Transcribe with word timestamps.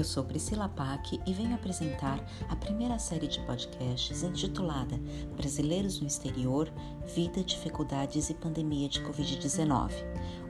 eu 0.00 0.04
sou 0.04 0.24
Priscila 0.24 0.66
Pack 0.66 1.20
e 1.26 1.32
venho 1.34 1.54
apresentar 1.54 2.24
a 2.48 2.56
primeira 2.56 2.98
série 2.98 3.28
de 3.28 3.38
podcasts 3.40 4.22
intitulada 4.22 4.98
Brasileiros 5.36 6.00
no 6.00 6.06
Exterior, 6.06 6.72
Vida, 7.14 7.44
Dificuldades 7.44 8.30
e 8.30 8.34
Pandemia 8.34 8.88
de 8.88 9.02
Covid-19. 9.02 9.92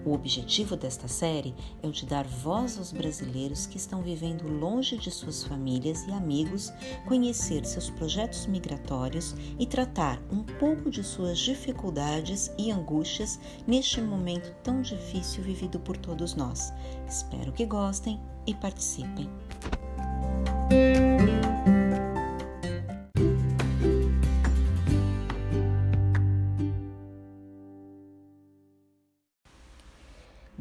O 0.05 0.13
objetivo 0.13 0.77
desta 0.77 1.09
série 1.09 1.53
é 1.83 1.89
o 1.89 1.91
de 1.91 2.07
dar 2.07 2.25
voz 2.25 2.79
aos 2.79 2.93
brasileiros 2.93 3.67
que 3.67 3.77
estão 3.77 4.03
vivendo 4.03 4.47
longe 4.47 4.97
de 4.97 5.11
suas 5.11 5.43
famílias 5.43 6.07
e 6.07 6.13
amigos, 6.13 6.73
conhecer 7.09 7.67
seus 7.67 7.91
projetos 7.91 8.47
migratórios 8.47 9.35
e 9.59 9.67
tratar 9.67 10.23
um 10.31 10.45
pouco 10.45 10.91
de 10.91 11.03
suas 11.03 11.41
dificuldades 11.41 12.53
e 12.57 12.71
angústias 12.71 13.41
neste 13.67 14.01
momento 14.01 14.55
tão 14.63 14.81
difícil 14.81 15.43
vivido 15.43 15.81
por 15.81 15.97
todos 15.97 16.37
nós. 16.37 16.73
Espero 17.09 17.53
que 17.53 17.67
gostem 17.67 18.21
e 18.47 18.55
participem. 18.55 19.29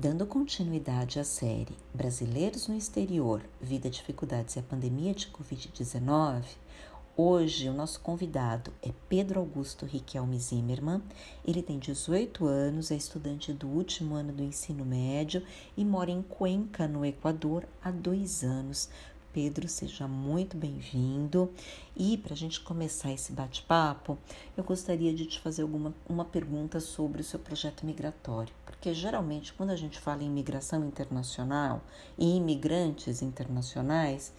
Dando 0.02 0.26
continuidade 0.26 1.20
à 1.20 1.26
série 1.26 1.78
Brasileiros 1.94 2.70
no 2.70 2.76
Exterior, 2.76 3.42
Vida, 3.60 3.90
Dificuldades 3.90 4.56
e 4.56 4.60
a 4.60 4.64
Pandemia 4.64 5.14
de 5.14 5.28
Covid-19, 5.28 6.44
hoje 7.22 7.68
o 7.68 7.74
nosso 7.74 8.00
convidado 8.00 8.72
é 8.82 8.94
Pedro 9.10 9.42
Augusto 9.42 9.86
Riquelme 9.86 10.40
Zimmermann. 10.40 11.02
Ele 11.46 11.62
tem 11.62 11.78
18 11.78 12.46
anos, 12.46 12.92
é 12.92 12.96
estudante 12.96 13.52
do 13.52 13.68
último 13.68 14.16
ano 14.16 14.32
do 14.32 14.42
ensino 14.42 14.86
médio 14.86 15.44
e 15.76 15.84
mora 15.84 16.10
em 16.10 16.22
Cuenca, 16.22 16.88
no 16.88 17.06
Equador, 17.06 17.68
há 17.84 17.92
dois 17.92 18.42
anos. 18.42 18.90
Pedro, 19.34 19.68
seja 19.68 20.08
muito 20.08 20.58
bem-vindo. 20.58 21.52
E 21.96 22.18
para 22.18 22.34
a 22.34 22.38
gente 22.38 22.62
começar 22.62 23.12
esse 23.12 23.32
bate-papo, 23.32 24.18
eu 24.58 24.64
gostaria 24.64 25.14
de 25.14 25.26
te 25.26 25.40
fazer 25.40 25.62
alguma 25.64 25.94
uma 26.08 26.26
pergunta 26.26 26.80
sobre 26.80 27.22
o 27.22 27.24
seu 27.24 27.38
projeto 27.38 27.86
migratório, 27.86 28.54
porque 28.66 28.94
geralmente 28.94 29.54
quando 29.54 29.72
a 29.72 29.76
gente 29.76 30.00
fala 30.00 30.24
em 30.24 30.28
imigração 30.28 30.86
internacional 30.86 31.82
e 32.18 32.38
imigrantes 32.38 33.22
internacionais, 33.22 34.34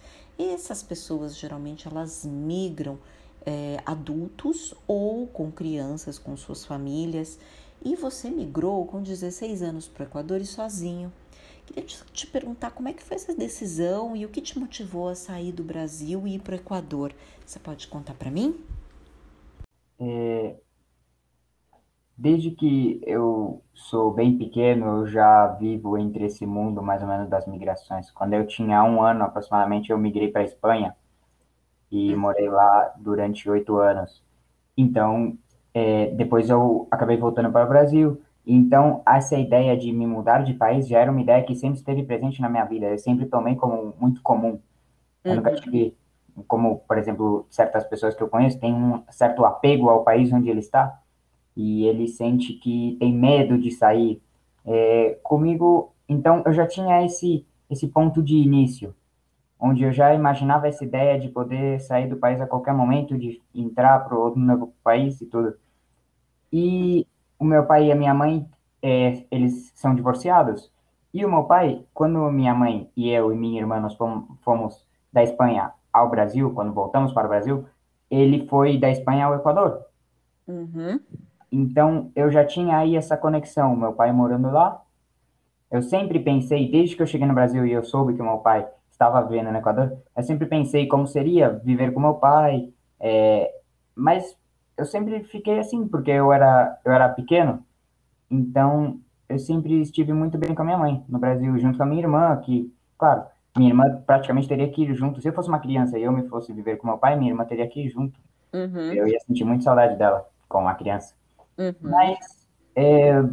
essas 0.49 0.81
pessoas 0.81 1.37
geralmente 1.37 1.87
elas 1.87 2.25
migram 2.25 2.97
é, 3.45 3.81
adultos 3.85 4.73
ou 4.87 5.27
com 5.27 5.51
crianças, 5.51 6.17
com 6.17 6.35
suas 6.37 6.65
famílias. 6.65 7.39
E 7.83 7.95
você 7.95 8.29
migrou 8.29 8.85
com 8.85 9.01
16 9.01 9.61
anos 9.63 9.87
para 9.87 10.03
o 10.03 10.07
Equador 10.07 10.39
e 10.39 10.45
sozinho. 10.45 11.11
Queria 11.65 11.83
te, 11.83 12.03
te, 12.13 12.27
perguntar 12.27 12.71
como 12.71 12.89
é 12.89 12.93
que 12.93 13.03
foi 13.03 13.15
essa 13.15 13.33
decisão 13.33 14.15
e 14.15 14.25
o 14.25 14.29
que 14.29 14.41
te 14.41 14.59
motivou 14.59 15.09
a 15.09 15.15
sair 15.15 15.51
do 15.51 15.63
Brasil 15.63 16.27
e 16.27 16.35
ir 16.35 16.39
para 16.39 16.53
o 16.53 16.55
Equador. 16.55 17.13
Você 17.45 17.59
pode 17.59 17.87
contar 17.87 18.13
para 18.13 18.29
mim? 18.29 18.59
É, 19.99 20.55
desde 22.17 22.51
que 22.51 23.01
eu 23.05 23.61
sou 23.73 24.11
bem 24.13 24.37
pequeno, 24.37 24.99
eu 24.99 25.07
já 25.07 25.47
vivo 25.47 25.97
entre 25.97 26.25
esse 26.25 26.45
mundo 26.45 26.81
mais 26.81 27.01
ou 27.01 27.07
menos 27.07 27.29
das 27.29 27.47
migrações. 27.47 28.11
Quando 28.11 28.33
eu 28.33 28.45
tinha 28.45 28.83
um 28.83 29.01
ano 29.01 29.23
aproximadamente, 29.23 29.91
eu 29.91 29.97
migrei 29.97 30.29
para 30.29 30.41
a 30.41 30.45
Espanha 30.45 30.95
e 31.91 32.13
hum. 32.13 32.19
morei 32.19 32.49
lá 32.49 32.93
durante 32.97 33.49
oito 33.49 33.77
anos. 33.77 34.23
Então, 34.77 35.37
é, 35.73 36.07
depois 36.11 36.49
eu 36.49 36.87
acabei 36.91 37.17
voltando 37.17 37.51
para 37.51 37.65
o 37.65 37.69
Brasil 37.69 38.21
então, 38.45 39.03
essa 39.07 39.37
ideia 39.37 39.77
de 39.77 39.91
me 39.91 40.07
mudar 40.07 40.43
de 40.43 40.53
país 40.53 40.87
já 40.87 40.99
era 40.99 41.11
uma 41.11 41.21
ideia 41.21 41.43
que 41.43 41.55
sempre 41.55 41.77
esteve 41.77 42.03
presente 42.03 42.41
na 42.41 42.49
minha 42.49 42.65
vida. 42.65 42.87
Eu 42.87 42.97
sempre 42.97 43.25
tomei 43.25 43.55
como 43.55 43.93
muito 43.99 44.21
comum. 44.21 44.59
Eu 45.23 45.31
uhum. 45.31 45.37
nunca 45.37 45.55
tive, 45.55 45.95
como, 46.47 46.79
por 46.79 46.97
exemplo, 46.97 47.45
certas 47.49 47.83
pessoas 47.85 48.15
que 48.15 48.23
eu 48.23 48.29
conheço 48.29 48.59
têm 48.59 48.73
um 48.73 49.03
certo 49.09 49.45
apego 49.45 49.89
ao 49.89 50.03
país 50.03 50.33
onde 50.33 50.49
ele 50.49 50.59
está 50.59 50.99
e 51.55 51.85
ele 51.85 52.07
sente 52.07 52.53
que 52.53 52.97
tem 52.99 53.13
medo 53.13 53.57
de 53.57 53.71
sair. 53.71 54.21
É, 54.65 55.19
comigo, 55.23 55.93
então, 56.07 56.43
eu 56.45 56.53
já 56.53 56.67
tinha 56.67 57.05
esse, 57.05 57.45
esse 57.69 57.87
ponto 57.87 58.21
de 58.21 58.35
início, 58.35 58.93
onde 59.59 59.83
eu 59.83 59.91
já 59.91 60.13
imaginava 60.13 60.67
essa 60.67 60.83
ideia 60.83 61.19
de 61.19 61.29
poder 61.29 61.79
sair 61.79 62.07
do 62.09 62.17
país 62.17 62.41
a 62.41 62.47
qualquer 62.47 62.73
momento, 62.73 63.17
de 63.17 63.41
entrar 63.53 63.99
para 63.99 64.17
outro 64.17 64.39
novo 64.39 64.73
país 64.83 65.21
e 65.21 65.25
tudo. 65.25 65.55
E 66.51 67.07
o 67.39 67.45
meu 67.45 67.65
pai 67.65 67.87
e 67.87 67.91
a 67.91 67.95
minha 67.95 68.13
mãe, 68.13 68.45
é, 68.81 69.23
eles 69.31 69.71
são 69.75 69.95
divorciados. 69.95 70.71
E 71.13 71.25
o 71.25 71.29
meu 71.29 71.43
pai, 71.43 71.83
quando 71.93 72.31
minha 72.31 72.53
mãe 72.53 72.89
e 72.95 73.09
eu 73.09 73.31
e 73.33 73.37
minha 73.37 73.61
irmã 73.61 73.79
nós 73.79 73.97
fomos 74.41 74.85
da 75.11 75.23
Espanha 75.23 75.71
ao 75.91 76.09
Brasil, 76.09 76.51
quando 76.53 76.73
voltamos 76.73 77.13
para 77.13 77.25
o 77.25 77.29
Brasil, 77.29 77.65
ele 78.09 78.47
foi 78.47 78.77
da 78.77 78.89
Espanha 78.89 79.25
ao 79.25 79.35
Equador. 79.35 79.81
Uhum. 80.47 80.99
Então, 81.51 82.11
eu 82.15 82.31
já 82.31 82.45
tinha 82.45 82.77
aí 82.77 82.95
essa 82.95 83.17
conexão, 83.17 83.75
meu 83.75 83.93
pai 83.93 84.11
morando 84.11 84.49
lá. 84.49 84.81
Eu 85.69 85.81
sempre 85.81 86.19
pensei, 86.19 86.69
desde 86.69 86.95
que 86.95 87.01
eu 87.01 87.07
cheguei 87.07 87.27
no 87.27 87.33
Brasil 87.33 87.65
e 87.65 87.71
eu 87.71 87.83
soube 87.83 88.13
que 88.13 88.21
meu 88.21 88.37
pai 88.37 88.67
estava 88.89 89.21
vivendo 89.21 89.51
no 89.51 89.57
Equador, 89.57 89.97
eu 90.15 90.23
sempre 90.23 90.45
pensei 90.45 90.87
como 90.87 91.07
seria 91.07 91.49
viver 91.49 91.91
com 91.91 91.99
meu 91.99 92.15
pai. 92.15 92.71
É, 92.99 93.51
mas 93.95 94.37
eu 94.77 94.85
sempre 94.85 95.23
fiquei 95.23 95.59
assim, 95.59 95.87
porque 95.87 96.11
eu 96.11 96.31
era, 96.31 96.79
eu 96.85 96.91
era 96.91 97.09
pequeno, 97.09 97.65
então 98.29 98.99
eu 99.27 99.39
sempre 99.39 99.81
estive 99.81 100.13
muito 100.13 100.37
bem 100.37 100.53
com 100.53 100.61
a 100.61 100.65
minha 100.65 100.77
mãe 100.77 101.03
no 101.07 101.19
Brasil, 101.19 101.57
junto 101.57 101.77
com 101.77 101.83
a 101.83 101.85
minha 101.85 102.01
irmã, 102.01 102.35
que, 102.37 102.71
claro, 102.97 103.23
minha 103.57 103.69
irmã 103.69 104.01
praticamente 104.05 104.47
teria 104.47 104.69
que 104.69 104.83
ir 104.83 104.93
junto. 104.93 105.21
Se 105.21 105.27
eu 105.27 105.33
fosse 105.33 105.49
uma 105.49 105.59
criança 105.59 105.97
e 105.97 106.03
eu 106.03 106.11
me 106.11 106.27
fosse 106.27 106.53
viver 106.53 106.77
com 106.77 106.87
meu 106.87 106.97
pai, 106.97 107.15
minha 107.15 107.31
irmã 107.31 107.43
teria 107.45 107.67
que 107.67 107.81
ir 107.81 107.89
junto. 107.89 108.19
Uhum. 108.53 108.93
Eu 108.93 109.07
ia 109.07 109.19
sentir 109.21 109.43
muito 109.43 109.63
saudade 109.63 109.95
dela 109.97 110.27
com 110.47 110.67
a 110.67 110.73
criança. 110.73 111.13
Uhum. 111.61 111.75
Mas 111.81 112.47
é, 112.75 113.23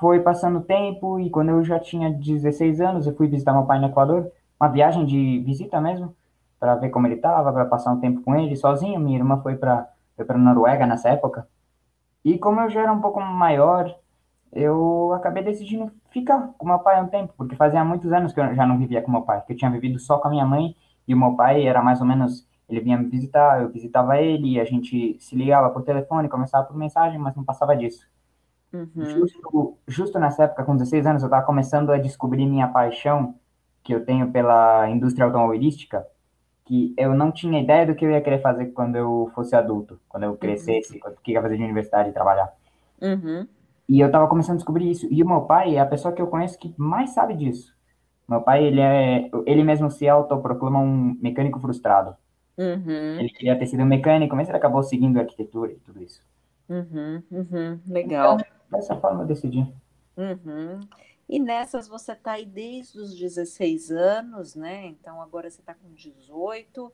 foi 0.00 0.20
passando 0.20 0.60
tempo 0.60 1.20
e 1.20 1.30
quando 1.30 1.50
eu 1.50 1.64
já 1.64 1.78
tinha 1.78 2.10
16 2.10 2.80
anos, 2.80 3.06
eu 3.06 3.14
fui 3.14 3.28
visitar 3.28 3.52
meu 3.52 3.64
pai 3.64 3.78
no 3.78 3.88
Equador, 3.88 4.30
uma 4.58 4.68
viagem 4.68 5.04
de 5.04 5.40
visita 5.40 5.80
mesmo, 5.80 6.14
para 6.58 6.76
ver 6.76 6.90
como 6.90 7.06
ele 7.06 7.16
estava, 7.16 7.52
para 7.52 7.64
passar 7.66 7.92
um 7.92 8.00
tempo 8.00 8.22
com 8.22 8.34
ele 8.34 8.56
sozinho. 8.56 9.00
Minha 9.00 9.18
irmã 9.18 9.40
foi 9.42 9.56
para 9.56 9.88
foi 10.16 10.24
para 10.24 10.38
Noruega 10.38 10.86
nessa 10.86 11.08
época. 11.08 11.46
E 12.24 12.38
como 12.38 12.60
eu 12.60 12.70
já 12.70 12.82
era 12.82 12.92
um 12.92 13.00
pouco 13.00 13.20
maior, 13.20 13.94
eu 14.52 15.12
acabei 15.12 15.42
decidindo 15.42 15.90
ficar 16.10 16.54
com 16.56 16.66
meu 16.66 16.78
pai 16.78 17.02
um 17.02 17.08
tempo, 17.08 17.34
porque 17.36 17.56
fazia 17.56 17.84
muitos 17.84 18.12
anos 18.12 18.32
que 18.32 18.40
eu 18.40 18.54
já 18.54 18.64
não 18.64 18.78
vivia 18.78 19.02
com 19.02 19.10
meu 19.10 19.22
pai, 19.22 19.42
que 19.44 19.52
eu 19.52 19.56
tinha 19.56 19.70
vivido 19.70 19.98
só 19.98 20.18
com 20.18 20.28
a 20.28 20.30
minha 20.30 20.46
mãe 20.46 20.76
e 21.06 21.14
o 21.14 21.18
meu 21.18 21.34
pai 21.34 21.66
era 21.66 21.82
mais 21.82 22.00
ou 22.00 22.06
menos, 22.06 22.46
ele 22.74 22.84
vinha 22.84 22.98
me 22.98 23.06
visitar, 23.06 23.62
eu 23.62 23.68
visitava 23.68 24.18
ele, 24.20 24.60
a 24.60 24.64
gente 24.64 25.16
se 25.20 25.36
ligava 25.36 25.70
por 25.70 25.82
telefone, 25.82 26.28
começava 26.28 26.66
por 26.66 26.76
mensagem, 26.76 27.18
mas 27.18 27.34
não 27.34 27.44
passava 27.44 27.76
disso. 27.76 28.06
Uhum. 28.72 29.04
Justo, 29.04 29.78
justo 29.86 30.18
nessa 30.18 30.44
época, 30.44 30.64
com 30.64 30.76
16 30.76 31.06
anos, 31.06 31.22
eu 31.22 31.28
estava 31.28 31.46
começando 31.46 31.90
a 31.90 31.98
descobrir 31.98 32.44
minha 32.46 32.66
paixão 32.68 33.36
que 33.82 33.94
eu 33.94 34.04
tenho 34.04 34.30
pela 34.32 34.88
indústria 34.90 35.26
automobilística, 35.26 36.04
que 36.64 36.92
eu 36.96 37.14
não 37.14 37.30
tinha 37.30 37.60
ideia 37.60 37.86
do 37.86 37.94
que 37.94 38.04
eu 38.04 38.10
ia 38.10 38.20
querer 38.20 38.40
fazer 38.40 38.66
quando 38.66 38.96
eu 38.96 39.30
fosse 39.34 39.54
adulto, 39.54 40.00
quando 40.08 40.24
eu 40.24 40.36
crescesse, 40.36 41.00
uhum. 41.04 41.12
o 41.12 41.22
que 41.22 41.32
ia 41.32 41.42
fazer 41.42 41.56
de 41.56 41.62
universidade 41.62 42.08
e 42.08 42.12
trabalhar. 42.12 42.52
Uhum. 43.00 43.46
E 43.88 44.00
eu 44.00 44.10
tava 44.10 44.26
começando 44.26 44.54
a 44.54 44.56
descobrir 44.56 44.90
isso. 44.90 45.06
E 45.10 45.22
o 45.22 45.28
meu 45.28 45.42
pai 45.42 45.76
é 45.76 45.80
a 45.80 45.86
pessoa 45.86 46.12
que 46.12 46.22
eu 46.22 46.26
conheço 46.26 46.58
que 46.58 46.74
mais 46.76 47.10
sabe 47.10 47.34
disso. 47.34 47.74
Meu 48.26 48.40
pai, 48.40 48.64
ele 48.64 48.80
é, 48.80 49.30
ele 49.46 49.62
mesmo 49.62 49.90
se 49.90 50.08
autoproclama 50.08 50.80
um 50.80 51.16
mecânico 51.20 51.60
frustrado. 51.60 52.16
Uhum. 52.56 53.18
Ele 53.18 53.28
queria 53.30 53.58
ter 53.58 53.66
sido 53.66 53.84
mecânico, 53.84 54.36
mas 54.36 54.48
ele 54.48 54.56
acabou 54.56 54.82
seguindo 54.82 55.18
arquitetura 55.18 55.72
e 55.72 55.76
tudo 55.76 56.02
isso. 56.02 56.22
Uhum, 56.68 57.22
uhum, 57.30 57.80
legal. 57.86 58.38
Então, 58.38 58.46
dessa 58.70 58.96
forma 58.96 59.22
eu 59.22 59.26
decidi. 59.26 59.66
Uhum. 60.16 60.80
E 61.28 61.38
nessas 61.38 61.88
você 61.88 62.12
está 62.12 62.32
aí 62.32 62.44
desde 62.44 62.98
os 62.98 63.14
16 63.16 63.90
anos, 63.90 64.54
né? 64.54 64.86
Então 64.86 65.20
agora 65.20 65.50
você 65.50 65.60
está 65.60 65.74
com 65.74 65.92
18. 65.92 66.92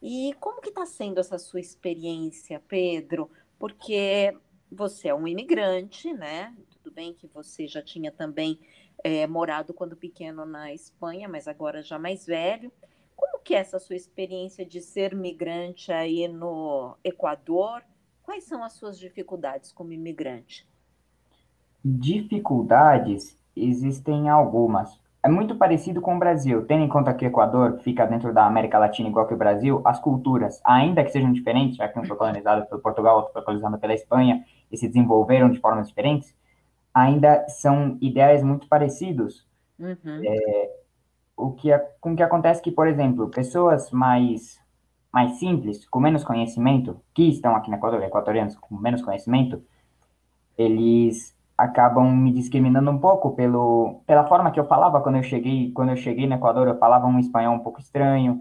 E 0.00 0.34
como 0.40 0.60
que 0.60 0.68
está 0.68 0.84
sendo 0.84 1.20
essa 1.20 1.38
sua 1.38 1.60
experiência, 1.60 2.60
Pedro? 2.68 3.30
Porque 3.58 4.36
você 4.70 5.08
é 5.08 5.14
um 5.14 5.26
imigrante, 5.26 6.12
né? 6.12 6.54
Tudo 6.70 6.92
bem 6.92 7.14
que 7.14 7.26
você 7.28 7.66
já 7.66 7.80
tinha 7.80 8.10
também 8.10 8.58
é, 9.02 9.26
morado 9.26 9.72
quando 9.72 9.96
pequeno 9.96 10.44
na 10.44 10.72
Espanha, 10.72 11.28
mas 11.28 11.48
agora 11.48 11.82
já 11.82 11.98
mais 11.98 12.26
velho. 12.26 12.72
Como 13.16 13.38
que 13.42 13.54
é 13.54 13.58
essa 13.58 13.78
sua 13.78 13.96
experiência 13.96 14.64
de 14.64 14.80
ser 14.80 15.14
migrante 15.14 15.92
aí 15.92 16.26
no 16.28 16.96
Equador? 17.04 17.82
Quais 18.22 18.44
são 18.44 18.62
as 18.62 18.74
suas 18.74 18.98
dificuldades 18.98 19.72
como 19.72 19.92
imigrante? 19.92 20.66
Dificuldades 21.84 23.38
existem 23.56 24.28
algumas. 24.28 25.00
É 25.24 25.28
muito 25.28 25.54
parecido 25.54 26.00
com 26.00 26.16
o 26.16 26.18
Brasil, 26.18 26.66
tendo 26.66 26.82
em 26.82 26.88
conta 26.88 27.14
que 27.14 27.24
o 27.24 27.28
Equador 27.28 27.78
fica 27.78 28.04
dentro 28.06 28.32
da 28.34 28.44
América 28.44 28.78
Latina 28.78 29.08
igual 29.08 29.26
que 29.28 29.34
o 29.34 29.36
Brasil, 29.36 29.80
as 29.84 30.00
culturas, 30.00 30.60
ainda 30.64 31.04
que 31.04 31.10
sejam 31.10 31.32
diferentes, 31.32 31.76
já 31.76 31.86
que 31.88 31.98
um 31.98 32.04
foi 32.04 32.16
colonizado 32.16 32.66
pelo 32.66 32.80
Portugal, 32.80 33.16
outro 33.18 33.32
foi 33.32 33.42
colonizado 33.42 33.78
pela 33.78 33.94
Espanha, 33.94 34.44
e 34.70 34.76
se 34.76 34.88
desenvolveram 34.88 35.48
de 35.50 35.60
formas 35.60 35.88
diferentes, 35.88 36.34
ainda 36.92 37.46
são 37.48 37.96
ideais 38.00 38.42
muito 38.42 38.66
parecidos. 38.68 39.46
Uhum. 39.78 40.22
É, 40.24 40.81
o 41.36 41.52
que, 41.52 41.76
com 42.00 42.14
que 42.14 42.22
acontece 42.22 42.62
que, 42.62 42.70
por 42.70 42.86
exemplo, 42.86 43.28
pessoas 43.28 43.90
mais, 43.90 44.60
mais 45.12 45.38
simples, 45.38 45.88
com 45.88 46.00
menos 46.00 46.24
conhecimento, 46.24 47.00
que 47.14 47.28
estão 47.28 47.56
aqui 47.56 47.70
no 47.70 47.76
Equador, 47.76 48.02
equatorianos 48.02 48.56
com 48.56 48.76
menos 48.76 49.02
conhecimento, 49.02 49.62
eles 50.56 51.36
acabam 51.56 52.10
me 52.10 52.32
discriminando 52.32 52.90
um 52.90 52.98
pouco 52.98 53.32
pelo, 53.32 54.02
pela 54.06 54.26
forma 54.26 54.50
que 54.50 54.58
eu 54.58 54.64
falava 54.64 55.00
quando 55.00 55.16
eu 55.16 55.22
cheguei, 55.22 55.70
quando 55.72 55.90
eu 55.90 55.96
cheguei 55.96 56.26
no 56.26 56.34
Equador, 56.34 56.66
eu 56.68 56.78
falava 56.78 57.06
um 57.06 57.18
espanhol 57.18 57.54
um 57.54 57.60
pouco 57.60 57.80
estranho. 57.80 58.40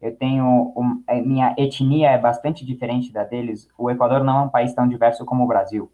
Eu 0.00 0.16
tenho 0.16 0.72
um, 0.76 1.02
minha 1.24 1.54
etnia 1.56 2.10
é 2.10 2.18
bastante 2.18 2.66
diferente 2.66 3.12
da 3.12 3.22
deles. 3.22 3.68
O 3.78 3.88
Equador 3.88 4.24
não 4.24 4.38
é 4.38 4.42
um 4.42 4.48
país 4.48 4.74
tão 4.74 4.88
diverso 4.88 5.24
como 5.24 5.44
o 5.44 5.46
Brasil, 5.46 5.90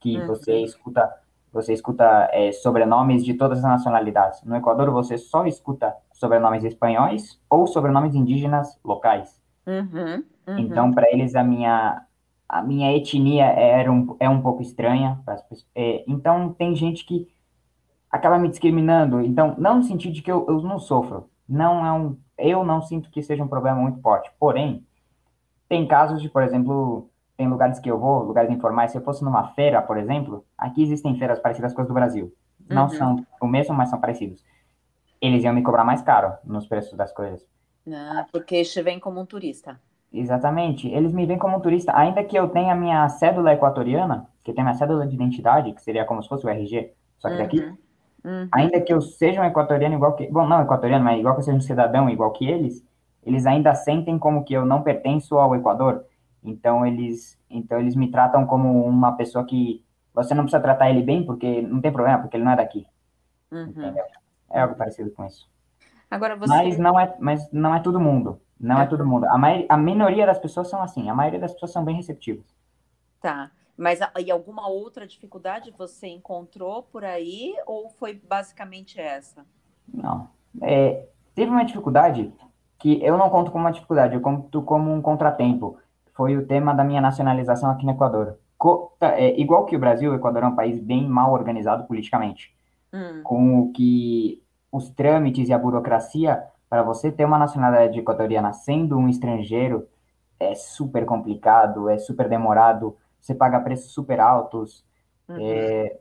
que 0.00 0.18
uhum. 0.18 0.26
você 0.26 0.62
escuta 0.62 1.08
você 1.52 1.72
escuta 1.72 2.28
é, 2.32 2.50
sobrenomes 2.52 3.24
de 3.24 3.34
todas 3.34 3.58
as 3.58 3.64
nacionalidades. 3.64 4.42
No 4.42 4.56
Equador 4.56 4.90
você 4.90 5.18
só 5.18 5.46
escuta 5.46 5.94
sobrenomes 6.12 6.64
espanhóis 6.64 7.40
ou 7.50 7.66
sobrenomes 7.66 8.14
indígenas 8.14 8.78
locais. 8.84 9.40
Uhum, 9.66 10.24
uhum. 10.46 10.58
Então 10.58 10.92
para 10.92 11.10
eles 11.12 11.34
a 11.34 11.44
minha 11.44 12.04
a 12.52 12.60
minha 12.60 12.94
etnia 12.94 13.46
era 13.46 13.90
um, 13.90 14.14
é 14.20 14.28
um 14.28 14.42
pouco 14.42 14.60
estranha. 14.60 15.18
É, 15.74 16.04
então, 16.06 16.52
tem 16.52 16.76
gente 16.76 17.06
que 17.06 17.26
acaba 18.10 18.38
me 18.38 18.50
discriminando. 18.50 19.22
Então, 19.22 19.54
não 19.56 19.76
no 19.76 19.82
sentido 19.82 20.12
de 20.12 20.20
que 20.20 20.30
eu, 20.30 20.44
eu 20.46 20.60
não 20.60 20.78
sofro. 20.78 21.30
Não 21.48 21.84
é 21.84 21.90
um, 21.90 22.18
eu 22.36 22.62
não 22.62 22.82
sinto 22.82 23.10
que 23.10 23.22
seja 23.22 23.42
um 23.42 23.48
problema 23.48 23.80
muito 23.80 24.02
forte. 24.02 24.30
Porém, 24.38 24.86
tem 25.66 25.88
casos 25.88 26.20
de, 26.20 26.28
por 26.28 26.42
exemplo, 26.42 27.08
tem 27.42 27.48
lugares 27.48 27.80
que 27.80 27.90
eu 27.90 27.98
vou, 27.98 28.22
lugares 28.22 28.48
informais. 28.52 28.92
Se 28.92 28.98
eu 28.98 29.02
fosse 29.02 29.24
numa 29.24 29.48
feira, 29.48 29.82
por 29.82 29.96
exemplo, 29.96 30.44
aqui 30.56 30.80
existem 30.80 31.18
feiras 31.18 31.40
parecidas 31.40 31.74
com 31.74 31.82
as 31.82 31.88
do 31.88 31.94
Brasil. 31.94 32.32
Não 32.70 32.84
uhum. 32.84 32.90
são 32.90 33.26
o 33.40 33.48
mesmo, 33.48 33.74
mas 33.74 33.90
são 33.90 34.00
parecidos. 34.00 34.44
Eles 35.20 35.42
iam 35.42 35.52
me 35.52 35.60
cobrar 35.60 35.82
mais 35.82 36.00
caro 36.02 36.34
nos 36.44 36.68
preços 36.68 36.96
das 36.96 37.12
coisas. 37.12 37.44
Ah, 37.92 38.24
porque 38.30 38.54
este 38.54 38.80
vem 38.80 39.00
como 39.00 39.20
um 39.20 39.26
turista. 39.26 39.80
Exatamente. 40.12 40.86
Eles 40.88 41.12
me 41.12 41.26
veem 41.26 41.38
como 41.38 41.56
um 41.56 41.60
turista, 41.60 41.92
ainda 41.96 42.22
que 42.22 42.38
eu 42.38 42.48
tenha 42.48 42.74
a 42.74 42.76
minha 42.76 43.08
cédula 43.08 43.52
equatoriana, 43.52 44.28
que 44.44 44.52
tem 44.52 44.62
minha 44.62 44.76
cédula 44.76 45.04
de 45.04 45.16
identidade, 45.16 45.72
que 45.72 45.82
seria 45.82 46.04
como 46.04 46.22
se 46.22 46.28
fosse 46.28 46.46
o 46.46 46.48
RG, 46.48 46.92
só 47.18 47.28
que 47.28 47.38
daqui. 47.38 47.58
Uhum. 47.58 47.76
Uhum. 48.24 48.48
Ainda 48.52 48.80
que 48.80 48.92
eu 48.92 49.00
seja 49.00 49.42
um 49.42 49.44
equatoriano 49.44 49.96
igual 49.96 50.14
que. 50.14 50.30
Bom, 50.30 50.46
não 50.46 50.62
equatoriano, 50.62 51.04
mas 51.04 51.18
igual 51.18 51.34
que 51.34 51.40
eu 51.40 51.44
seja 51.44 51.56
um 51.56 51.60
cidadão 51.60 52.08
igual 52.08 52.30
que 52.30 52.48
eles, 52.48 52.86
eles 53.24 53.46
ainda 53.46 53.74
sentem 53.74 54.16
como 54.16 54.44
que 54.44 54.54
eu 54.54 54.64
não 54.64 54.82
pertenço 54.82 55.36
ao 55.38 55.56
Equador. 55.56 56.04
Então 56.42 56.84
eles, 56.86 57.38
então 57.48 57.78
eles 57.78 57.94
me 57.94 58.10
tratam 58.10 58.46
como 58.46 58.84
uma 58.84 59.12
pessoa 59.12 59.44
que 59.44 59.84
você 60.12 60.34
não 60.34 60.44
precisa 60.44 60.62
tratar 60.62 60.90
ele 60.90 61.02
bem, 61.02 61.24
porque 61.24 61.62
não 61.62 61.80
tem 61.80 61.92
problema, 61.92 62.18
porque 62.18 62.36
ele 62.36 62.44
não 62.44 62.52
é 62.52 62.56
daqui. 62.56 62.86
Uhum. 63.50 63.94
É 64.50 64.60
algo 64.60 64.74
parecido 64.74 65.10
com 65.10 65.24
isso. 65.26 65.48
Agora 66.10 66.36
você... 66.36 66.48
Mas 66.48 66.78
não 66.78 66.98
é, 66.98 67.16
mas 67.18 67.50
não 67.52 67.74
é 67.74 67.80
todo 67.80 68.00
mundo. 68.00 68.40
Não 68.60 68.78
é, 68.78 68.84
é 68.84 68.86
todo 68.86 69.06
mundo. 69.06 69.26
A, 69.26 69.38
maioria, 69.38 69.66
a 69.68 69.76
minoria 69.76 70.26
das 70.26 70.38
pessoas 70.38 70.68
são 70.68 70.82
assim. 70.82 71.08
A 71.08 71.14
maioria 71.14 71.40
das 71.40 71.52
pessoas 71.52 71.72
são 71.72 71.84
bem 71.84 71.96
receptivas. 71.96 72.44
Tá. 73.20 73.50
Mas 73.76 74.00
e 74.24 74.30
alguma 74.30 74.68
outra 74.68 75.06
dificuldade 75.06 75.74
você 75.76 76.06
encontrou 76.06 76.82
por 76.82 77.04
aí 77.04 77.54
ou 77.66 77.88
foi 77.88 78.14
basicamente 78.14 79.00
essa? 79.00 79.44
Não. 79.92 80.28
É, 80.60 81.06
teve 81.34 81.50
uma 81.50 81.64
dificuldade 81.64 82.32
que 82.78 83.02
eu 83.02 83.16
não 83.16 83.30
conto 83.30 83.50
como 83.50 83.64
uma 83.64 83.72
dificuldade, 83.72 84.14
eu 84.14 84.20
conto 84.20 84.62
como 84.62 84.92
um 84.92 85.00
contratempo. 85.00 85.78
Foi 86.14 86.36
o 86.36 86.46
tema 86.46 86.74
da 86.74 86.84
minha 86.84 87.00
nacionalização 87.00 87.70
aqui 87.70 87.84
no 87.84 87.92
Equador. 87.92 88.36
Co 88.58 88.92
tá, 88.98 89.18
é, 89.18 89.38
igual 89.40 89.64
que 89.64 89.74
o 89.74 89.78
Brasil, 89.78 90.12
o 90.12 90.14
Equador 90.14 90.42
é 90.42 90.46
um 90.46 90.54
país 90.54 90.78
bem 90.78 91.08
mal 91.08 91.32
organizado 91.32 91.84
politicamente. 91.84 92.54
Hum. 92.92 93.22
Com 93.22 93.60
o 93.60 93.72
que 93.72 94.42
os 94.70 94.90
trâmites 94.90 95.48
e 95.48 95.52
a 95.52 95.58
burocracia 95.58 96.42
para 96.68 96.82
você 96.82 97.12
ter 97.12 97.24
uma 97.24 97.38
nacionalidade 97.38 97.98
equatoriana 97.98 98.52
sendo 98.52 98.96
um 98.96 99.08
estrangeiro, 99.08 99.86
é 100.40 100.54
super 100.54 101.04
complicado, 101.04 101.88
é 101.88 101.98
super 101.98 102.28
demorado, 102.28 102.96
você 103.20 103.34
paga 103.34 103.60
preços 103.60 103.92
super 103.92 104.18
altos. 104.18 104.84
Uhum. 105.28 105.36
É, 105.38 105.98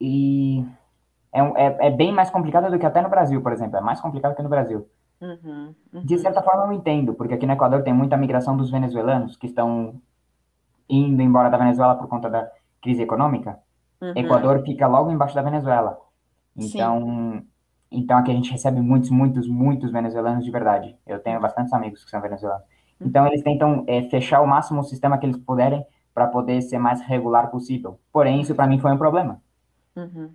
e 0.00 0.64
é, 1.32 1.40
é, 1.40 1.86
é, 1.86 1.90
bem 1.90 2.12
mais 2.12 2.30
complicado 2.30 2.70
do 2.70 2.78
que 2.78 2.86
até 2.86 3.00
no 3.00 3.08
Brasil, 3.08 3.40
por 3.42 3.52
exemplo. 3.52 3.76
É 3.76 3.80
mais 3.80 4.00
complicado 4.00 4.34
que 4.34 4.42
no 4.42 4.48
Brasil. 4.48 4.88
Uhum, 5.20 5.74
uhum. 5.92 6.04
De 6.04 6.18
certa 6.18 6.42
forma, 6.42 6.64
eu 6.64 6.72
entendo, 6.72 7.14
porque 7.14 7.34
aqui 7.34 7.46
no 7.46 7.52
Equador 7.52 7.82
tem 7.82 7.94
muita 7.94 8.16
migração 8.16 8.56
dos 8.56 8.70
venezuelanos 8.70 9.36
que 9.36 9.46
estão 9.46 10.00
indo 10.88 11.20
embora 11.22 11.48
da 11.48 11.56
Venezuela 11.56 11.94
por 11.94 12.08
conta 12.08 12.28
da 12.28 12.50
crise 12.82 13.02
econômica. 13.02 13.58
Uhum. 14.00 14.12
Equador 14.14 14.62
fica 14.62 14.86
logo 14.86 15.10
embaixo 15.10 15.34
da 15.34 15.42
Venezuela. 15.42 15.98
Então, 16.56 17.00
Sim. 17.40 17.46
Então 17.90 18.18
aqui 18.18 18.30
a 18.30 18.34
gente 18.34 18.50
recebe 18.50 18.80
muitos, 18.80 19.10
muitos, 19.10 19.48
muitos 19.48 19.90
venezuelanos 19.90 20.44
de 20.44 20.50
verdade. 20.50 20.96
Eu 21.06 21.18
tenho 21.18 21.40
bastantes 21.40 21.72
amigos 21.72 22.04
que 22.04 22.10
são 22.10 22.20
venezuelanos. 22.20 22.64
Então 23.00 23.26
eles 23.26 23.42
tentam 23.42 23.84
é, 23.86 24.02
fechar 24.02 24.40
o 24.40 24.46
máximo 24.46 24.80
o 24.80 24.84
sistema 24.84 25.18
que 25.18 25.26
eles 25.26 25.36
puderem 25.36 25.84
para 26.12 26.26
poder 26.26 26.62
ser 26.62 26.78
mais 26.78 27.00
regular 27.02 27.50
possível. 27.50 28.00
Porém, 28.12 28.40
isso 28.40 28.54
para 28.54 28.66
mim 28.66 28.78
foi 28.78 28.90
um 28.92 28.98
problema. 28.98 29.40
Uhum. 29.94 30.30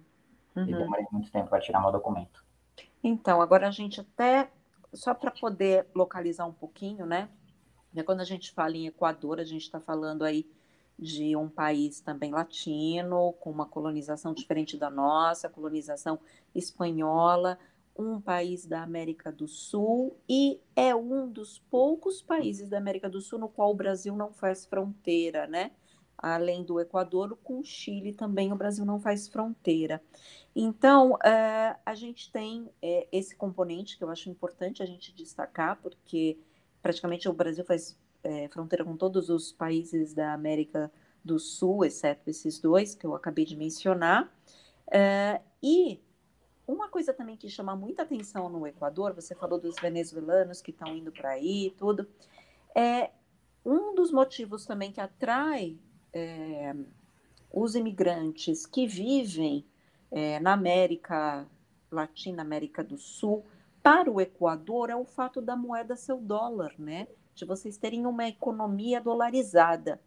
Uhum. 0.56 0.64
E 0.64 0.74
demorei 0.74 1.06
muito 1.12 1.32
tempo 1.32 1.50
para 1.50 1.60
tirar 1.60 1.82
meu 1.82 1.92
documento. 1.92 2.44
Então, 3.04 3.42
agora 3.42 3.68
a 3.68 3.72
gente 3.72 4.00
até, 4.00 4.50
só 4.94 5.14
para 5.14 5.32
poder 5.32 5.88
localizar 5.96 6.46
um 6.46 6.54
pouquinho, 6.54 7.06
né? 7.06 7.30
Quando 8.06 8.22
a 8.22 8.26
gente 8.26 8.52
fala 8.52 8.76
em 8.76 8.88
Equador, 8.88 9.40
a 9.40 9.44
gente 9.44 9.64
está 9.64 9.80
falando 9.80 10.24
aí 10.24 10.50
de 10.98 11.36
um 11.36 11.50
país 11.50 12.00
também 12.00 12.32
latino, 12.32 13.34
com 13.40 13.50
uma 13.50 13.66
colonização 13.66 14.34
diferente 14.34 14.78
da 14.78 14.90
nossa, 14.90 15.50
colonização 15.50 16.20
espanhola, 16.54 17.58
um 17.98 18.22
país 18.22 18.66
da 18.66 18.84
América 18.84 19.32
do 19.32 19.48
Sul 19.48 20.16
e 20.30 20.62
é 20.76 20.96
um 20.96 21.28
dos 21.28 21.60
poucos 21.60 22.22
países 22.22 22.70
da 22.70 22.78
América 22.78 23.10
do 23.10 23.20
Sul 23.20 23.40
no 23.40 23.50
qual 23.50 23.72
o 23.72 23.76
Brasil 23.76 24.16
não 24.16 24.32
faz 24.32 24.66
fronteira, 24.66 25.48
né? 25.48 25.72
Além 26.22 26.64
do 26.64 26.80
Equador, 26.80 27.38
com 27.44 27.60
o 27.60 27.64
Chile 27.64 28.14
também 28.14 28.54
o 28.54 28.56
Brasil 28.56 28.86
não 28.86 29.00
faz 29.00 29.28
fronteira. 29.28 30.02
Então, 30.56 31.14
uh, 31.14 31.80
a 31.86 31.96
gente 31.96 32.32
tem 32.32 32.64
uh, 32.64 33.08
esse 33.12 33.36
componente 33.36 33.98
que 33.98 34.04
eu 34.04 34.10
acho 34.10 34.30
importante 34.30 34.84
a 34.84 34.86
gente 34.86 35.14
destacar, 35.14 35.80
porque 35.82 36.38
praticamente 36.82 37.28
o 37.28 37.34
Brasil 37.34 37.64
faz 37.64 37.98
é, 38.24 38.48
fronteira 38.50 38.86
com 38.86 38.96
todos 38.96 39.30
os 39.30 39.52
países 39.52 40.14
da 40.14 40.34
América 40.34 40.92
do 41.24 41.40
Sul, 41.40 41.86
exceto 41.86 42.30
esses 42.30 42.60
dois 42.60 42.94
que 42.94 43.06
eu 43.06 43.16
acabei 43.16 43.46
de 43.46 43.56
mencionar. 43.56 44.32
E 45.62 46.02
uma 46.68 46.88
coisa 46.88 47.14
também 47.14 47.36
que 47.36 47.50
chama 47.50 47.76
muita 47.76 48.04
atenção 48.04 48.50
no 48.50 48.66
Equador, 48.66 49.14
você 49.14 49.36
falou 49.36 49.60
dos 49.60 49.76
venezuelanos 49.80 50.62
que 50.62 50.72
estão 50.72 50.96
indo 50.96 51.12
para 51.12 51.32
aí 51.32 51.68
e 51.68 51.72
tudo, 51.72 52.08
é 52.76 53.12
um 53.66 53.94
dos 53.94 54.12
motivos 54.12 54.66
também 54.66 54.92
que 54.92 55.02
atrai 55.02 55.78
é, 56.14 56.76
os 57.52 57.76
imigrantes 57.76 58.66
que 58.66 58.88
vivem 58.88 59.66
é, 60.12 60.40
na 60.40 60.54
América 60.54 61.48
Latina, 61.92 62.42
América 62.42 62.84
do 62.84 62.98
Sul, 62.98 63.46
para 63.84 64.12
o 64.12 64.22
Equador 64.22 64.90
é 64.90 64.96
o 64.96 65.06
fato 65.06 65.42
da 65.42 65.56
moeda 65.56 65.96
ser 65.96 66.14
o 66.14 66.22
dólar, 66.22 66.74
né? 66.78 67.08
de 67.34 67.46
vocês 67.46 67.78
terem 67.78 68.06
uma 68.06 68.28
economia 68.28 69.02
dolarizada. 69.02 70.00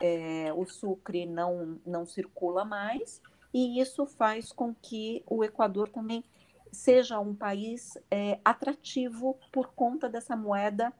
É, 0.00 0.52
o 0.54 0.64
sucre 0.64 1.26
não, 1.26 1.78
não 1.84 2.06
circula 2.06 2.64
mais, 2.64 3.20
e 3.52 3.80
isso 3.80 4.06
faz 4.06 4.50
com 4.50 4.74
que 4.74 5.22
o 5.26 5.44
Equador 5.44 5.88
também 5.88 6.24
seja 6.72 7.20
um 7.20 7.34
país 7.34 7.98
é, 8.10 8.40
atrativo 8.44 9.38
por 9.52 9.72
conta 9.74 10.08
dessa 10.08 10.36
moeda 10.36 10.92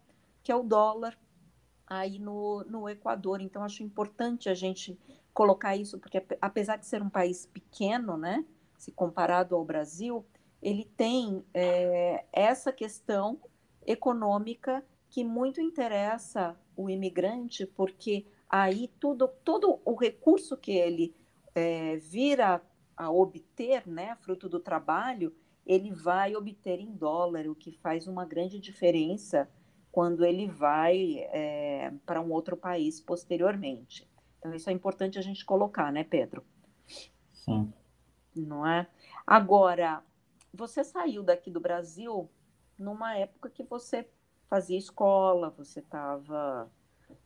que 0.43 0.50
é 0.50 0.57
o 0.57 0.62
dólar 0.62 1.17
aí 1.90 2.20
no, 2.20 2.62
no 2.64 2.88
Equador. 2.88 3.40
Então, 3.40 3.64
acho 3.64 3.82
importante 3.82 4.49
a 4.49 4.54
gente 4.54 4.97
colocar 5.35 5.76
isso, 5.76 5.99
porque 5.99 6.25
apesar 6.40 6.76
de 6.76 6.87
ser 6.87 7.02
um 7.02 7.11
país 7.11 7.47
pequeno, 7.47 8.16
né, 8.16 8.44
se 8.78 8.92
comparado 8.92 9.56
ao 9.56 9.64
Brasil, 9.64 10.25
ele 10.62 10.85
tem 10.97 11.44
é, 11.52 12.25
essa 12.32 12.73
questão 12.73 13.40
econômica 13.85 14.85
que 15.09 15.25
muito 15.25 15.61
interessa 15.61 16.56
o 16.76 16.88
imigrante, 16.88 17.66
porque 17.66 18.25
aí 18.49 18.88
tudo, 19.00 19.28
todo 19.44 19.80
o 19.85 19.94
recurso 19.94 20.56
que 20.56 20.73
ele 20.73 21.14
é, 21.54 21.97
vira 21.97 22.62
a 22.97 23.11
obter, 23.11 23.87
né, 23.88 24.16
fruto 24.20 24.49
do 24.49 24.61
trabalho, 24.61 25.35
ele 25.66 25.90
vai 25.90 26.37
obter 26.37 26.78
em 26.78 26.92
dólar, 26.92 27.47
o 27.49 27.54
que 27.54 27.73
faz 27.73 28.06
uma 28.06 28.25
grande 28.25 28.61
diferença 28.61 29.49
quando 29.90 30.25
ele 30.25 30.47
vai 30.47 31.18
é, 31.32 31.92
para 32.06 32.20
um 32.20 32.30
outro 32.30 32.56
país 32.56 33.00
posteriormente. 33.00 34.09
Então, 34.38 34.54
isso 34.54 34.70
é 34.70 34.73
importante 34.73 35.18
a 35.18 35.23
gente 35.23 35.44
colocar, 35.44 35.92
né, 35.92 36.04
Pedro? 36.04 36.44
Sim. 37.32 37.73
Não 38.35 38.66
é? 38.66 38.87
Agora, 39.26 40.02
você 40.52 40.85
saiu 40.85 41.23
daqui 41.23 41.50
do 41.50 41.61
Brasil 41.61 42.30
numa 42.78 43.16
época 43.16 43.50
que 43.50 43.62
você 43.62 44.09
fazia 44.49 44.78
escola, 44.78 45.50
você 45.50 45.80
estava 45.80 46.70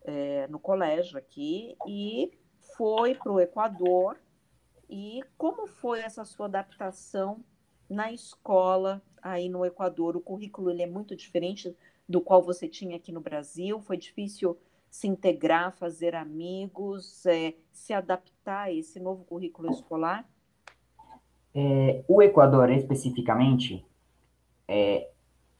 é, 0.02 0.46
no 0.48 0.58
colégio 0.58 1.18
aqui 1.18 1.76
e 1.86 2.30
foi 2.76 3.14
para 3.14 3.32
o 3.32 3.40
Equador. 3.40 4.18
E 4.88 5.22
como 5.38 5.66
foi 5.66 6.00
essa 6.00 6.24
sua 6.24 6.46
adaptação 6.46 7.44
na 7.88 8.12
escola 8.12 9.02
aí 9.22 9.48
no 9.48 9.64
Equador? 9.64 10.16
O 10.16 10.20
currículo 10.20 10.70
ele 10.70 10.82
é 10.82 10.86
muito 10.86 11.16
diferente 11.16 11.74
do 12.08 12.20
qual 12.20 12.42
você 12.42 12.68
tinha 12.68 12.96
aqui 12.96 13.12
no 13.12 13.20
Brasil? 13.20 13.80
Foi 13.80 13.96
difícil 13.96 14.58
se 14.90 15.08
integrar, 15.08 15.72
fazer 15.72 16.14
amigos, 16.14 17.26
é, 17.26 17.54
se 17.72 17.92
adaptar 17.92 18.64
a 18.66 18.72
esse 18.72 19.00
novo 19.00 19.24
currículo 19.24 19.70
escolar? 19.70 20.24
É, 21.54 22.04
o 22.06 22.22
Equador, 22.22 22.70
especificamente, 22.70 23.84
é, 24.68 25.08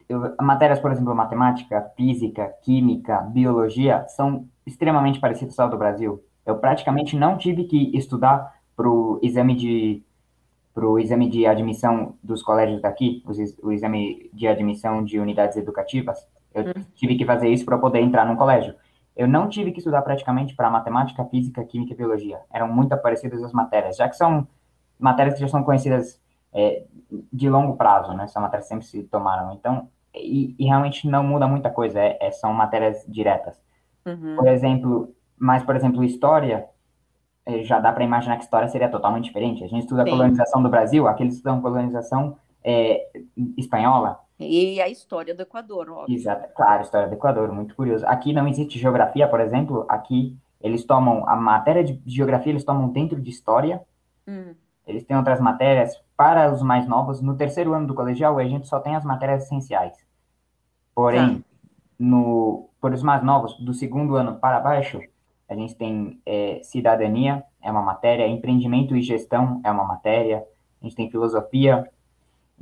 eu, 0.09 0.35
matérias, 0.41 0.81
por 0.81 0.93
exemplo, 0.93 1.15
matemática, 1.15 1.93
física, 1.97 2.53
química, 2.63 3.21
biologia, 3.23 4.07
são 4.09 4.49
extremamente 4.67 5.21
parecidas 5.21 5.59
ao 5.59 5.71
do 5.71 5.79
Brasil. 5.79 6.23
Eu 6.45 6.59
praticamente 6.59 7.17
não 7.17 7.39
tive 7.39 7.65
que 7.65 7.97
estudar 7.97 8.61
para 8.77 8.89
o 8.89 9.19
exame 9.23 9.55
de 9.55 10.03
para 10.75 10.89
o 10.89 10.99
exame 10.99 11.31
de 11.31 11.47
admissão 11.47 12.17
dos 12.21 12.43
colégios 12.43 12.83
daqui, 12.83 13.23
o 13.63 13.71
exame 13.71 14.29
de 14.33 14.49
admissão 14.49 15.05
de 15.05 15.21
unidades 15.21 15.57
educativas, 15.57 16.27
eu 16.55 16.63
hum. 16.63 16.85
tive 16.95 17.17
que 17.17 17.25
fazer 17.25 17.49
isso 17.49 17.65
para 17.65 17.79
poder 17.79 18.01
entrar 18.01 18.25
no 18.25 18.37
colégio. 18.37 18.75
Eu 19.17 19.29
não 19.29 19.49
tive 19.49 19.73
que 19.73 19.79
estudar 19.79 20.03
praticamente 20.03 20.55
para 20.55 20.71
matemática, 20.71 21.25
física, 21.27 21.65
química 21.65 21.93
e 21.93 21.97
biologia. 21.97 22.41
Eram 22.53 22.69
muito 22.73 22.97
parecidas 22.97 23.43
as 23.43 23.53
matérias, 23.53 23.97
já 23.97 24.09
que 24.09 24.17
são 24.17 24.47
matérias 24.99 25.35
que 25.35 25.41
já 25.41 25.49
são 25.49 25.63
conhecidas 25.63 26.21
é, 26.53 26.85
de 27.33 27.49
longo 27.49 27.77
prazo, 27.77 28.13
né? 28.13 28.27
São 28.27 28.43
matérias 28.43 28.67
que 28.67 28.75
sempre 28.75 28.87
se 28.87 29.03
tomaram. 29.05 29.53
Então, 29.53 29.89
e, 30.15 30.55
e 30.59 30.65
realmente 30.65 31.09
não 31.09 31.23
muda 31.23 31.47
muita 31.47 31.71
coisa, 31.71 32.01
é, 32.01 32.19
é 32.21 32.31
são 32.31 32.53
matérias 32.53 33.05
diretas. 33.09 33.61
Uhum. 34.07 34.37
Por 34.37 34.49
exemplo, 34.49 35.15
mas, 35.39 35.63
por 35.63 35.77
exemplo, 35.77 36.03
história, 36.05 36.69
é, 37.47 37.63
já 37.63 37.79
dá 37.79 37.93
para 37.93 38.05
imaginar 38.05 38.37
que 38.37 38.45
história 38.45 38.69
seria 38.69 38.89
totalmente 38.89 39.25
diferente. 39.25 39.63
A 39.63 39.69
gente 39.69 39.83
estuda 39.83 40.03
Sim. 40.03 40.09
a 40.09 40.13
colonização 40.13 40.63
do 40.63 40.69
Brasil, 40.69 41.07
aqueles 41.07 41.35
estudam 41.35 41.61
colonização 41.61 42.37
é, 42.65 43.09
espanhola, 43.57 44.19
e 44.39 44.81
a 44.81 44.89
história 44.89 45.35
do 45.35 45.43
Equador, 45.43 45.91
óbvio. 45.91 46.15
Exato, 46.15 46.49
claro, 46.55 46.81
a 46.81 46.83
história 46.83 47.09
do 47.09 47.15
Equador, 47.15 47.53
muito 47.53 47.75
curioso. 47.75 48.05
Aqui 48.07 48.33
não 48.33 48.49
existe 48.49 48.79
geografia, 48.79 49.29
por 49.29 49.41
exemplo, 49.41 49.87
aqui 49.89 50.37
eles 50.61 50.85
tomam, 50.85 51.29
a 51.29 51.37
matéria 51.37 51.85
de 51.85 52.01
geografia 52.07 52.51
eles 52.51 52.65
tomam 52.65 52.89
dentro 52.89 53.21
de 53.21 53.31
história, 53.31 53.83
hum. 54.27 54.55
eles 54.87 55.05
têm 55.05 55.17
outras 55.17 55.39
matérias 55.39 55.93
para 56.17 56.53
os 56.53 56.63
mais 56.63 56.87
novos. 56.87 57.21
No 57.21 57.37
terceiro 57.37 57.75
ano 57.75 57.87
do 57.87 57.95
colegial, 57.95 58.39
a 58.39 58.45
gente 58.45 58.67
só 58.67 58.81
tem 58.81 58.97
as 58.97 59.05
matérias 59.05 59.45
essenciais. 59.45 59.97
Porém, 60.95 61.39
tá. 61.39 61.45
no, 61.99 62.71
por 62.81 62.93
os 62.93 63.03
mais 63.03 63.23
novos, 63.23 63.57
do 63.59 63.75
segundo 63.75 64.17
ano 64.17 64.37
para 64.37 64.59
baixo, 64.59 65.01
a 65.49 65.55
gente 65.55 65.75
tem 65.75 66.21
é, 66.25 66.61
cidadania, 66.63 67.45
é 67.63 67.71
uma 67.71 67.83
matéria, 67.83 68.27
empreendimento 68.27 68.97
e 68.97 69.03
gestão 69.03 69.61
é 69.65 69.71
uma 69.71 69.85
matéria, 69.85 70.45
a 70.81 70.85
gente 70.85 70.97
tem 70.97 71.11
filosofia, 71.11 71.89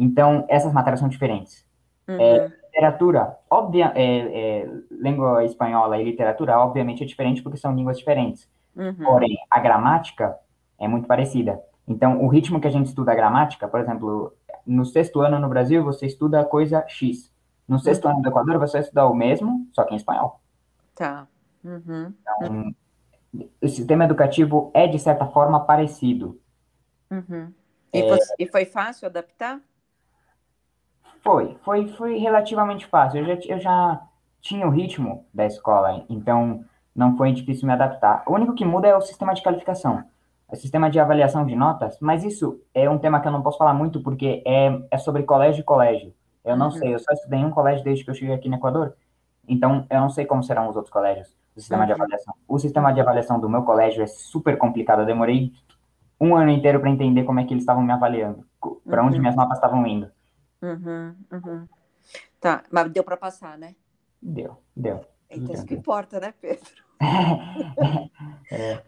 então, 0.02 0.44
essas 0.48 0.72
matérias 0.72 0.98
são 0.98 1.08
diferentes. 1.08 1.64
Uhum. 2.08 2.20
É, 2.20 2.50
literatura, 2.64 3.38
obvia, 3.48 3.92
é, 3.94 4.62
é, 4.62 4.70
língua 4.90 5.44
espanhola 5.44 5.96
e 5.96 6.04
literatura, 6.04 6.58
obviamente, 6.58 7.04
é 7.04 7.06
diferente 7.06 7.40
porque 7.40 7.56
são 7.56 7.72
línguas 7.72 7.98
diferentes. 7.98 8.50
Uhum. 8.74 8.94
Porém, 8.94 9.36
a 9.48 9.60
gramática 9.60 10.36
é 10.76 10.88
muito 10.88 11.06
parecida. 11.06 11.62
Então, 11.86 12.20
o 12.20 12.26
ritmo 12.26 12.60
que 12.60 12.66
a 12.66 12.70
gente 12.70 12.86
estuda 12.86 13.12
a 13.12 13.14
gramática, 13.14 13.68
por 13.68 13.78
exemplo, 13.78 14.34
no 14.66 14.84
sexto 14.84 15.20
ano 15.20 15.38
no 15.38 15.48
Brasil, 15.48 15.84
você 15.84 16.06
estuda 16.06 16.40
a 16.40 16.44
coisa 16.44 16.84
X. 16.88 17.32
No 17.68 17.78
sexto 17.78 18.06
uhum. 18.06 18.12
ano 18.12 18.22
do 18.22 18.28
Equador, 18.28 18.58
você 18.58 18.72
vai 18.72 18.80
estudar 18.80 19.06
o 19.06 19.14
mesmo, 19.14 19.68
só 19.72 19.84
que 19.84 19.94
em 19.94 19.96
espanhol. 19.96 20.40
Tá. 20.96 21.28
Uhum. 21.62 22.12
Então, 22.20 22.74
o 23.62 23.68
sistema 23.68 24.04
educativo 24.04 24.72
é, 24.74 24.88
de 24.88 24.98
certa 24.98 25.26
forma, 25.26 25.60
parecido. 25.60 26.40
Uhum. 27.08 27.52
E, 27.92 28.00
é... 28.00 28.18
e 28.40 28.46
foi 28.46 28.64
fácil 28.64 29.06
adaptar? 29.06 29.60
Foi, 31.22 31.56
foi, 31.64 31.88
foi 31.88 32.18
relativamente 32.18 32.86
fácil. 32.86 33.20
Eu 33.20 33.26
já, 33.26 33.54
eu 33.54 33.60
já 33.60 34.02
tinha 34.40 34.66
o 34.66 34.70
ritmo 34.70 35.24
da 35.32 35.46
escola, 35.46 36.04
então 36.08 36.64
não 36.94 37.16
foi 37.16 37.32
difícil 37.32 37.66
me 37.66 37.72
adaptar. 37.72 38.22
O 38.26 38.34
único 38.34 38.54
que 38.54 38.64
muda 38.64 38.88
é 38.88 38.96
o 38.96 39.00
sistema 39.00 39.32
de 39.32 39.42
qualificação, 39.42 40.04
o 40.48 40.56
sistema 40.56 40.90
de 40.90 40.98
avaliação 40.98 41.46
de 41.46 41.54
notas, 41.54 41.96
mas 42.00 42.24
isso 42.24 42.60
é 42.74 42.90
um 42.90 42.98
tema 42.98 43.20
que 43.20 43.28
eu 43.28 43.32
não 43.32 43.42
posso 43.42 43.56
falar 43.56 43.72
muito 43.72 44.02
porque 44.02 44.42
é, 44.44 44.78
é 44.90 44.98
sobre 44.98 45.22
colégio 45.22 45.60
e 45.60 45.64
colégio. 45.64 46.12
Eu 46.44 46.56
não 46.56 46.66
uhum. 46.66 46.72
sei, 46.72 46.94
eu 46.94 46.98
só 46.98 47.12
estudei 47.12 47.38
em 47.38 47.46
um 47.46 47.50
colégio 47.50 47.84
desde 47.84 48.04
que 48.04 48.10
eu 48.10 48.14
cheguei 48.14 48.34
aqui 48.34 48.48
no 48.48 48.56
Equador, 48.56 48.94
então 49.48 49.86
eu 49.88 50.00
não 50.00 50.10
sei 50.10 50.26
como 50.26 50.42
serão 50.42 50.68
os 50.68 50.76
outros 50.76 50.92
colégios, 50.92 51.28
o 51.56 51.60
sistema 51.60 51.82
uhum. 51.82 51.86
de 51.86 51.92
avaliação. 51.92 52.34
O 52.48 52.58
sistema 52.58 52.92
de 52.92 53.00
avaliação 53.00 53.38
do 53.38 53.48
meu 53.48 53.62
colégio 53.62 54.02
é 54.02 54.06
super 54.08 54.58
complicado, 54.58 55.02
eu 55.02 55.06
demorei 55.06 55.52
um 56.20 56.36
ano 56.36 56.50
inteiro 56.50 56.80
para 56.80 56.90
entender 56.90 57.22
como 57.22 57.38
é 57.38 57.44
que 57.44 57.54
eles 57.54 57.62
estavam 57.62 57.82
me 57.82 57.92
avaliando, 57.92 58.44
para 58.84 59.04
onde 59.04 59.14
uhum. 59.14 59.20
minhas 59.20 59.36
notas 59.36 59.56
estavam 59.56 59.86
indo. 59.86 60.10
Uhum, 60.62 61.16
uhum. 61.32 61.68
Tá, 62.40 62.64
mas 62.70 62.90
deu 62.92 63.04
para 63.04 63.16
passar, 63.16 63.58
né? 63.58 63.74
Deu, 64.20 64.56
deu. 64.76 65.04
Então, 65.28 65.54
isso 65.54 65.66
que 65.66 65.74
importa, 65.74 66.20
né, 66.20 66.32
Pedro? 66.40 66.84
é. 68.50 68.82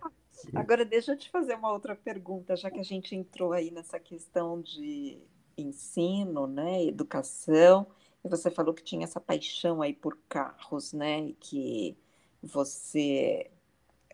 Agora, 0.54 0.84
deixa 0.84 1.12
eu 1.12 1.18
te 1.18 1.30
fazer 1.30 1.54
uma 1.54 1.72
outra 1.72 1.94
pergunta, 1.94 2.56
já 2.56 2.70
que 2.70 2.78
a 2.78 2.84
gente 2.84 3.16
entrou 3.16 3.52
aí 3.52 3.70
nessa 3.70 3.98
questão 3.98 4.60
de 4.60 5.18
ensino, 5.56 6.46
né, 6.46 6.84
educação, 6.84 7.86
e 8.24 8.28
você 8.28 8.50
falou 8.50 8.74
que 8.74 8.82
tinha 8.82 9.04
essa 9.04 9.20
paixão 9.20 9.80
aí 9.80 9.92
por 9.92 10.18
carros, 10.28 10.92
né, 10.92 11.20
e 11.20 11.32
que 11.34 11.96
você 12.42 13.50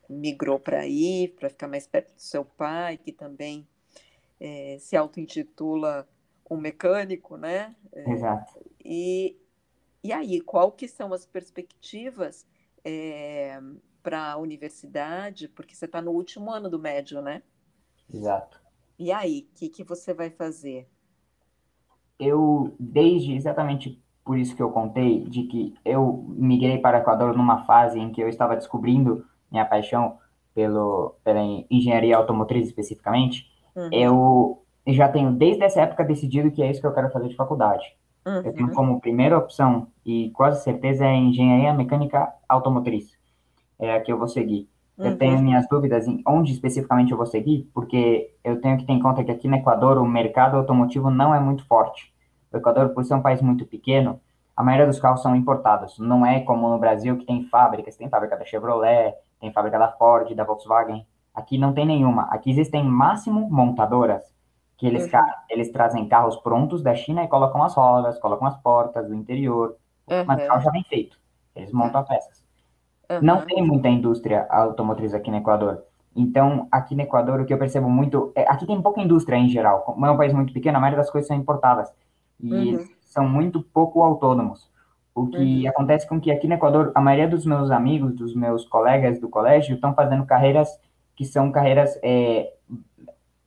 migrou 0.09 0.59
para 0.59 0.81
aí, 0.81 1.29
para 1.29 1.49
ficar 1.49 1.69
mais 1.69 1.87
perto 1.87 2.15
do 2.15 2.21
seu 2.21 2.45
pai, 2.45 2.97
que 2.97 3.13
também 3.13 3.67
é, 4.39 4.77
se 4.81 4.97
auto-intitula 4.97 6.09
um 6.51 6.57
mecânico, 6.57 7.37
né? 7.37 7.75
É, 7.93 8.11
Exato. 8.11 8.61
E, 8.85 9.39
e 10.03 10.13
aí, 10.13 10.41
qual 10.41 10.73
que 10.73 10.89
são 10.89 11.13
as 11.13 11.25
perspectivas 11.25 12.47
é, 12.85 13.61
para 14.03 14.33
a 14.33 14.37
universidade? 14.37 15.49
Porque 15.49 15.75
você 15.75 15.85
está 15.85 16.03
no 16.03 16.11
último 16.11 16.51
ano 16.51 16.69
do 16.69 16.79
médio, 16.79 17.23
né? 17.23 17.43
Exato. 18.13 18.61
E 18.99 19.13
aí, 19.13 19.49
o 19.51 19.59
que, 19.59 19.69
que 19.69 19.85
você 19.85 20.13
vai 20.13 20.29
fazer? 20.29 20.89
Eu, 22.19 22.75
desde 22.79 23.35
exatamente 23.35 24.03
por 24.25 24.39
isso 24.39 24.55
que 24.55 24.63
eu 24.63 24.71
contei, 24.71 25.25
de 25.25 25.45
que 25.45 25.75
eu 25.85 26.25
migrei 26.29 26.79
para 26.79 26.99
o 26.99 27.01
Equador 27.01 27.37
numa 27.37 27.65
fase 27.65 27.99
em 27.99 28.13
que 28.13 28.21
eu 28.21 28.29
estava 28.29 28.57
descobrindo 28.57 29.25
minha 29.51 29.65
paixão 29.65 30.19
pelo, 30.55 31.17
pela 31.25 31.41
engenharia 31.71 32.17
automotriz 32.17 32.67
especificamente, 32.67 33.51
uhum. 33.75 33.89
eu 33.93 34.60
já 34.87 35.09
tenho 35.09 35.31
desde 35.33 35.63
essa 35.63 35.83
época 35.83 36.05
decidido 36.05 36.51
que 36.51 36.63
é 36.63 36.71
isso 36.71 36.81
que 36.81 36.87
eu 36.87 36.95
quero 36.95 37.11
fazer 37.11 37.29
de 37.29 37.37
faculdade. 37.37 37.85
Uhum. 38.27 38.43
Eu 38.45 38.53
tenho 38.53 38.73
como 38.73 39.01
primeira 39.01 39.39
opção, 39.39 39.89
e 40.05 40.31
quase 40.31 40.63
certeza, 40.63 41.07
é 41.07 41.15
engenharia 41.15 41.73
mecânica 41.73 42.33
automotriz. 42.49 43.19
É 43.79 43.95
a 43.95 44.01
que 44.01 44.13
eu 44.13 44.19
vou 44.19 44.29
seguir. 44.29 44.69
Uhum. 44.99 45.07
Eu 45.07 45.19
tenho 45.19 45.39
minhas 45.41 45.67
dúvidas 45.69 46.07
em 46.07 46.23
onde 46.27 46.53
especificamente 46.53 47.13
eu 47.13 47.17
vou 47.17 47.27
seguir, 47.27 47.71
porque 47.73 48.35
eu 48.45 48.61
tenho 48.61 48.77
que 48.77 48.85
ter 48.85 48.93
em 48.93 49.01
conta 49.01 49.25
que 49.25 49.31
aqui 49.31 49.49
no 49.49 49.57
Equador 49.57 49.99
o 49.99 50.07
mercado 50.07 50.57
automotivo 50.57 51.11
não 51.11 51.35
é 51.35 51.41
muito 51.41 51.67
forte. 51.67 52.13
O 52.53 52.57
Equador, 52.57 52.91
por 52.91 53.05
ser 53.05 53.15
um 53.15 53.23
país 53.23 53.41
muito 53.41 53.65
pequeno, 53.65 54.21
a 54.57 54.63
maioria 54.63 54.87
dos 54.87 55.01
carros 55.01 55.23
são 55.23 55.35
importados. 55.35 55.99
Não 55.99 56.27
é 56.27 56.41
como 56.41 56.69
no 56.69 56.79
Brasil 56.79 57.17
que 57.17 57.25
tem 57.25 57.45
fábricas, 57.45 57.97
tem 57.97 58.11
fábrica 58.11 58.37
da 58.37 58.45
Chevrolet, 58.45 59.15
tem 59.41 59.51
fábrica 59.53 59.79
da 59.79 59.89
Ford, 59.89 60.35
da 60.35 60.45
Volkswagen. 60.45 61.07
Aqui 61.35 61.57
não 61.57 61.73
tem 61.73 61.87
nenhuma. 61.87 62.25
Aqui 62.25 62.51
existem 62.51 62.85
máximo 62.85 63.49
montadoras 63.51 64.23
que 64.81 64.87
eles, 64.87 65.13
uhum. 65.13 65.21
eles 65.51 65.71
trazem 65.71 66.09
carros 66.09 66.39
prontos 66.39 66.83
da 66.83 66.95
China 66.95 67.23
e 67.23 67.29
colocam 67.29 67.63
as 67.63 67.75
rodas, 67.75 68.19
colocam 68.19 68.49
as 68.49 68.57
portas 68.63 69.07
do 69.07 69.15
interior, 69.15 69.77
uhum. 70.09 70.25
mas 70.27 70.43
o 70.43 70.47
carro 70.47 70.63
já 70.63 70.71
vem 70.71 70.83
feito. 70.85 71.19
Eles 71.55 71.71
montam 71.71 72.03
tá. 72.03 72.15
peças. 72.15 72.43
Uhum. 73.11 73.19
Não 73.21 73.43
tem 73.43 73.63
muita 73.63 73.89
indústria 73.89 74.47
automotriz 74.49 75.13
aqui 75.13 75.31
no 75.31 75.37
Equador. 75.37 75.83
Então, 76.17 76.67
aqui 76.73 76.95
no 76.95 77.03
Equador, 77.03 77.41
o 77.41 77.45
que 77.45 77.53
eu 77.53 77.59
percebo 77.59 77.91
muito. 77.91 78.33
É, 78.35 78.51
aqui 78.51 78.67
tem 78.67 78.81
pouca 78.81 79.03
indústria 79.03 79.37
em 79.37 79.51
geral. 79.51 79.83
Como 79.83 80.07
é 80.07 80.11
um 80.11 80.17
país 80.17 80.33
muito 80.33 80.51
pequeno, 80.51 80.79
a 80.79 80.81
maioria 80.81 81.03
das 81.03 81.11
coisas 81.11 81.29
são 81.29 81.37
importadas. 81.37 81.93
E 82.43 82.75
uhum. 82.75 82.89
são 83.03 83.29
muito 83.29 83.61
pouco 83.61 84.03
autônomos. 84.03 84.71
O 85.15 85.27
que 85.27 85.65
uhum. 85.65 85.69
acontece 85.69 86.09
com 86.09 86.19
que 86.19 86.31
aqui 86.31 86.49
no 86.49 86.55
Equador, 86.55 86.91
a 86.95 87.03
maioria 87.03 87.29
dos 87.29 87.45
meus 87.45 87.71
amigos, 87.71 88.15
dos 88.15 88.35
meus 88.35 88.65
colegas 88.65 89.21
do 89.21 89.29
colégio, 89.29 89.75
estão 89.75 89.93
fazendo 89.93 90.25
carreiras 90.25 90.71
que 91.15 91.27
são 91.27 91.53
carreiras 91.53 92.01
é, 92.03 92.51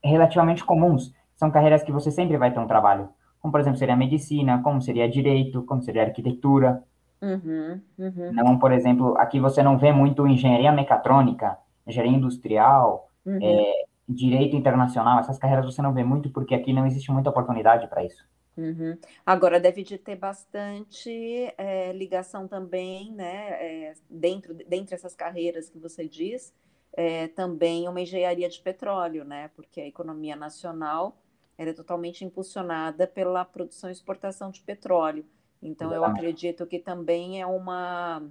relativamente 0.03 0.63
comuns 0.63 1.11
são 1.35 1.51
carreiras 1.51 1.83
que 1.83 1.91
você 1.91 2.11
sempre 2.11 2.37
vai 2.37 2.53
ter 2.53 2.59
um 2.59 2.67
trabalho. 2.67 3.09
Como, 3.39 3.51
por 3.51 3.59
exemplo, 3.59 3.77
seria 3.77 3.95
medicina, 3.95 4.61
como 4.63 4.81
seria 4.81 5.09
direito, 5.09 5.63
como 5.63 5.81
seria 5.81 6.03
arquitetura. 6.03 6.83
Uhum, 7.21 7.81
uhum. 7.97 8.31
Não, 8.33 8.57
por 8.57 8.71
exemplo, 8.71 9.17
aqui 9.17 9.39
você 9.39 9.61
não 9.63 9.77
vê 9.77 9.91
muito 9.91 10.27
engenharia 10.27 10.71
mecatrônica, 10.71 11.57
engenharia 11.87 12.17
industrial, 12.17 13.09
uhum. 13.25 13.39
é, 13.41 13.85
direito 14.07 14.55
internacional, 14.55 15.19
essas 15.19 15.37
carreiras 15.37 15.65
você 15.65 15.81
não 15.81 15.93
vê 15.93 16.03
muito 16.03 16.29
porque 16.29 16.53
aqui 16.53 16.73
não 16.73 16.85
existe 16.85 17.11
muita 17.11 17.29
oportunidade 17.29 17.87
para 17.87 18.03
isso. 18.03 18.25
Uhum. 18.55 18.97
Agora 19.25 19.59
deve 19.59 19.83
de 19.83 19.97
ter 19.97 20.15
bastante 20.15 21.53
é, 21.57 21.91
ligação 21.91 22.47
também, 22.47 23.11
né, 23.11 23.49
é, 23.51 23.93
dentro 24.09 24.53
dentre 24.53 24.93
essas 24.93 25.15
carreiras 25.15 25.69
que 25.69 25.79
você 25.79 26.07
diz, 26.07 26.53
é, 26.95 27.27
também 27.29 27.89
uma 27.89 27.99
engenharia 27.99 28.47
de 28.47 28.61
petróleo, 28.61 29.25
né, 29.25 29.49
porque 29.55 29.81
a 29.81 29.87
economia 29.87 30.35
nacional 30.35 31.17
ela 31.57 31.69
é 31.69 31.74
totalmente 31.74 32.25
impulsionada 32.25 33.07
pela 33.07 33.45
produção 33.45 33.89
e 33.89 33.93
exportação 33.93 34.50
de 34.50 34.62
petróleo. 34.62 35.25
Então, 35.62 35.93
eu 35.93 36.03
acredito 36.03 36.65
que 36.65 36.77
também 36.77 37.41
é 37.41 37.45
uma, 37.45 38.22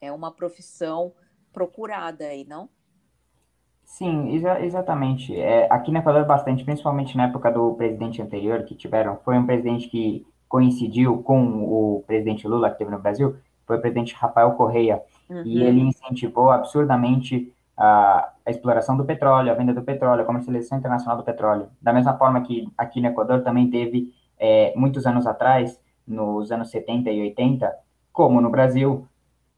é 0.00 0.12
uma 0.12 0.30
profissão 0.30 1.12
procurada 1.52 2.24
aí, 2.24 2.44
não? 2.44 2.68
Sim, 3.82 4.34
exa 4.34 4.60
exatamente. 4.60 5.34
É, 5.34 5.66
aqui 5.72 5.90
no 5.90 5.98
Equador, 5.98 6.26
bastante, 6.26 6.62
principalmente 6.62 7.16
na 7.16 7.24
época 7.24 7.50
do 7.50 7.74
presidente 7.74 8.20
anterior 8.20 8.62
que 8.64 8.74
tiveram, 8.74 9.16
foi 9.24 9.38
um 9.38 9.46
presidente 9.46 9.88
que 9.88 10.26
coincidiu 10.46 11.22
com 11.22 11.64
o 11.64 12.04
presidente 12.06 12.46
Lula, 12.46 12.70
que 12.70 12.78
teve 12.78 12.90
no 12.90 12.98
Brasil, 12.98 13.36
foi 13.66 13.78
o 13.78 13.80
presidente 13.80 14.14
Rafael 14.14 14.52
Correia, 14.52 15.02
uhum. 15.28 15.42
e 15.44 15.62
ele 15.62 15.80
incentivou 15.80 16.50
absurdamente 16.50 17.52
a, 17.78 18.32
a, 18.44 18.50
exploração 18.50 18.96
do 18.96 19.04
petróleo, 19.04 19.52
a 19.52 19.54
venda 19.54 19.72
do 19.72 19.82
petróleo, 19.82 20.22
a 20.22 20.26
comercialização 20.26 20.78
internacional 20.78 21.16
do 21.16 21.22
petróleo. 21.22 21.68
Da 21.80 21.92
mesma 21.92 22.18
forma 22.18 22.40
que 22.42 22.68
aqui 22.76 23.00
no 23.00 23.06
Equador 23.06 23.42
também 23.42 23.70
teve, 23.70 24.12
é, 24.36 24.72
muitos 24.76 25.06
anos 25.06 25.26
atrás, 25.26 25.80
nos 26.06 26.50
anos 26.50 26.70
70 26.70 27.08
e 27.10 27.20
80, 27.22 27.72
como 28.12 28.40
no 28.40 28.50
Brasil, 28.50 29.06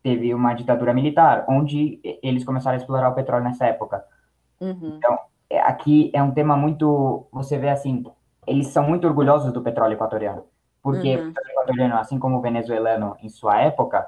teve 0.03 0.35
uma 0.35 0.53
ditadura 0.53 0.93
militar, 0.93 1.47
onde 1.49 1.99
eles 2.23 2.45
começaram 2.45 2.75
a 2.75 2.81
explorar 2.81 3.09
o 3.09 3.15
petróleo 3.15 3.45
nessa 3.45 3.67
época. 3.67 4.05
Uhum. 4.61 4.97
Então, 4.99 5.19
é, 5.49 5.61
aqui 5.61 6.11
é 6.13 6.23
um 6.23 6.31
tema 6.31 6.57
muito. 6.57 7.27
Você 7.33 7.57
vê 7.57 7.71
assim, 7.71 8.05
eles 8.47 8.69
são 8.69 8.87
muito 8.87 9.07
orgulhosos 9.07 9.51
do 9.53 9.63
petróleo 9.63 9.95
equatoriano, 9.95 10.45
porque 10.83 11.17
uhum. 11.17 11.23
o 11.23 11.33
petróleo 11.33 11.51
equatoriano, 11.53 11.97
assim 11.97 12.19
como 12.19 12.37
o 12.37 12.41
venezuelano 12.43 13.17
em 13.23 13.31
sua 13.31 13.61
época, 13.63 14.07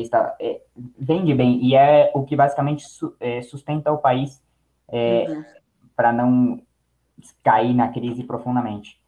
está, 0.00 0.36
é, 0.40 0.62
vende 0.98 1.34
bem 1.34 1.62
e 1.62 1.74
é 1.74 2.10
o 2.14 2.24
que 2.24 2.34
basicamente 2.34 2.88
su, 2.88 3.14
é, 3.20 3.42
sustenta 3.42 3.92
o 3.92 3.98
país 3.98 4.42
é, 4.88 5.26
uhum. 5.28 5.44
para 5.94 6.12
não 6.12 6.62
cair 7.42 7.74
na 7.74 7.88
crise 7.88 8.24
profundamente. 8.24 9.00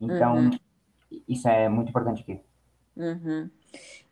Então, 0.00 0.36
uhum. 0.36 0.50
isso 1.28 1.48
é 1.48 1.68
muito 1.68 1.90
importante 1.90 2.22
aqui. 2.22 2.40
Uhum. 2.96 3.48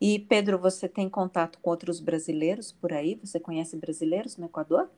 E 0.00 0.18
Pedro, 0.18 0.58
você 0.58 0.88
tem 0.88 1.08
contato 1.08 1.58
com 1.60 1.70
outros 1.70 2.00
brasileiros 2.00 2.72
por 2.72 2.92
aí? 2.92 3.20
Você 3.22 3.38
conhece 3.38 3.76
brasileiros 3.76 4.36
no 4.36 4.46
Equador? 4.46 4.88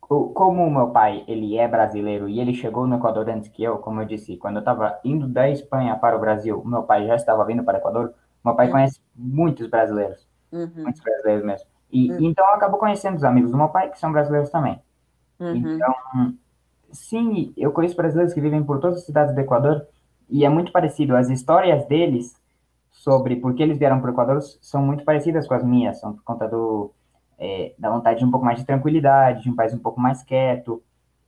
Como 0.00 0.66
o 0.66 0.70
meu 0.70 0.90
pai, 0.90 1.24
ele 1.26 1.56
é 1.56 1.66
brasileiro 1.66 2.28
e 2.28 2.38
ele 2.38 2.52
chegou 2.52 2.86
no 2.86 2.96
Equador 2.96 3.30
antes 3.30 3.48
que 3.48 3.62
eu, 3.62 3.78
como 3.78 4.02
eu 4.02 4.04
disse, 4.04 4.36
quando 4.36 4.56
eu 4.56 4.60
estava 4.60 5.00
indo 5.04 5.26
da 5.26 5.48
Espanha 5.48 5.96
para 5.96 6.16
o 6.16 6.20
Brasil, 6.20 6.62
meu 6.66 6.82
pai 6.82 7.06
já 7.06 7.16
estava 7.16 7.44
vindo 7.46 7.64
para 7.64 7.78
o 7.78 7.80
Equador, 7.80 8.14
meu 8.44 8.54
pai 8.54 8.66
uhum. 8.66 8.72
conhece 8.72 9.00
muitos 9.14 9.68
brasileiros, 9.68 10.28
uhum. 10.52 10.70
muitos 10.76 11.00
brasileiros 11.00 11.44
mesmo. 11.44 11.66
E 11.90 12.10
uhum. 12.10 12.18
então 12.20 12.46
acabou 12.54 12.78
conhecendo 12.78 13.16
os 13.16 13.24
amigos 13.24 13.50
do 13.50 13.56
meu 13.56 13.68
pai, 13.68 13.90
que 13.90 13.98
são 13.98 14.12
brasileiros 14.12 14.50
também. 14.50 14.80
Uhum. 15.38 15.56
Então, 15.56 15.94
sim, 16.92 17.52
eu 17.56 17.72
conheço 17.72 17.96
brasileiros 17.96 18.32
que 18.32 18.40
vivem 18.40 18.62
por 18.62 18.80
todas 18.80 18.98
as 18.98 19.06
cidades 19.06 19.34
do 19.34 19.40
Equador 19.40 19.86
e 20.28 20.44
é 20.44 20.48
muito 20.48 20.72
parecido. 20.72 21.16
As 21.16 21.28
histórias 21.28 21.86
deles 21.86 22.40
sobre 22.90 23.36
por 23.36 23.54
que 23.54 23.62
eles 23.62 23.78
vieram 23.78 24.00
para 24.00 24.10
o 24.10 24.12
Equador 24.14 24.40
são 24.60 24.82
muito 24.82 25.04
parecidas 25.04 25.46
com 25.46 25.54
as 25.54 25.64
minhas, 25.64 25.98
são 25.98 26.12
por 26.12 26.22
conta 26.22 26.46
do, 26.46 26.92
é, 27.38 27.74
da 27.78 27.90
vontade 27.90 28.20
de 28.20 28.24
um 28.24 28.30
pouco 28.30 28.46
mais 28.46 28.58
de 28.58 28.64
tranquilidade, 28.64 29.42
de 29.42 29.50
um 29.50 29.56
país 29.56 29.74
um 29.74 29.78
pouco 29.78 30.00
mais 30.00 30.22
quieto. 30.22 30.82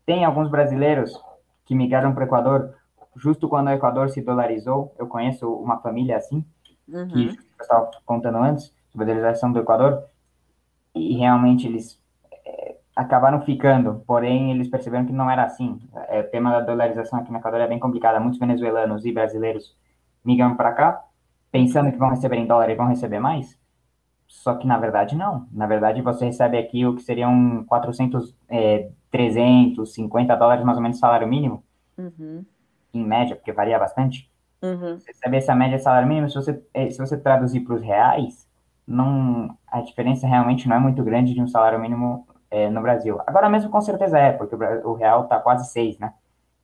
Tem 0.07 0.25
alguns 0.25 0.49
brasileiros 0.49 1.19
que 1.65 1.75
migraram 1.75 2.15
para 2.15 2.25
o 2.25 2.27
Equador 2.27 2.75
justo 3.17 3.49
quando 3.49 3.69
o 3.69 3.71
Equador 3.71 4.11
se 4.11 4.21
dolarizou. 4.21 4.95
Eu 4.99 5.07
conheço 5.07 5.53
uma 5.53 5.79
família 5.79 6.17
assim, 6.17 6.45
uhum. 6.89 7.09
que 7.09 7.29
eu 7.29 7.63
estava 7.63 7.91
contando 8.05 8.39
antes, 8.39 8.73
dolarização 8.95 9.53
do 9.53 9.59
Equador, 9.59 10.05
e 10.95 11.17
realmente 11.17 11.67
eles 11.67 12.01
é, 12.47 12.77
acabaram 12.95 13.41
ficando, 13.43 14.03
porém 14.07 14.53
eles 14.53 14.69
perceberam 14.69 15.05
que 15.05 15.13
não 15.13 15.31
era 15.31 15.45
assim. 15.45 15.81
É, 16.09 16.21
o 16.21 16.31
tema 16.31 16.51
da 16.51 16.61
dolarização 16.61 17.19
aqui 17.19 17.33
no 17.33 17.39
Equador 17.39 17.61
é 17.61 17.67
bem 17.67 17.79
complicado. 17.79 18.21
Muitos 18.21 18.39
venezuelanos 18.39 19.05
e 19.05 19.13
brasileiros 19.13 19.77
migram 20.25 20.57
para 20.57 20.73
cá, 20.73 21.05
pensando 21.51 21.91
que 21.91 21.99
vão 21.99 22.11
receber 22.11 22.37
em 22.37 22.47
dólar 22.47 22.71
e 22.71 22.75
vão 22.75 22.87
receber 22.87 23.19
mais, 23.19 23.59
só 24.27 24.55
que 24.55 24.67
na 24.67 24.79
verdade 24.79 25.15
não. 25.15 25.47
Na 25.53 25.67
verdade 25.67 26.01
você 26.03 26.25
recebe 26.25 26.59
aqui 26.59 26.87
o 26.87 26.95
que 26.95 27.03
seriam 27.03 27.65
400, 27.67 28.35
é, 28.49 28.91
350 29.11 30.35
dólares 30.37 30.65
mais 30.65 30.77
ou 30.77 30.83
menos 30.83 30.99
salário 30.99 31.29
mínimo, 31.29 31.63
uhum. 31.97 32.45
em 32.93 33.05
média, 33.05 33.37
porque 33.37 33.53
varia 33.53 33.79
bastante. 33.79 34.31
Uhum. 34.63 34.99
Você 34.99 35.13
recebe 35.13 35.37
essa 35.37 35.55
média 35.55 35.77
de 35.77 35.85
salário 35.85 36.09
mínimo, 36.09 36.29
se 36.29 36.37
você, 36.37 36.63
é, 36.73 36.91
se 36.91 36.99
você 36.99 37.17
traduzir 37.17 37.61
para 37.61 37.75
os 37.75 37.83
reais, 37.83 38.49
não, 38.87 39.57
a 39.67 39.81
diferença 39.81 40.27
realmente 40.27 40.69
não 40.69 40.77
é 40.77 40.81
muito 40.81 41.03
grande 41.03 41.35
de 41.35 41.41
um 41.41 41.49
salário 41.49 41.81
mínimo 41.81 42.27
é, 42.51 42.71
no 42.71 42.83
Brasil. 42.83 43.21
Agora 43.27 43.49
mesmo 43.49 43.71
com 43.71 43.81
certeza 43.81 44.19
é, 44.19 44.33
porque 44.33 44.55
o, 44.55 44.91
o 44.91 44.95
real 44.95 45.25
está 45.25 45.41
quase 45.41 45.71
6, 45.71 45.99
né? 45.99 46.15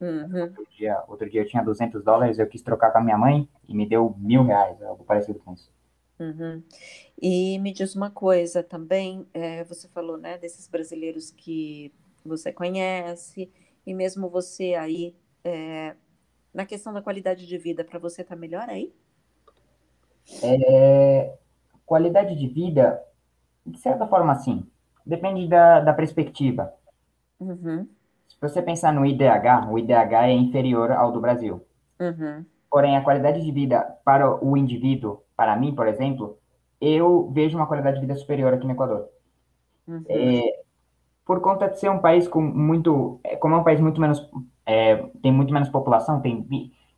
Uhum. 0.01 0.43
Outro, 0.43 0.67
dia, 0.71 1.03
outro 1.09 1.31
dia 1.31 1.43
eu 1.43 1.47
tinha 1.47 1.63
200 1.63 2.03
dólares, 2.03 2.39
eu 2.39 2.47
quis 2.47 2.63
trocar 2.63 2.91
com 2.91 2.99
a 2.99 3.03
minha 3.03 3.19
mãe 3.19 3.47
e 3.69 3.75
me 3.75 3.87
deu 3.87 4.15
mil 4.19 4.45
reais, 4.45 4.81
algo 4.83 5.05
parecido 5.05 5.39
com 5.41 5.53
isso. 5.53 5.71
Uhum. 6.19 6.63
E 7.21 7.59
me 7.59 7.73
diz 7.73 7.95
uma 7.95 8.11
coisa 8.11 8.63
também, 8.63 9.27
é, 9.33 9.65
você 9.65 9.89
falou, 9.89 10.17
né, 10.17 10.39
desses 10.39 10.69
brasileiros 10.69 11.31
que 11.31 11.93
você 12.25 12.53
conhece, 12.53 13.51
e 13.87 13.95
mesmo 13.95 14.29
você 14.29 14.75
aí, 14.75 15.15
é, 15.45 15.95
na 16.53 16.65
questão 16.65 16.93
da 16.93 17.03
qualidade 17.03 17.47
de 17.47 17.59
vida, 17.59 17.85
para 17.85 17.99
você 17.99 18.23
tá 18.25 18.37
melhor 18.37 18.69
aí? 18.69 18.93
É, 20.43 21.39
qualidade 21.91 22.37
de 22.37 22.47
vida, 22.47 23.03
de 23.67 23.77
certa 23.81 24.07
forma, 24.07 24.33
sim. 24.37 24.65
Depende 25.05 25.49
da, 25.49 25.81
da 25.81 25.93
perspectiva. 25.93 26.73
Uhum. 27.41 27.85
Se 28.29 28.37
você 28.41 28.63
pensar 28.63 28.93
no 28.95 29.05
IDH, 29.05 29.69
o 29.69 29.77
IDH 29.77 30.29
é 30.29 30.33
inferior 30.33 30.93
ao 30.93 31.11
do 31.11 31.21
Brasil. 31.21 31.67
Uhum. 31.99 32.45
Porém, 32.71 32.97
a 32.97 33.03
qualidade 33.03 33.43
de 33.45 33.51
vida 33.51 33.81
para 34.05 34.33
o 34.41 34.57
indivíduo, 34.57 35.25
para 35.37 35.57
mim, 35.57 35.75
por 35.75 35.89
exemplo, 35.89 36.39
eu 36.81 37.29
vejo 37.33 37.59
uma 37.59 37.67
qualidade 37.67 37.97
de 37.97 38.03
vida 38.03 38.15
superior 38.15 38.55
aqui 38.55 38.65
no 38.65 38.73
Equador. 38.73 39.09
Uhum. 39.89 40.05
É, 40.09 40.63
por 41.27 41.41
conta 41.41 41.67
de 41.67 41.81
ser 41.81 41.91
um 41.91 41.99
país 41.99 42.29
com 42.29 42.41
muito, 42.41 43.21
como 43.41 43.57
é 43.57 43.59
um 43.59 43.65
país 43.65 43.81
muito 43.81 44.01
menos, 44.01 44.31
é, 44.65 44.95
tem 45.21 45.33
muito 45.33 45.53
menos 45.53 45.69
população, 45.69 46.21
tem, 46.21 46.47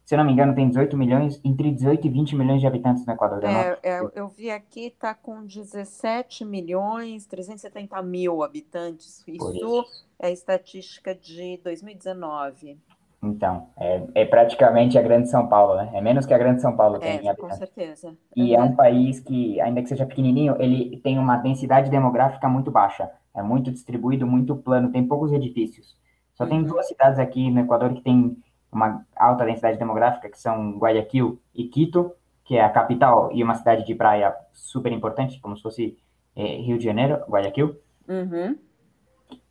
se 0.05 0.15
eu 0.15 0.19
não 0.19 0.25
me 0.25 0.33
engano, 0.33 0.55
tem 0.55 0.69
18 0.69 0.97
milhões, 0.97 1.41
entre 1.45 1.71
18 1.71 2.07
e 2.07 2.11
20 2.11 2.37
milhões 2.37 2.61
de 2.61 2.67
habitantes 2.67 3.07
no 3.07 3.13
Equador. 3.13 3.45
É, 3.45 3.79
é, 3.83 4.01
eu 4.15 4.29
vi 4.29 4.51
aqui, 4.51 4.87
está 4.87 5.15
com 5.15 5.45
17 5.45 6.45
milhões, 6.45 7.27
370 7.27 8.03
mil 8.03 8.43
habitantes. 8.43 9.25
Isso, 9.27 9.53
isso 9.53 9.85
é 10.19 10.33
estatística 10.33 11.15
de 11.15 11.61
2019. 11.63 12.79
Então, 13.23 13.69
é, 13.79 14.03
é, 14.17 14.25
praticamente 14.25 14.99
a 14.99 15.03
Grande 15.03 15.31
São 15.31 15.47
Paulo, 15.47 15.77
né? 15.77 15.93
É 15.95 16.01
menos 16.01 16.27
que 16.27 16.35
a 16.35 16.39
Grande 16.39 16.61
São 16.61 16.77
Paulo 16.77 16.99
tem 16.99 17.29
é, 17.29 17.35
com 17.37 17.51
certeza. 17.53 18.17
E 18.35 18.57
uhum. 18.57 18.61
é 18.61 18.65
um 18.65 18.75
país 18.75 19.21
que, 19.21 19.61
ainda 19.61 19.81
que 19.81 19.89
seja 19.89 20.05
pequenininho, 20.05 20.57
ele 20.59 20.97
tem 20.99 21.21
uma 21.21 21.37
densidade 21.37 21.89
demográfica 21.89 22.49
muito 22.49 22.73
baixa. 22.73 23.09
É 23.33 23.41
muito 23.41 23.71
distribuído, 23.71 24.27
muito 24.27 24.57
plano, 24.57 24.91
tem 24.91 25.07
poucos 25.07 25.33
edifícios. 25.33 25.97
Só 26.35 26.43
uhum. 26.43 26.51
tem 26.51 26.65
duas 26.65 26.89
cidades 26.89 27.21
aqui 27.21 27.49
no 27.49 27.61
Equador 27.61 27.95
que 27.95 28.01
tem 28.01 28.37
uma 28.73 29.05
alta 29.15 29.45
densidade 29.45 29.79
demográfica, 29.79 30.29
que 30.29 30.39
são 30.39 30.79
Guayaquil 30.79 31.39
e 31.55 31.65
Quito, 31.65 32.13
que 32.45 32.57
é 32.57 32.65
a 32.65 32.71
capital 32.71 33.31
e 33.33 33.43
uma 33.43 33.55
cidade 33.55 33.85
de 33.85 33.95
praia 33.95 34.35
super 34.53 34.91
importante, 34.91 35.41
como 35.41 35.57
se 35.57 35.63
fosse 35.63 35.99
é, 36.35 36.57
Rio 36.57 36.79
de 36.79 36.85
Janeiro, 36.85 37.21
Guayaquil. 37.29 37.77
Uhum. 38.09 38.57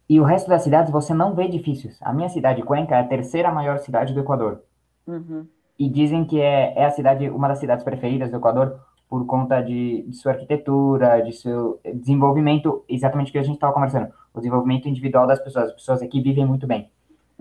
E 0.09 0.19
o 0.19 0.23
resto 0.23 0.49
das 0.49 0.63
cidades 0.63 0.91
você 0.91 1.13
não 1.13 1.33
vê 1.33 1.43
edifícios. 1.43 1.97
A 2.01 2.11
minha 2.11 2.27
cidade, 2.27 2.63
Cuenca, 2.63 2.95
é 2.95 2.99
a 2.99 3.07
terceira 3.07 3.51
maior 3.51 3.77
cidade 3.79 4.13
do 4.13 4.19
Equador. 4.19 4.61
Uhum. 5.07 5.47
E 5.79 5.87
dizem 5.87 6.25
que 6.25 6.41
é, 6.41 6.73
é 6.75 6.85
a 6.85 6.91
cidade, 6.91 7.29
uma 7.29 7.47
das 7.47 7.59
cidades 7.59 7.83
preferidas 7.83 8.29
do 8.29 8.37
Equador 8.37 8.79
por 9.07 9.25
conta 9.25 9.61
de, 9.61 10.03
de 10.03 10.15
sua 10.15 10.33
arquitetura, 10.33 11.21
de 11.21 11.33
seu 11.33 11.79
desenvolvimento, 11.95 12.83
exatamente 12.87 13.29
o 13.29 13.31
que 13.31 13.39
a 13.39 13.43
gente 13.43 13.55
estava 13.55 13.73
conversando, 13.73 14.11
o 14.33 14.39
desenvolvimento 14.39 14.87
individual 14.87 15.27
das 15.27 15.39
pessoas. 15.39 15.65
As 15.65 15.73
pessoas 15.73 16.01
aqui 16.01 16.21
vivem 16.21 16.45
muito 16.45 16.65
bem. 16.65 16.89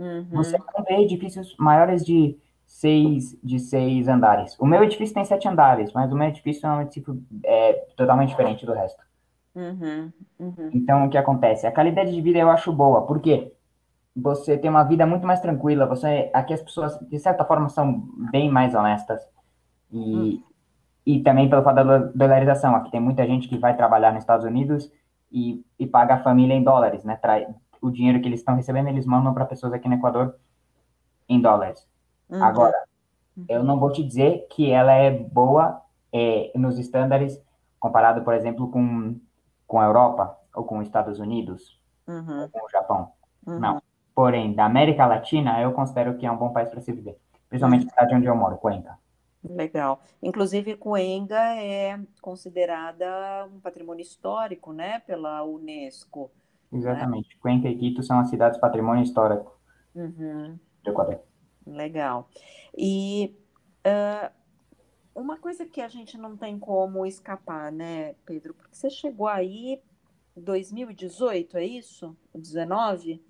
Uhum. 0.00 0.26
Você 0.32 0.56
não 0.56 0.82
vê 0.84 1.02
edifícios 1.02 1.54
maiores 1.58 2.02
de 2.04 2.38
seis, 2.66 3.38
de 3.44 3.58
seis 3.58 4.08
andares. 4.08 4.56
O 4.58 4.64
meu 4.64 4.82
edifício 4.82 5.14
tem 5.14 5.24
sete 5.26 5.46
andares, 5.46 5.92
mas 5.92 6.10
o 6.10 6.16
meu 6.16 6.28
edifício 6.28 6.66
é 6.66 6.70
um 6.70 6.80
edifício 6.80 7.22
é, 7.44 7.72
totalmente 7.96 8.30
diferente 8.30 8.64
do 8.64 8.72
resto. 8.72 9.02
Uhum, 9.54 10.10
uhum. 10.38 10.70
Então, 10.72 11.04
o 11.04 11.10
que 11.10 11.18
acontece? 11.18 11.66
A 11.66 11.72
qualidade 11.72 12.12
de 12.12 12.20
vida 12.22 12.38
eu 12.38 12.48
acho 12.48 12.72
boa, 12.72 13.06
porque 13.06 13.52
você 14.16 14.56
tem 14.56 14.70
uma 14.70 14.84
vida 14.84 15.04
muito 15.04 15.26
mais 15.26 15.40
tranquila, 15.40 15.86
você, 15.86 16.30
aqui 16.32 16.54
as 16.54 16.62
pessoas, 16.62 16.98
de 17.00 17.18
certa 17.18 17.44
forma, 17.44 17.68
são 17.68 18.08
bem 18.32 18.50
mais 18.50 18.74
honestas, 18.74 19.20
e, 19.92 19.98
uhum. 19.98 20.42
e 21.04 21.20
também 21.20 21.50
pelo 21.50 21.62
fato 21.62 21.84
da 21.84 21.98
dolarização, 21.98 22.74
aqui 22.74 22.90
tem 22.90 23.00
muita 23.00 23.26
gente 23.26 23.48
que 23.48 23.58
vai 23.58 23.76
trabalhar 23.76 24.12
nos 24.12 24.22
Estados 24.22 24.46
Unidos 24.46 24.90
e, 25.30 25.62
e 25.78 25.86
paga 25.86 26.14
a 26.14 26.22
família 26.22 26.54
em 26.54 26.62
dólares, 26.62 27.04
né, 27.04 27.16
Trai, 27.16 27.46
o 27.80 27.90
dinheiro 27.90 28.20
que 28.20 28.28
eles 28.28 28.40
estão 28.40 28.54
recebendo, 28.54 28.88
eles 28.88 29.06
mandam 29.06 29.32
para 29.32 29.46
pessoas 29.46 29.72
aqui 29.72 29.88
no 29.88 29.94
Equador 29.94 30.34
em 31.28 31.40
dólares. 31.40 31.86
Uhum. 32.28 32.42
Agora, 32.42 32.76
uhum. 33.36 33.44
eu 33.48 33.64
não 33.64 33.78
vou 33.78 33.92
te 33.92 34.02
dizer 34.02 34.46
que 34.50 34.70
ela 34.70 34.92
é 34.92 35.10
boa 35.10 35.82
é, 36.12 36.52
nos 36.54 36.78
estándares 36.78 37.40
comparado, 37.78 38.22
por 38.22 38.34
exemplo, 38.34 38.70
com 38.70 39.16
com 39.70 39.80
a 39.80 39.84
Europa 39.84 40.36
ou 40.52 40.64
com 40.64 40.78
os 40.78 40.86
Estados 40.88 41.20
Unidos, 41.20 41.80
uhum. 42.04 42.42
ou 42.42 42.48
com 42.48 42.66
o 42.66 42.68
Japão. 42.68 43.12
Uhum. 43.46 43.60
Não. 43.60 43.82
porém, 44.12 44.52
da 44.52 44.64
América 44.64 45.06
Latina, 45.06 45.62
eu 45.62 45.72
considero 45.72 46.18
que 46.18 46.26
é 46.26 46.30
um 46.30 46.36
bom 46.36 46.52
país 46.52 46.68
para 46.68 46.80
se 46.80 46.92
viver. 46.92 47.16
Principalmente 47.48 47.86
a 47.86 47.90
cidade 47.90 48.14
onde 48.16 48.26
eu 48.26 48.34
moro, 48.34 48.58
Cuenca. 48.58 48.98
Legal. 49.48 50.00
Inclusive, 50.20 50.76
Cuenca 50.76 51.38
é 51.56 51.98
considerada 52.20 53.46
um 53.46 53.60
patrimônio 53.60 54.02
histórico, 54.02 54.72
né, 54.72 54.98
pela 55.06 55.44
Unesco. 55.44 56.32
Né? 56.70 56.78
Exatamente. 56.78 57.28
Né? 57.28 57.36
Cuenca 57.40 57.68
e 57.68 57.76
Quito 57.76 58.02
são 58.02 58.18
as 58.18 58.28
cidades 58.28 58.60
patrimônio 58.60 59.02
histórico 59.02 59.58
uhum. 59.94 60.58
do 60.84 60.90
Equador. 60.90 61.20
Legal. 61.66 62.28
E 62.76 63.36
uh, 63.86 64.30
uma 65.14 65.36
coisa 65.36 65.66
que 65.66 65.80
a 65.80 65.88
gente 65.88 66.16
não 66.16 66.36
tem 66.36 66.58
como 66.58 67.04
escapar, 67.06 67.70
né, 67.70 68.14
Pedro? 68.24 68.54
Porque 68.54 68.74
você 68.74 68.90
chegou 68.90 69.26
aí 69.26 69.80
em 70.36 70.40
2018, 70.40 71.56
é 71.58 71.64
isso? 71.64 72.16
19? 72.34 73.22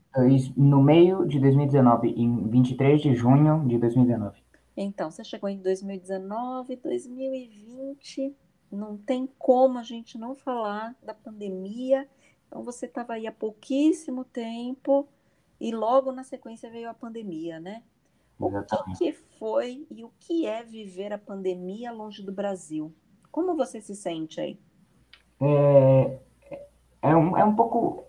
No 0.56 0.82
meio 0.82 1.26
de 1.26 1.38
2019, 1.38 2.08
em 2.08 2.48
23 2.48 3.00
de 3.00 3.14
junho 3.14 3.66
de 3.66 3.78
2019. 3.78 4.42
Então, 4.76 5.10
você 5.10 5.22
chegou 5.22 5.48
em 5.48 5.58
2019, 5.58 6.76
2020, 6.76 8.34
não 8.72 8.96
tem 8.96 9.28
como 9.38 9.78
a 9.78 9.82
gente 9.82 10.18
não 10.18 10.34
falar 10.34 10.94
da 11.02 11.14
pandemia. 11.14 12.08
Então, 12.50 12.64
você 12.64 12.86
estava 12.86 13.12
aí 13.12 13.28
há 13.28 13.32
pouquíssimo 13.32 14.24
tempo 14.24 15.06
e 15.60 15.70
logo 15.70 16.10
na 16.10 16.24
sequência 16.24 16.68
veio 16.68 16.90
a 16.90 16.94
pandemia, 16.94 17.60
né? 17.60 17.84
O 18.40 18.50
que, 18.64 18.98
que 18.98 19.12
foi 19.38 19.86
e 19.88 20.02
o 20.02 20.10
que 20.18 20.46
é 20.46 20.64
viver 20.64 21.12
a 21.12 21.18
pandemia 21.18 21.92
longe 21.92 22.24
do 22.24 22.32
Brasil? 22.32 22.92
Como 23.30 23.54
você 23.54 23.80
se 23.80 23.94
sente 23.94 24.40
aí? 24.40 24.58
É, 25.40 26.18
é, 27.02 27.14
um, 27.14 27.36
é 27.36 27.44
um 27.44 27.54
pouco. 27.54 28.04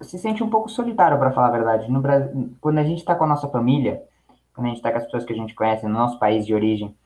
Se 0.00 0.18
sente 0.18 0.42
um 0.42 0.50
pouco 0.50 0.68
solitário, 0.68 1.18
para 1.18 1.32
falar 1.32 1.48
a 1.48 1.52
verdade. 1.52 1.90
No 1.90 2.00
Brasil, 2.00 2.50
quando 2.60 2.78
a 2.78 2.82
gente 2.82 2.98
está 2.98 3.14
com 3.14 3.24
a 3.24 3.28
nossa 3.28 3.46
família, 3.48 4.02
quando 4.54 4.66
a 4.66 4.70
gente 4.70 4.78
está 4.78 4.90
com 4.90 4.98
as 4.98 5.04
pessoas 5.04 5.24
que 5.24 5.32
a 5.32 5.36
gente 5.36 5.54
conhece 5.54 5.86
no 5.86 5.92
nosso 5.92 6.18
país 6.18 6.44
de 6.44 6.54
origem, 6.54 6.96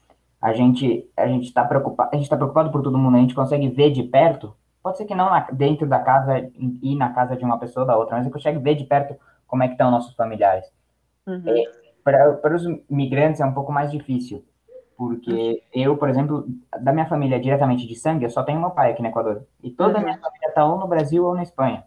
a 0.41 0.55
gente 0.55 1.11
a 1.17 1.27
gente 1.27 1.47
está 1.49 1.65
preocupado, 1.65 2.11
a 2.13 2.15
gente 2.15 2.25
está 2.25 2.37
preocupado 2.37 2.71
por 2.71 2.83
todo 2.83 2.97
mundo, 2.97 3.17
a 3.17 3.21
gente 3.21 3.35
consegue 3.35 3.69
ver 3.69 3.91
de 3.91 4.05
perto. 4.05 4.55
Pode 4.89 4.97
ser 4.97 5.05
que 5.05 5.15
não 5.15 5.27
na, 5.27 5.41
dentro 5.53 5.87
da 5.87 5.99
casa 5.99 6.51
e 6.57 6.97
na 6.97 7.13
casa 7.13 7.37
de 7.37 7.45
uma 7.45 7.59
pessoa 7.59 7.83
ou 7.83 7.87
da 7.87 7.95
outra, 7.95 8.15
mas 8.15 8.23
a 8.23 8.25
gente 8.25 8.33
consegue 8.33 8.59
ver 8.59 8.75
de 8.75 8.85
perto 8.85 9.15
como 9.47 9.63
é 9.63 9.67
que 9.67 9.75
estão 9.75 9.91
nossos 9.91 10.15
familiares. 10.15 10.65
Uhum. 11.27 11.43
para, 12.03 12.33
para 12.33 12.57
os 12.57 12.65
migrantes 12.89 13.39
é 13.43 13.45
um 13.45 13.53
pouco 13.53 13.71
mais 13.71 13.93
difícil, 13.93 14.43
porque 14.97 15.63
eu, 15.75 15.95
por 15.99 16.09
exemplo, 16.09 16.47
da 16.81 16.91
minha 16.91 17.05
família 17.05 17.39
diretamente 17.39 17.87
de 17.87 17.95
sangue, 17.97 18.25
eu 18.25 18.31
só 18.31 18.43
tenho 18.43 18.59
meu 18.59 18.71
pai 18.71 18.93
aqui 18.93 19.03
no 19.03 19.09
Equador. 19.09 19.43
E 19.63 19.71
toda 19.71 19.97
uhum. 19.97 20.01
a 20.01 20.05
minha 20.05 20.19
família 20.19 20.49
está 20.49 20.65
ou 20.65 20.79
no 20.79 20.89
Brasil 20.89 21.23
ou 21.23 21.35
na 21.35 21.43
Espanha. 21.43 21.85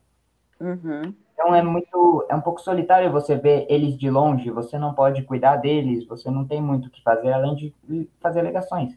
Uhum. 0.60 1.12
Então 1.34 1.56
é 1.56 1.64
muito, 1.64 2.24
é 2.30 2.36
um 2.36 2.42
pouco 2.42 2.62
solitário 2.62 3.12
você 3.12 3.36
ver 3.36 3.66
eles 3.68 3.98
de 3.98 4.12
longe, 4.12 4.52
você 4.52 4.78
não 4.78 4.94
pode 4.94 5.24
cuidar 5.24 5.56
deles, 5.56 6.06
você 6.06 6.30
não 6.30 6.46
tem 6.46 6.62
muito 6.62 6.86
o 6.86 6.92
que 6.92 7.02
fazer 7.02 7.34
além 7.34 7.56
de 7.56 7.74
fazer 8.20 8.44
ligações, 8.44 8.96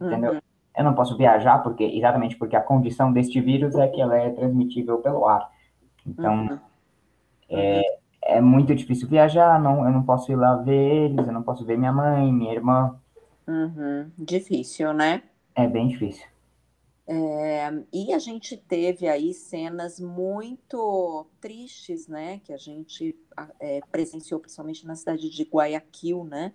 entendeu? 0.00 0.32
Uhum. 0.32 0.40
Eu 0.76 0.84
não 0.84 0.94
posso 0.94 1.16
viajar 1.16 1.58
porque 1.62 1.84
exatamente 1.84 2.36
porque 2.36 2.56
a 2.56 2.60
condição 2.60 3.12
deste 3.12 3.40
vírus 3.40 3.74
é 3.76 3.86
que 3.88 4.00
ela 4.00 4.16
é 4.16 4.30
transmitível 4.30 4.98
pelo 4.98 5.26
ar. 5.26 5.50
Então 6.06 6.46
uhum. 6.46 6.58
é, 7.48 7.82
é 8.22 8.40
muito 8.40 8.74
difícil 8.74 9.08
viajar, 9.08 9.60
não, 9.60 9.84
eu 9.84 9.92
não 9.92 10.02
posso 10.02 10.32
ir 10.32 10.36
lá 10.36 10.56
ver 10.56 11.10
eles, 11.10 11.26
eu 11.26 11.32
não 11.32 11.42
posso 11.42 11.64
ver 11.64 11.78
minha 11.78 11.92
mãe, 11.92 12.32
minha 12.32 12.52
irmã. 12.52 12.98
Uhum. 13.46 14.10
Difícil, 14.18 14.92
né? 14.92 15.22
É 15.54 15.68
bem 15.68 15.88
difícil. 15.88 16.26
É, 17.06 17.70
e 17.92 18.14
a 18.14 18.18
gente 18.18 18.56
teve 18.56 19.06
aí 19.06 19.34
cenas 19.34 20.00
muito 20.00 21.26
tristes, 21.38 22.08
né, 22.08 22.40
que 22.42 22.50
a 22.50 22.56
gente 22.56 23.14
é, 23.60 23.80
presenciou 23.92 24.40
principalmente 24.40 24.86
na 24.86 24.96
cidade 24.96 25.28
de 25.28 25.42
Guayaquil, 25.42 26.24
né, 26.24 26.54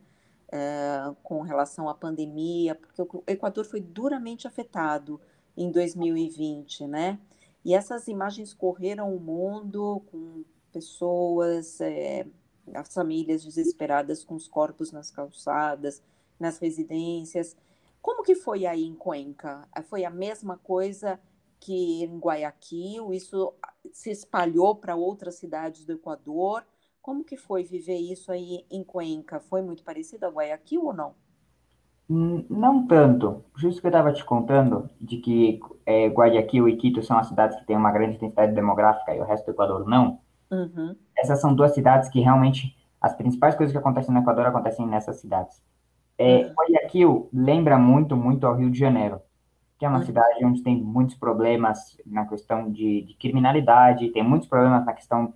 é, 0.52 1.14
com 1.24 1.42
relação 1.42 1.88
à 1.90 1.94
pandemia, 1.94 2.76
porque 2.76 3.02
o 3.02 3.24
Equador 3.28 3.66
foi 3.66 3.82
duramente 3.82 4.48
afetado 4.48 5.20
em 5.56 5.72
2020, 5.72 6.88
né, 6.88 7.20
e 7.64 7.74
essas 7.74 8.08
imagens 8.08 8.54
correram 8.54 9.14
o 9.14 9.20
mundo 9.20 10.02
com 10.12 10.44
pessoas, 10.72 11.82
é, 11.82 12.26
as 12.74 12.94
famílias 12.94 13.44
desesperadas 13.44 14.24
com 14.24 14.36
os 14.36 14.48
corpos 14.48 14.92
nas 14.92 15.12
calçadas, 15.12 16.02
nas 16.40 16.58
residências, 16.58 17.56
como 18.02 18.24
que 18.24 18.36
foi 18.36 18.66
aí 18.66 18.84
em 18.84 18.96
Cuenca? 18.96 19.68
Foi 19.86 20.06
a 20.06 20.10
mesma 20.10 20.58
coisa 20.58 21.20
que 21.60 22.04
em 22.04 22.18
Guayaquil? 22.18 23.14
Isso 23.14 23.54
se 23.92 24.12
espalhou 24.12 24.76
para 24.76 24.96
outras 24.96 25.36
cidades 25.36 25.86
do 25.86 25.94
Equador? 25.94 26.66
Como 27.02 27.24
que 27.24 27.38
foi 27.38 27.64
viver 27.64 27.98
isso 27.98 28.32
aí 28.32 28.66
em 28.70 28.84
Cuenca? 28.84 29.40
Foi 29.40 29.62
muito 29.62 29.84
parecido 29.84 30.26
a 30.26 30.30
Guayaquil 30.30 30.86
ou 30.86 30.94
não? 30.94 31.16
Hum, 32.10 32.44
não 32.50 32.88
tanto. 32.88 33.44
Justo 33.56 33.82
que 33.82 33.88
eu 33.88 33.90
estava 33.90 34.12
te 34.12 34.26
contando, 34.26 34.90
de 35.00 35.18
que 35.18 35.60
é, 35.86 36.08
Guayaquil 36.08 36.68
e 36.68 36.76
Quito 36.76 37.04
são 37.04 37.18
as 37.18 37.28
cidades 37.28 37.58
que 37.60 37.66
têm 37.66 37.78
uma 37.78 37.92
grande 37.92 38.16
intensidade 38.16 38.54
demográfica 38.54 39.14
e 39.14 39.20
o 39.20 39.24
resto 39.24 39.46
do 39.46 39.52
Equador 39.52 39.88
não. 39.88 40.20
Uhum. 40.50 40.96
Essas 41.16 41.40
são 41.40 41.54
duas 41.54 41.74
cidades 41.74 42.10
que 42.10 42.20
realmente 42.20 42.76
as 43.00 43.16
principais 43.16 43.56
coisas 43.56 43.72
que 43.72 43.78
acontecem 43.78 44.14
no 44.14 44.22
Equador 44.22 44.48
acontecem 44.48 44.88
nessas 44.88 45.18
cidades. 45.18 45.62
É, 46.18 46.46
uhum. 46.46 46.54
Guayaquil 46.54 47.30
lembra 47.32 47.78
muito, 47.78 48.18
muito 48.18 48.48
ao 48.48 48.56
Rio 48.56 48.72
de 48.72 48.78
Janeiro, 48.78 49.22
que 49.78 49.86
é 49.86 49.90
uma 49.90 50.00
uhum. 50.00 50.06
cidade 50.06 50.44
onde 50.44 50.64
tem 50.64 50.76
muitos 50.76 51.16
problemas 51.16 51.96
na 52.06 52.26
questão 52.26 52.72
de, 52.72 53.04
de 53.04 53.14
criminalidade, 53.14 54.10
tem 54.10 54.24
muitos 54.24 54.50
problemas 54.50 54.84
na 54.84 54.94
questão 54.94 55.34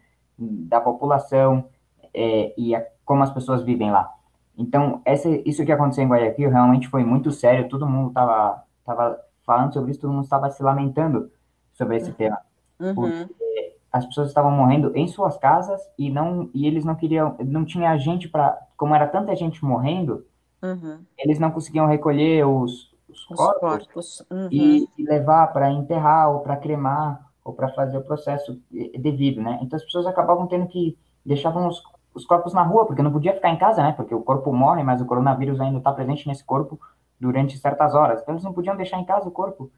da 0.48 0.82
população 0.82 1.66
é, 2.14 2.54
e 2.58 2.76
a, 2.76 2.86
como 3.06 3.24
as 3.24 3.32
pessoas 3.32 3.64
vivem 3.64 3.92
lá. 3.92 4.10
Então, 4.58 5.02
essa, 5.04 5.30
isso 5.46 5.66
que 5.66 5.72
aconteceu 5.72 6.04
em 6.04 6.08
Guayaquil 6.08 6.50
realmente 6.50 6.88
foi 6.88 7.04
muito 7.04 7.32
sério, 7.32 7.70
todo 7.70 7.88
mundo 7.88 8.10
estava 8.10 8.64
tava 8.86 9.20
falando 9.46 9.74
sobre 9.74 9.92
isso, 9.92 10.02
todo 10.02 10.14
mundo 10.14 10.24
estava 10.24 10.50
se 10.52 10.62
lamentando 10.62 11.32
sobre 11.74 11.98
esse 11.98 12.12
tema. 12.14 12.40
Uhum. 12.80 12.94
Porque 12.94 13.76
as 13.92 14.06
pessoas 14.06 14.28
estavam 14.28 14.52
morrendo 14.52 14.92
em 14.96 15.08
suas 15.08 15.38
casas 15.38 15.82
e 15.98 16.10
não 16.10 16.50
e 16.54 16.68
eles 16.68 16.86
não 16.86 16.96
queriam, 16.96 17.36
não 17.40 17.66
tinha 17.66 17.98
gente 17.98 18.28
para, 18.28 18.58
como 18.78 18.94
era 18.94 19.08
tanta 19.08 19.36
gente 19.36 19.64
morrendo, 19.64 20.26
Uhum. 20.64 21.04
Eles 21.18 21.40
não 21.40 21.52
conseguiam 21.52 21.86
recolher 21.86 22.46
os, 22.48 22.90
os, 23.10 23.30
os 23.30 23.38
corpos, 23.38 23.60
corpos. 23.60 24.24
Uhum. 24.32 24.48
E, 24.50 24.88
e, 24.98 25.04
levar 25.04 25.48
para 25.48 25.70
enterrar 25.70 26.32
ou 26.32 26.40
para 26.40 26.56
cremar 26.56 27.30
ou 27.44 27.54
para 27.54 27.70
fazer 27.70 27.98
o 27.98 28.04
processo 28.04 28.60
devido, 28.98 29.42
né? 29.42 29.60
Então 29.62 29.78
as 29.78 29.84
pessoas 29.84 30.06
acabavam 30.06 30.48
tendo 30.48 30.68
que 30.68 30.98
deixavam 31.26 31.68
os, 31.68 31.82
os 32.14 32.26
corpos 32.26 32.54
na 32.54 32.64
rua 32.64 32.86
porque 32.86 33.02
não 33.02 33.12
podia 33.12 33.34
ficar 33.34 33.50
em 33.50 33.58
casa, 33.58 33.84
né? 33.84 33.92
Porque 33.92 34.16
o 34.16 34.22
corpo 34.22 34.52
morre, 34.54 34.84
mas 34.84 35.02
o 35.02 35.06
coronavírus 35.06 35.60
ainda 35.60 35.78
está 35.78 35.92
presente 35.92 36.28
nesse 36.28 36.44
corpo 36.44 36.80
durante 37.20 37.58
certas 37.58 37.94
horas. 37.94 38.22
Então 38.22 38.34
eles 38.34 38.44
não 38.44 38.54
podiam 38.54 38.76
deixar 38.76 39.00
em 39.00 39.06
casa 39.06 39.28
o 39.28 39.32
corpo. 39.32 39.72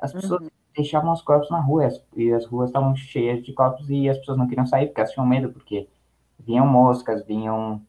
As 0.00 0.12
pessoas 0.12 0.42
uhum. 0.42 0.48
deixavam 0.76 1.12
os 1.12 1.22
corpos 1.22 1.50
na 1.50 1.60
rua 1.60 1.88
e 2.16 2.32
as 2.32 2.46
ruas 2.46 2.70
estavam 2.70 2.94
cheias 2.94 3.44
de 3.44 3.52
corpos 3.52 3.90
e 3.90 4.08
as 4.08 4.18
pessoas 4.18 4.38
não 4.38 4.46
queriam 4.46 4.66
sair 4.66 4.86
porque 4.86 5.00
elas 5.00 5.12
tinham 5.12 5.26
medo 5.26 5.50
porque 5.50 5.88
vinham 6.38 6.66
moscas, 6.66 7.26
vinham 7.26 7.82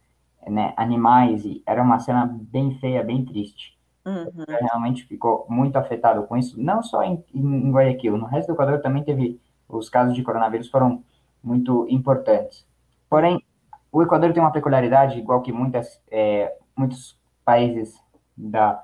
né, 0.48 0.74
animais, 0.76 1.46
e 1.46 1.62
era 1.66 1.82
uma 1.82 2.00
cena 2.00 2.26
bem 2.26 2.78
feia, 2.80 3.04
bem 3.04 3.24
triste. 3.24 3.78
Uhum. 4.10 4.46
Realmente 4.48 5.06
ficou 5.06 5.46
muito 5.50 5.76
afetado 5.78 6.24
com 6.24 6.38
isso, 6.38 6.60
não 6.62 6.82
só 6.82 7.04
em, 7.04 7.24
em 7.34 7.72
Guayaquil, 7.72 8.18
no 8.18 8.26
resto 8.26 8.48
do 8.48 8.54
Equador 8.54 8.82
também 8.82 9.04
teve, 9.04 9.40
os 9.68 9.90
casos 9.90 10.16
de 10.16 10.24
coronavírus 10.24 10.70
foram 10.70 11.04
muito 11.44 11.86
importantes. 11.90 12.66
Porém, 13.10 13.44
o 13.92 14.02
Equador 14.04 14.34
tem 14.34 14.42
uma 14.42 14.52
peculiaridade, 14.52 15.20
igual 15.20 15.42
que 15.42 15.52
muitas, 15.52 16.02
é, 16.12 16.56
muitos 16.76 17.20
países 17.44 17.96
da 18.38 18.84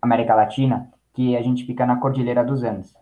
América 0.00 0.34
Latina, 0.34 0.90
que 1.12 1.36
a 1.36 1.42
gente 1.42 1.64
fica 1.64 1.86
na 1.86 1.96
Cordilheira 1.96 2.44
dos 2.44 2.62
Andes. 2.62 2.94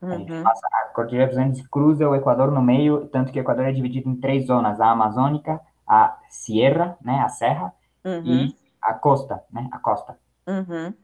Uhum. 0.00 0.12
A, 0.12 0.16
gente 0.16 0.32
uhum. 0.32 0.42
passa, 0.42 0.66
a 0.66 0.88
Cordilheira 0.94 1.30
dos 1.30 1.38
Andes 1.38 1.66
cruza 1.66 2.08
o 2.08 2.14
Equador 2.14 2.50
no 2.50 2.62
meio, 2.62 3.06
tanto 3.06 3.32
que 3.32 3.38
o 3.38 3.42
Equador 3.42 3.64
é 3.64 3.72
dividido 3.72 4.08
em 4.08 4.16
três 4.16 4.46
zonas, 4.46 4.80
a 4.80 4.90
Amazônica, 4.90 5.60
a 5.86 6.16
sierra, 6.28 6.96
né, 7.00 7.20
a 7.20 7.28
serra, 7.28 7.72
uhum. 8.04 8.22
e 8.24 8.56
a 8.80 8.94
costa, 8.94 9.42
né, 9.50 9.68
a 9.72 9.78
costa. 9.78 10.16
Uhum. 10.46 10.94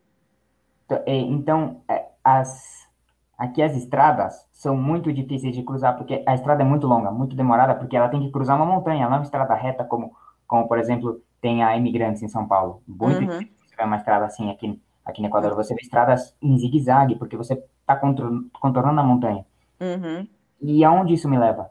Então, 1.07 1.83
é, 1.89 2.07
as, 2.25 2.89
aqui 3.39 3.63
as 3.63 3.77
estradas 3.77 4.47
são 4.53 4.77
muito 4.77 5.13
difíceis 5.13 5.55
de 5.55 5.63
cruzar, 5.63 5.97
porque 5.97 6.23
a 6.27 6.35
estrada 6.35 6.63
é 6.63 6.65
muito 6.65 6.87
longa, 6.87 7.11
muito 7.11 7.37
demorada, 7.37 7.75
porque 7.75 7.97
ela 7.97 8.09
tem 8.09 8.21
que 8.21 8.31
cruzar 8.31 8.57
uma 8.57 8.67
montanha, 8.67 9.07
não 9.07 9.15
é 9.15 9.19
uma 9.19 9.25
estrada 9.25 9.55
reta 9.55 9.85
como, 9.85 10.13
como 10.47 10.69
por 10.69 10.79
exemplo, 10.79 11.23
tem 11.41 11.65
a 11.65 11.77
Imigrantes 11.77 12.23
em 12.23 12.29
São 12.29 12.47
Paulo. 12.47 12.83
Muito 12.87 13.21
uhum. 13.21 13.39
difícil 13.39 13.55
você 13.67 13.77
ver 13.77 13.85
uma 13.85 13.97
estrada 13.97 14.27
assim 14.27 14.51
aqui, 14.51 14.81
aqui 15.05 15.23
no 15.23 15.29
Equador. 15.29 15.55
Você 15.55 15.75
vê 15.75 15.81
estradas 15.81 16.37
em 16.43 16.59
zigue-zague, 16.59 17.17
porque 17.17 17.37
você 17.37 17.55
está 17.81 17.97
contornando 17.97 19.01
a 19.01 19.05
montanha. 19.05 19.45
Uhum. 19.81 20.27
E 20.61 20.85
aonde 20.85 21.15
isso 21.15 21.29
me 21.29 21.39
leva? 21.39 21.71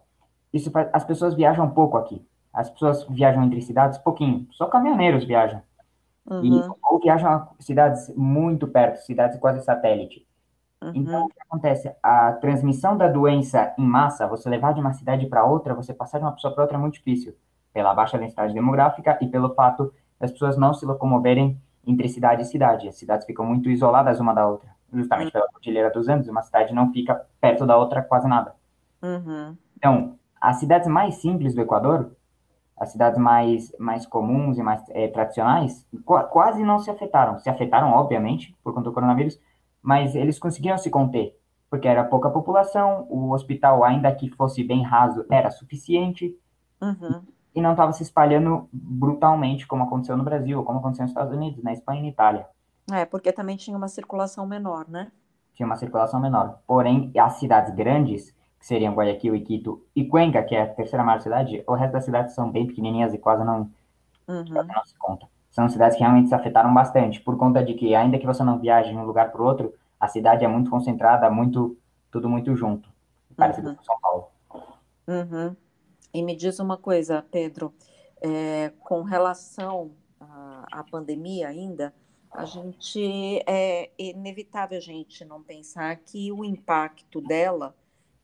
Isso 0.52 0.72
faz, 0.72 0.90
as 0.92 1.04
pessoas 1.04 1.36
viajam 1.36 1.70
pouco 1.70 1.98
aqui. 1.98 2.26
As 2.52 2.70
pessoas 2.70 3.06
viajam 3.08 3.44
entre 3.44 3.62
cidades 3.62 4.00
pouquinho, 4.00 4.48
só 4.52 4.66
caminhoneiros 4.66 5.24
viajam. 5.24 5.62
Uhum. 6.30 6.44
E, 6.44 6.70
ou 6.84 7.00
viajam 7.00 7.30
a 7.30 7.50
cidades 7.60 8.14
muito 8.16 8.68
perto, 8.68 8.98
cidades 8.98 9.40
quase 9.40 9.64
satélite. 9.64 10.28
Uhum. 10.82 10.92
Então, 10.96 11.26
o 11.26 11.28
que 11.28 11.42
acontece? 11.42 11.92
A 12.02 12.34
transmissão 12.34 12.96
da 12.96 13.08
doença 13.08 13.74
em 13.78 13.86
massa, 13.86 14.28
você 14.28 14.50
levar 14.50 14.74
de 14.74 14.80
uma 14.80 14.94
cidade 14.94 15.26
para 15.26 15.44
outra, 15.44 15.74
você 15.74 15.94
passar 15.94 16.20
de 16.20 16.26
uma 16.26 16.32
pessoa 16.32 16.54
para 16.54 16.64
outra 16.64 16.78
é 16.78 16.80
muito 16.80 16.94
difícil. 16.94 17.36
pela 17.74 17.94
baixa 17.94 18.18
densidade 18.18 18.54
demográfica 18.54 19.18
e 19.22 19.28
pelo 19.28 19.54
fato 19.54 19.94
das 20.20 20.32
pessoas 20.32 20.58
não 20.58 20.74
se 20.74 20.86
locomoverem 20.86 21.60
entre 21.86 22.10
cidade 22.10 22.42
e 22.42 22.46
cidade. 22.46 22.88
As 22.88 22.96
cidades 22.96 23.26
ficam 23.26 23.46
muito 23.46 23.70
isoladas 23.70 24.20
uma 24.20 24.34
da 24.34 24.48
outra, 24.48 24.70
justamente 24.94 25.28
uhum. 25.28 25.32
pela 25.32 25.48
Cordilheira 25.48 25.90
dos 25.90 26.08
Andes, 26.08 26.28
uma 26.28 26.42
cidade 26.42 26.74
não 26.74 26.92
fica 26.92 27.26
perto 27.40 27.66
da 27.66 27.78
outra 27.78 28.02
quase 28.02 28.28
nada. 28.28 28.54
Uhum. 29.02 29.56
Então, 29.78 30.16
as 30.40 30.58
cidades 30.58 30.88
mais 30.88 31.16
simples 31.16 31.54
do 31.54 31.62
Equador, 31.62 32.12
as 32.80 32.92
cidades 32.92 33.20
mais, 33.20 33.76
mais 33.78 34.06
comuns 34.06 34.58
e 34.58 34.64
mais 34.64 34.82
é, 34.90 35.08
tradicionais, 35.08 35.86
qu 36.06 36.18
quase 36.30 36.64
não 36.64 36.80
se 36.80 36.90
afetaram. 36.90 37.38
Se 37.40 37.50
afetaram, 37.50 37.92
obviamente, 37.92 38.56
por 38.64 38.74
conta 38.74 38.90
do 38.90 38.94
coronavírus, 38.94 39.40
mas 39.82 40.16
eles 40.16 40.40
conseguiram 40.40 40.78
se 40.78 40.90
conter, 40.90 41.38
porque 41.70 41.88
era 41.88 42.04
pouca 42.04 42.30
população, 42.30 43.06
o 43.10 43.32
hospital, 43.32 43.84
ainda 43.84 44.14
que 44.14 44.30
fosse 44.32 44.64
bem 44.64 44.84
raso, 44.84 45.26
era 45.30 45.52
suficiente, 45.52 46.36
uhum. 46.82 47.22
e 47.54 47.62
não 47.62 47.72
estava 47.72 47.92
se 47.94 48.04
espalhando 48.04 48.70
brutalmente, 48.72 49.68
como 49.68 49.84
aconteceu 49.84 50.16
no 50.16 50.24
Brasil, 50.24 50.64
como 50.64 50.80
aconteceu 50.80 51.04
nos 51.04 51.12
Estados 51.12 51.34
Unidos, 51.34 51.64
na 51.64 51.74
Espanha 51.74 52.00
e 52.00 52.04
na 52.04 52.10
Itália. 52.10 52.48
É, 52.92 53.06
porque 53.06 53.32
também 53.32 53.56
tinha 53.56 53.78
uma 53.78 53.88
circulação 53.88 54.48
menor, 54.48 54.88
né? 54.88 55.12
Tinha 55.54 55.66
uma 55.66 55.76
circulação 55.76 56.20
menor. 56.20 56.60
Porém, 56.66 57.12
as 57.20 57.34
cidades 57.34 57.74
grandes, 57.76 58.34
que 58.60 58.66
seriam 58.66 58.94
Guayaquil 58.94 59.36
e 59.36 59.42
Quito, 59.42 59.86
e 59.96 60.06
Cuenca, 60.06 60.44
que 60.44 60.54
é 60.54 60.62
a 60.64 60.68
terceira 60.68 61.04
maior 61.04 61.22
cidade, 61.22 61.64
o 61.66 61.74
resto 61.74 61.94
das 61.94 62.04
cidades 62.04 62.36
são 62.36 62.52
bem 62.52 62.68
pequenininhas 62.68 63.14
e 63.14 63.18
quase 63.18 63.44
não, 63.44 63.72
uhum. 64.28 64.46
quase 64.52 64.68
não 64.68 64.86
se 64.86 64.98
conta. 64.98 65.28
São 65.50 65.70
cidades 65.70 65.98
que 65.98 66.04
realmente 66.04 66.28
se 66.28 66.36
afetaram 66.36 66.74
bastante, 66.74 67.22
por 67.22 67.38
conta 67.38 67.64
de 67.64 67.74
que, 67.74 67.96
ainda 67.96 68.20
que 68.20 68.26
você 68.26 68.44
não 68.44 68.60
viaje 68.60 68.92
de 68.92 68.98
um 68.98 69.06
lugar 69.06 69.32
para 69.32 69.42
o 69.42 69.46
outro, 69.46 69.74
a 70.00 70.08
cidade 70.08 70.44
é 70.44 70.48
muito 70.48 70.70
concentrada, 70.70 71.30
muito 71.30 71.78
tudo 72.12 72.28
muito 72.28 72.56
junto, 72.56 72.90
parecido 73.36 73.70
uhum. 73.70 73.76
com 73.76 73.84
São 73.84 74.00
Paulo. 74.02 74.28
Uhum. 75.08 75.56
E 76.14 76.22
me 76.22 76.36
diz 76.36 76.60
uma 76.60 76.78
coisa, 76.78 77.26
Pedro, 77.32 77.74
é, 78.22 78.74
com 78.82 79.04
relação 79.04 79.92
à, 80.20 80.66
à 80.72 80.84
pandemia 80.84 81.48
ainda, 81.48 81.94
a 82.32 82.46
gente 82.46 83.44
é 83.48 83.90
inevitável 83.98 84.78
a 84.78 84.82
gente 84.82 85.24
não 85.26 85.42
pensar 85.42 85.96
que 85.98 86.32
o 86.32 86.44
impacto 86.44 87.22
dela 87.22 87.76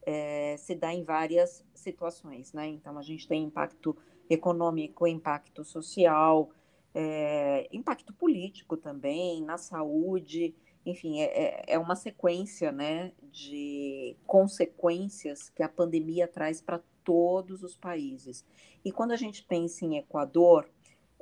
é, 0.06 0.56
se 0.58 0.76
dá 0.76 0.94
em 0.94 1.04
várias 1.04 1.66
situações, 1.74 2.54
né? 2.54 2.68
Então 2.68 2.98
a 2.98 3.02
gente 3.02 3.28
tem 3.28 3.44
impacto 3.44 3.96
econômico, 4.30 5.08
impacto 5.08 5.64
social, 5.64 6.52
é, 6.94 7.68
impacto 7.72 8.14
político 8.14 8.78
também, 8.78 9.44
na 9.44 9.58
saúde, 9.58 10.56
enfim, 10.86 11.20
é, 11.20 11.26
é, 11.26 11.66
é 11.68 11.80
uma 11.80 11.96
sequência, 11.96 12.72
né, 12.72 13.12
de 13.32 14.16
consequências 14.26 15.50
que 15.50 15.64
a 15.64 15.70
pandemia 15.70 16.28
traz 16.28 16.62
para 16.62 16.80
todos 17.04 17.64
os 17.64 17.76
países. 17.76 18.46
E 18.84 18.92
quando 18.92 19.12
a 19.12 19.16
gente 19.16 19.44
pensa 19.44 19.84
em 19.84 19.98
Equador, 19.98 20.70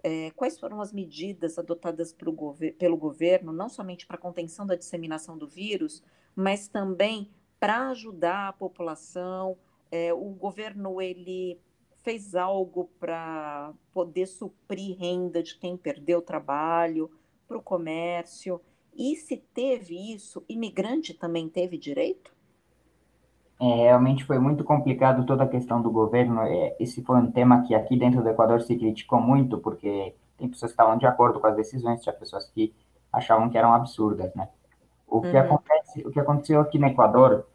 é, 0.03 0.31
quais 0.31 0.59
foram 0.59 0.81
as 0.81 0.91
medidas 0.91 1.57
adotadas 1.57 2.13
gover 2.13 2.75
pelo 2.75 2.97
governo, 2.97 3.53
não 3.53 3.69
somente 3.69 4.05
para 4.05 4.17
contenção 4.17 4.67
da 4.67 4.75
disseminação 4.75 5.37
do 5.37 5.47
vírus, 5.47 6.03
mas 6.35 6.67
também 6.67 7.29
para 7.63 7.87
ajudar 7.91 8.49
a 8.49 8.51
população? 8.51 9.55
É, 9.89 10.13
o 10.13 10.31
governo 10.31 11.01
ele 11.01 11.57
fez 12.03 12.35
algo 12.35 12.89
para 12.99 13.71
poder 13.93 14.25
suprir 14.25 14.97
renda 14.99 15.41
de 15.41 15.57
quem 15.57 15.77
perdeu 15.77 16.19
o 16.19 16.21
trabalho, 16.21 17.09
para 17.47 17.57
o 17.57 17.61
comércio. 17.61 18.59
E 18.93 19.15
se 19.15 19.37
teve 19.37 19.95
isso, 20.13 20.43
imigrante 20.49 21.13
também 21.13 21.47
teve 21.47 21.77
direito? 21.77 22.35
É, 23.61 23.75
realmente 23.83 24.25
foi 24.25 24.39
muito 24.39 24.65
complicado 24.65 25.25
toda 25.25 25.45
a 25.45 25.47
questão 25.47 25.81
do 25.81 25.89
governo. 25.89 26.41
É, 26.41 26.75
esse 26.81 27.01
foi 27.01 27.15
um 27.15 27.31
tema 27.31 27.65
que 27.65 27.73
aqui 27.73 27.95
dentro 27.95 28.21
do 28.21 28.27
Equador 28.27 28.61
se 28.61 28.75
criticou 28.75 29.21
muito, 29.21 29.57
porque 29.57 30.13
tem 30.37 30.49
pessoas 30.49 30.73
que 30.73 30.73
estavam 30.73 30.97
de 30.97 31.05
acordo 31.05 31.39
com 31.39 31.47
as 31.47 31.55
decisões, 31.55 32.01
tinha 32.01 32.11
pessoas 32.11 32.45
que 32.49 32.75
achavam 33.09 33.49
que 33.49 33.57
eram 33.57 33.73
absurdas, 33.73 34.35
né? 34.35 34.49
O 35.07 35.21
que, 35.21 35.29
uhum. 35.29 35.39
acontece, 35.39 36.05
o 36.05 36.11
que 36.11 36.19
aconteceu 36.19 36.59
aqui 36.59 36.77
no 36.77 36.87
Equador 36.87 37.45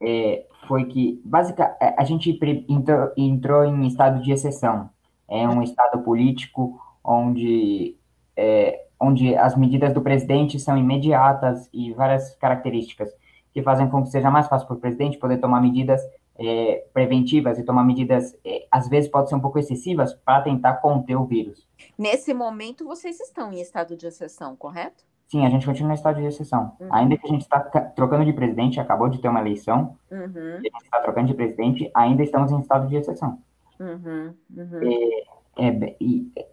é, 0.00 0.46
foi 0.66 0.84
que, 0.86 1.20
basicamente, 1.24 1.76
é, 1.80 1.94
a 1.98 2.04
gente 2.04 2.38
entrou, 2.68 3.12
entrou, 3.16 3.64
em 3.64 3.86
estado 3.86 4.22
de 4.22 4.32
exceção. 4.32 4.90
É 5.28 5.48
um 5.48 5.62
estado 5.62 6.02
político 6.02 6.80
onde, 7.04 7.96
é, 8.36 8.84
onde 8.98 9.34
as 9.36 9.56
medidas 9.56 9.92
do 9.92 10.00
presidente 10.00 10.58
são 10.58 10.76
imediatas 10.76 11.68
e 11.72 11.92
várias 11.92 12.34
características 12.36 13.10
que 13.52 13.62
fazem 13.62 13.88
com 13.88 14.02
que 14.02 14.10
seja 14.10 14.30
mais 14.30 14.48
fácil 14.48 14.66
para 14.66 14.76
o 14.76 14.80
presidente 14.80 15.18
poder 15.18 15.38
tomar 15.38 15.60
medidas 15.60 16.00
é, 16.40 16.86
preventivas 16.94 17.58
e 17.58 17.62
tomar 17.62 17.84
medidas, 17.84 18.34
é, 18.44 18.66
às 18.70 18.88
vezes, 18.88 19.10
pode 19.10 19.28
ser 19.28 19.34
um 19.34 19.40
pouco 19.40 19.58
excessivas 19.58 20.14
para 20.14 20.40
tentar 20.40 20.74
conter 20.74 21.14
o 21.14 21.26
vírus. 21.26 21.68
Nesse 21.98 22.32
momento, 22.32 22.86
vocês 22.86 23.20
estão 23.20 23.52
em 23.52 23.60
estado 23.60 23.94
de 23.94 24.06
exceção, 24.06 24.56
correto? 24.56 25.04
Sim, 25.30 25.46
a 25.46 25.48
gente 25.48 25.64
continua 25.64 25.92
em 25.92 25.94
estado 25.94 26.20
de 26.20 26.26
exceção. 26.26 26.72
Uhum. 26.80 26.88
Ainda 26.90 27.16
que 27.16 27.24
a 27.24 27.30
gente 27.30 27.42
está 27.42 27.60
trocando 27.60 28.24
de 28.24 28.32
presidente, 28.32 28.80
acabou 28.80 29.08
de 29.08 29.18
ter 29.18 29.28
uma 29.28 29.38
eleição, 29.38 29.96
uhum. 30.10 30.58
e 30.60 30.68
a 30.68 30.72
gente 30.72 30.82
está 30.82 31.00
trocando 31.00 31.28
de 31.28 31.34
presidente, 31.34 31.88
ainda 31.94 32.24
estamos 32.24 32.50
em 32.50 32.58
estado 32.58 32.88
de 32.88 32.96
exceção. 32.96 33.38
Uhum. 33.78 34.34
uhum. 34.56 35.22
É, 35.56 35.68
é, 35.68 35.94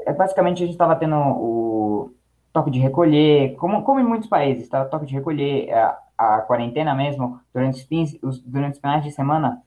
é, 0.06 0.14
basicamente, 0.14 0.62
a 0.62 0.66
gente 0.68 0.76
estava 0.76 0.96
tendo 0.96 1.16
o 1.16 2.12
toque 2.54 2.70
de 2.70 2.80
recolher, 2.80 3.56
como, 3.56 3.82
como 3.82 4.00
em 4.00 4.04
muitos 4.04 4.30
países, 4.30 4.70
tá? 4.70 4.86
toque 4.86 5.08
de 5.08 5.16
recolher, 5.16 5.74
a, 5.74 6.00
a 6.16 6.42
quarentena 6.42 6.94
mesmo, 6.94 7.40
durante 7.52 7.78
os, 7.78 7.82
fins, 7.82 8.16
os, 8.22 8.40
durante 8.44 8.74
os 8.74 8.80
finais 8.80 9.04
de 9.04 9.12
semana, 9.12 9.60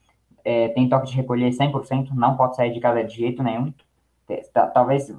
é, 0.44 0.68
tem 0.68 0.88
toque 0.88 1.08
de 1.08 1.16
recolher 1.16 1.50
100%, 1.50 2.10
não 2.14 2.36
pode 2.36 2.54
sair 2.54 2.72
de 2.72 2.78
casa 2.78 3.02
de 3.02 3.16
jeito 3.16 3.42
nenhum. 3.42 3.74
Talvez 4.72 5.12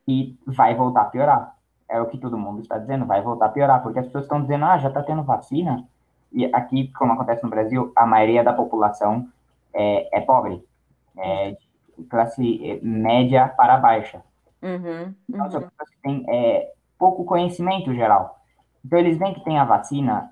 e 0.07 0.37
vai 0.45 0.75
voltar 0.75 1.01
a 1.01 1.05
piorar. 1.05 1.55
É 1.89 2.01
o 2.01 2.07
que 2.07 2.17
todo 2.17 2.37
mundo 2.37 2.61
está 2.61 2.77
dizendo, 2.77 3.05
vai 3.05 3.21
voltar 3.21 3.47
a 3.47 3.49
piorar, 3.49 3.81
porque 3.83 3.99
as 3.99 4.05
pessoas 4.05 4.25
estão 4.25 4.41
dizendo, 4.41 4.65
ah, 4.65 4.77
já 4.77 4.89
está 4.89 5.03
tendo 5.03 5.23
vacina. 5.23 5.87
E 6.31 6.45
aqui, 6.53 6.91
como 6.93 7.13
acontece 7.13 7.43
no 7.43 7.49
Brasil, 7.49 7.91
a 7.95 8.05
maioria 8.05 8.43
da 8.43 8.53
população 8.53 9.27
é, 9.73 10.17
é 10.17 10.21
pobre, 10.21 10.63
é 11.17 11.51
de 11.97 12.03
classe 12.05 12.79
média 12.83 13.47
para 13.49 13.77
baixa. 13.77 14.21
Uhum, 14.61 14.75
uhum. 14.77 15.15
Então, 15.29 15.45
as 15.45 15.53
pessoas 15.53 15.89
que 15.89 16.01
têm 16.01 16.25
é, 16.27 16.71
pouco 16.97 17.23
conhecimento 17.23 17.93
geral. 17.93 18.39
Então, 18.85 18.99
eles 18.99 19.17
veem 19.17 19.33
que 19.33 19.43
tem 19.43 19.57
a 19.57 19.65
vacina, 19.65 20.31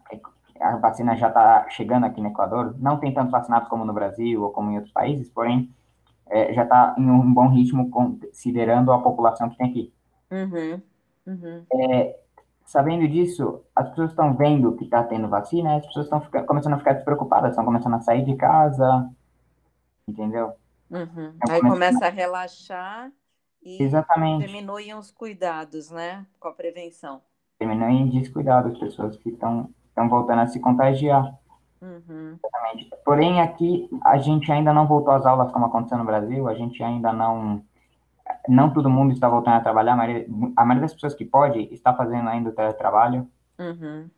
a 0.61 0.77
vacina 0.77 1.17
já 1.17 1.27
está 1.29 1.67
chegando 1.69 2.05
aqui 2.05 2.21
no 2.21 2.27
Equador, 2.27 2.75
não 2.77 2.99
tem 2.99 3.11
tantos 3.11 3.31
vacinados 3.31 3.67
como 3.67 3.83
no 3.83 3.93
Brasil 3.93 4.43
ou 4.43 4.51
como 4.51 4.69
em 4.69 4.75
outros 4.75 4.93
países, 4.93 5.27
porém, 5.27 5.73
é, 6.27 6.53
já 6.53 6.61
está 6.61 6.93
em 6.95 7.09
um 7.09 7.33
bom 7.33 7.49
ritmo 7.49 7.89
considerando 7.89 8.91
a 8.91 9.01
população 9.01 9.49
que 9.49 9.57
tem 9.57 9.69
aqui. 9.69 9.93
Uhum. 10.31 10.81
Uhum. 11.25 11.65
É, 11.73 12.19
sabendo 12.63 13.07
disso, 13.07 13.63
as 13.75 13.89
pessoas 13.89 14.11
estão 14.11 14.35
vendo 14.35 14.75
que 14.75 14.83
está 14.83 15.03
tendo 15.03 15.27
vacina, 15.27 15.77
as 15.77 15.87
pessoas 15.87 16.05
estão 16.05 16.45
começando 16.45 16.73
a 16.73 16.77
ficar 16.77 16.93
despreocupadas, 16.93 17.51
estão 17.51 17.65
começando 17.65 17.95
a 17.95 18.01
sair 18.01 18.23
de 18.23 18.35
casa, 18.35 19.09
entendeu? 20.07 20.53
Uhum. 20.91 21.33
Aí 21.49 21.59
começa 21.59 22.05
a 22.05 22.09
relaxar 22.09 23.11
e 23.63 23.81
Exatamente. 23.81 24.45
diminuem 24.45 24.93
os 24.93 25.09
cuidados, 25.09 25.89
né, 25.89 26.27
com 26.39 26.49
a 26.49 26.53
prevenção. 26.53 27.19
Diminuem 27.59 28.09
descuidado 28.09 28.69
as 28.69 28.77
pessoas 28.77 29.15
que 29.17 29.29
estão 29.29 29.69
voltando 30.09 30.41
a 30.41 30.47
se 30.47 30.59
contagiar. 30.59 31.33
Uhum. 31.81 32.37
Porém, 33.03 33.41
aqui 33.41 33.89
a 34.03 34.17
gente 34.17 34.51
ainda 34.51 34.73
não 34.73 34.87
voltou 34.87 35.13
às 35.13 35.25
aulas 35.25 35.51
como 35.51 35.65
aconteceu 35.65 35.97
no 35.97 36.05
Brasil, 36.05 36.47
a 36.47 36.53
gente 36.53 36.81
ainda 36.81 37.11
não. 37.11 37.63
Não 38.47 38.73
todo 38.73 38.89
mundo 38.89 39.13
está 39.13 39.29
voltando 39.29 39.55
a 39.55 39.61
trabalhar, 39.61 39.93
a 39.93 39.95
maioria, 39.95 40.27
a 40.55 40.65
maioria 40.65 40.81
das 40.81 40.93
pessoas 40.93 41.13
que 41.13 41.25
pode 41.25 41.59
está 41.73 41.93
fazendo 41.93 42.27
ainda 42.29 42.49
o 42.49 42.53
teletrabalho. 42.53 43.27
Uhum. 43.59 44.09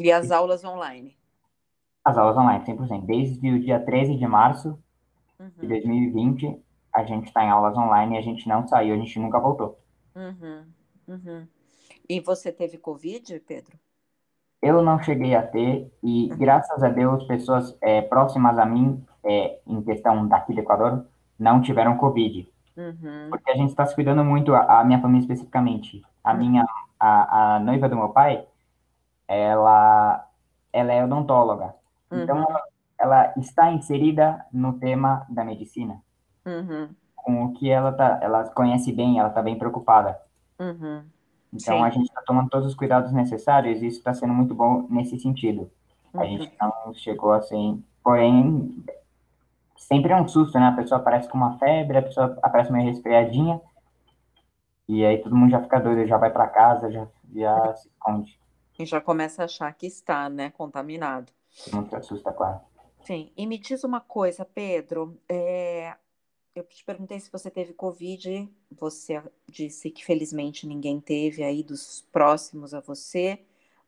E 0.00 0.10
as 0.10 0.30
aulas 0.30 0.64
online? 0.64 1.16
As 2.04 2.16
aulas 2.16 2.36
online, 2.36 2.64
100%. 2.64 3.04
Desde 3.04 3.50
o 3.50 3.60
dia 3.60 3.78
13 3.78 4.16
de 4.16 4.26
março 4.26 4.78
uhum. 5.38 5.50
de 5.58 5.66
2020, 5.66 6.60
a 6.94 7.04
gente 7.04 7.26
está 7.26 7.44
em 7.44 7.50
aulas 7.50 7.76
online 7.76 8.16
e 8.16 8.18
a 8.18 8.22
gente 8.22 8.48
não 8.48 8.66
saiu, 8.66 8.94
a 8.94 8.98
gente 8.98 9.18
nunca 9.18 9.38
voltou. 9.38 9.78
Uhum. 10.14 10.64
Uhum. 11.08 11.46
E 12.12 12.20
você 12.20 12.52
teve 12.52 12.76
Covid, 12.76 13.40
Pedro? 13.40 13.78
Eu 14.60 14.82
não 14.82 15.02
cheguei 15.02 15.34
a 15.34 15.40
ter, 15.40 15.90
e 16.02 16.28
graças 16.36 16.82
a 16.82 16.90
Deus, 16.90 17.24
pessoas 17.24 17.74
é, 17.80 18.02
próximas 18.02 18.58
a 18.58 18.66
mim, 18.66 19.02
é, 19.24 19.58
em 19.66 19.80
questão 19.80 20.28
daqui 20.28 20.52
do 20.52 20.60
Equador, 20.60 21.06
não 21.38 21.62
tiveram 21.62 21.96
Covid. 21.96 22.46
Uhum. 22.76 23.28
Porque 23.30 23.50
a 23.50 23.56
gente 23.56 23.70
está 23.70 23.86
se 23.86 23.94
cuidando 23.94 24.22
muito, 24.22 24.54
a, 24.54 24.80
a, 24.80 24.84
minha 24.84 25.00
família 25.00 25.22
especificamente. 25.22 26.02
A 26.22 26.34
minha, 26.34 26.66
a, 27.00 27.54
a 27.54 27.60
noiva 27.60 27.88
do 27.88 27.96
meu 27.96 28.10
pai, 28.10 28.46
ela, 29.26 30.28
ela 30.70 30.92
é 30.92 31.02
odontóloga. 31.02 31.74
Então, 32.12 32.36
Uhum. 32.36 32.44
ela, 32.46 32.62
ela 32.98 33.34
está 33.38 33.72
inserida 33.72 34.44
no 34.52 34.74
tema 34.74 35.24
da 35.30 35.42
medicina. 35.44 35.98
Uhum. 36.44 36.90
Com 37.16 37.46
o 37.46 37.54
que 37.54 37.70
ela 37.70 37.90
tá, 37.90 38.18
ela 38.20 38.44
conhece 38.50 38.92
bem, 38.92 39.18
ela 39.18 39.30
está 39.30 39.40
bem 39.40 39.58
preocupada. 39.58 40.20
Uhum. 40.60 41.04
Então, 41.52 41.82
Sim. 41.82 41.84
a 41.84 41.90
gente 41.90 42.06
está 42.08 42.22
tomando 42.22 42.48
todos 42.50 42.68
os 42.68 42.74
cuidados 42.74 43.12
necessários 43.12 43.82
e 43.82 43.86
isso 43.86 43.98
está 43.98 44.14
sendo 44.14 44.32
muito 44.34 44.54
bom 44.54 44.86
nesse 44.90 45.18
sentido. 45.18 45.70
A 46.16 46.24
Uhum. 46.24 46.26
gente 46.26 46.52
não 46.60 46.94
chegou 46.94 47.32
assim, 47.32 47.82
porém, 48.02 48.84
sempre 49.76 50.12
é 50.12 50.16
um 50.16 50.26
susto, 50.28 50.58
né? 50.58 50.68
A 50.68 50.72
pessoa 50.72 51.00
aparece 51.00 51.28
com 51.28 51.36
uma 51.38 51.58
febre, 51.58 51.98
a 51.98 52.02
pessoa 52.02 52.38
aparece 52.42 52.72
meio 52.72 52.86
resfriadinha, 52.90 53.60
e 54.88 55.04
aí 55.04 55.18
todo 55.20 55.34
mundo 55.34 55.50
já 55.50 55.60
fica 55.60 55.80
doido, 55.80 56.06
já 56.06 56.16
vai 56.18 56.30
para 56.32 56.46
casa, 56.48 56.88
já, 56.90 57.08
já 57.34 57.74
se 57.74 57.88
esconde. 57.88 58.38
E 58.78 58.84
já 58.84 59.00
começa 59.00 59.40
a 59.40 59.44
achar 59.46 59.72
que 59.74 59.86
está, 59.86 60.28
né, 60.28 60.50
contaminado. 60.50 61.32
Se 61.88 61.96
assusta, 61.96 62.32
claro. 62.32 62.60
Sim. 63.04 63.32
E 63.36 63.46
me 63.46 63.58
diz 63.58 63.84
uma 63.84 64.00
coisa, 64.00 64.44
Pedro. 64.44 65.20
é, 65.28 65.96
Eu 66.54 66.64
te 66.64 66.84
perguntei 66.84 67.18
se 67.18 67.30
você 67.30 67.50
teve 67.50 67.72
Covid. 67.72 68.48
Você 68.72 69.22
disse 69.48 69.90
que 69.90 70.04
felizmente 70.04 70.66
ninguém 70.66 71.00
teve 71.00 71.42
aí 71.42 71.62
dos 71.62 72.02
próximos 72.12 72.74
a 72.74 72.80
você. 72.80 73.40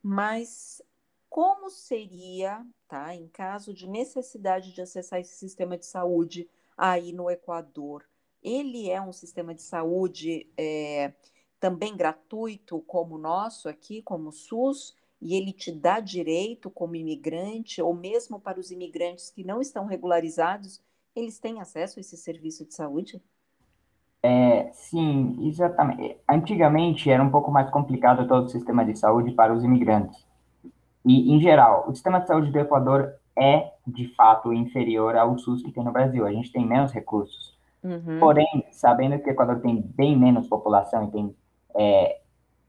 Mas 0.02 0.82
como 1.28 1.68
seria, 1.68 2.64
tá, 2.88 3.14
em 3.14 3.28
caso 3.28 3.74
de 3.74 3.86
necessidade 3.86 4.72
de 4.72 4.80
acessar 4.80 5.20
esse 5.20 5.34
sistema 5.34 5.76
de 5.76 5.84
saúde 5.84 6.48
aí 6.76 7.12
no 7.12 7.30
Equador? 7.30 8.04
Ele 8.42 8.88
é 8.88 9.00
um 9.00 9.12
sistema 9.12 9.54
de 9.54 9.62
saúde 9.62 10.48
é, 10.56 11.12
também 11.60 11.96
gratuito 11.96 12.80
como 12.82 13.16
o 13.16 13.18
nosso 13.18 13.68
aqui, 13.68 14.00
como 14.00 14.28
o 14.28 14.32
SUS, 14.32 14.94
e 15.20 15.34
ele 15.34 15.52
te 15.52 15.72
dá 15.72 16.00
direito 16.00 16.70
como 16.70 16.96
imigrante, 16.96 17.80
ou 17.82 17.94
mesmo 17.94 18.38
para 18.38 18.60
os 18.60 18.70
imigrantes 18.70 19.30
que 19.30 19.42
não 19.42 19.60
estão 19.60 19.86
regularizados, 19.86 20.80
eles 21.14 21.38
têm 21.38 21.60
acesso 21.60 21.98
a 21.98 22.00
esse 22.00 22.16
serviço 22.16 22.66
de 22.66 22.74
saúde? 22.74 23.22
É, 24.22 24.70
sim, 24.72 25.36
exatamente. 25.46 26.16
Antigamente 26.28 27.10
era 27.10 27.22
um 27.22 27.30
pouco 27.30 27.50
mais 27.50 27.68
complicado 27.70 28.26
todo 28.26 28.46
o 28.46 28.48
sistema 28.48 28.84
de 28.84 28.96
saúde 28.98 29.32
para 29.32 29.52
os 29.52 29.62
imigrantes. 29.62 30.26
E, 31.04 31.32
em 31.32 31.40
geral, 31.40 31.84
o 31.88 31.94
sistema 31.94 32.20
de 32.20 32.26
saúde 32.26 32.50
do 32.50 32.58
Equador 32.58 33.14
é, 33.36 33.72
de 33.86 34.08
fato, 34.14 34.52
inferior 34.52 35.16
ao 35.16 35.36
SUS 35.38 35.62
que 35.62 35.72
tem 35.72 35.84
no 35.84 35.92
Brasil. 35.92 36.26
A 36.26 36.32
gente 36.32 36.50
tem 36.52 36.66
menos 36.66 36.92
recursos. 36.92 37.54
Uhum, 37.82 38.18
Porém, 38.18 38.46
sabendo 38.72 39.18
que 39.18 39.28
o 39.28 39.32
Equador 39.32 39.60
tem 39.60 39.82
bem 39.82 40.16
menos 40.16 40.48
população 40.48 41.04
e 41.04 41.10
tem, 41.10 41.36
é, 41.76 42.18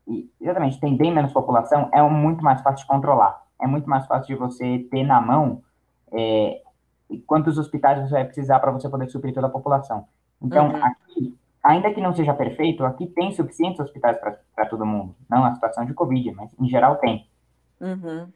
e, 0.07 0.29
exatamente, 0.41 0.79
tem 0.79 0.97
bem 0.97 1.13
menos 1.13 1.31
população, 1.31 1.89
é 1.93 2.01
muito 2.01 2.43
mais 2.43 2.61
fácil 2.61 2.79
de 2.79 2.87
controlar. 2.87 3.45
É 3.61 3.65
muito 3.65 3.89
mais 3.89 4.05
fácil 4.07 4.27
de 4.27 4.35
você 4.35 4.79
ter 4.91 5.03
na 5.03 5.21
mão 5.21 5.63
é, 6.11 6.61
quantos 7.25 7.57
hospitais 7.57 8.01
você 8.03 8.11
vai 8.13 8.25
precisar 8.25 8.59
para 8.59 8.71
você 8.71 8.89
poder 8.89 9.09
suprir 9.09 9.33
toda 9.33 9.47
a 9.47 9.49
população. 9.49 10.05
Então, 10.41 10.69
Uhum. 10.69 10.83
aqui, 10.85 11.37
ainda 11.63 11.93
que 11.93 12.01
não 12.01 12.13
seja 12.13 12.33
perfeito, 12.33 12.83
aqui 12.85 13.07
tem 13.07 13.31
suficientes 13.31 13.79
hospitais 13.79 14.17
para 14.19 14.65
todo 14.69 14.85
mundo. 14.85 15.15
Não 15.29 15.45
a 15.45 15.53
situação 15.53 15.85
de 15.85 15.93
Covid, 15.93 16.31
mas 16.33 16.51
em 16.59 16.67
geral 16.67 16.97
tem. 16.97 17.27
uhum, 17.81 18.27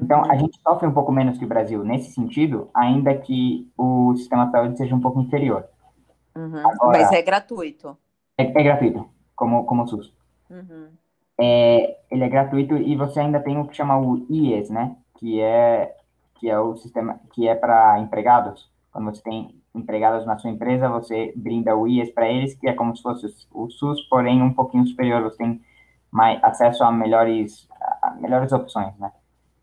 Então, 0.00 0.22
uhum. 0.22 0.30
a 0.30 0.36
gente 0.36 0.58
sofre 0.60 0.86
um 0.86 0.92
pouco 0.92 1.10
menos 1.12 1.38
que 1.38 1.44
o 1.44 1.48
Brasil 1.48 1.82
nesse 1.84 2.12
sentido, 2.12 2.68
ainda 2.74 3.16
que 3.16 3.70
o 3.78 4.14
sistema 4.16 4.44
de 4.46 4.52
saúde 4.52 4.76
seja 4.76 4.94
um 4.94 5.00
pouco 5.00 5.20
inferior. 5.20 5.64
Uhum. 6.36 6.58
Agora- 6.58 6.98
Mas 6.98 7.12
é 7.12 7.22
gratuito. 7.22 7.96
É, 8.36 8.42
é 8.44 8.62
gratuito, 8.62 9.08
como, 9.34 9.64
como 9.64 9.84
o 9.84 9.86
SUS. 9.88 10.12
Uhum, 10.50 10.88
É, 11.40 11.98
ele 12.10 12.24
é 12.24 12.28
gratuito 12.28 12.76
e 12.76 12.94
você 12.96 13.20
ainda 13.20 13.40
tem 13.40 13.58
o 13.58 13.66
que 13.66 13.74
chama 13.76 13.98
o 13.98 14.26
IES, 14.30 14.70
né? 14.70 14.96
Que 15.18 15.40
é, 15.40 15.94
que 16.38 16.48
é 16.48 16.58
o 16.58 16.76
sistema 16.76 17.20
que 17.32 17.48
é 17.48 17.54
para 17.54 17.98
empregados. 18.00 18.70
Quando 18.92 19.14
você 19.14 19.22
tem 19.22 19.60
empregados 19.74 20.24
na 20.26 20.38
sua 20.38 20.50
empresa, 20.50 20.88
você 20.88 21.32
brinda 21.36 21.76
o 21.76 21.86
IES 21.86 22.10
para 22.10 22.28
eles, 22.28 22.54
que 22.54 22.68
é 22.68 22.72
como 22.72 22.96
se 22.96 23.02
fosse 23.02 23.26
o 23.52 23.68
SUS, 23.68 24.02
porém 24.08 24.42
um 24.42 24.54
pouquinho 24.54 24.86
superior. 24.86 25.22
Você 25.22 25.38
tem 25.38 25.60
mais 26.10 26.42
acesso 26.42 26.82
a 26.82 26.90
melhores, 26.90 27.68
a 28.02 28.10
melhores 28.12 28.52
opções, 28.52 28.96
né? 28.98 29.12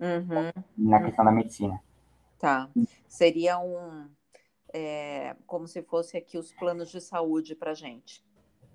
uhum. 0.04 0.52
Na 0.78 1.02
questão 1.02 1.24
da 1.24 1.32
medicina. 1.32 1.80
Tá. 2.40 2.70
Seria 3.08 3.58
um, 3.58 4.08
é, 4.74 5.36
como 5.48 5.68
se 5.68 5.82
fosse 5.82 6.18
aqui 6.18 6.38
os 6.38 6.52
planos 6.54 6.90
de 6.90 7.00
saúde 7.00 7.56
para 7.56 7.74
gente. 7.74 8.24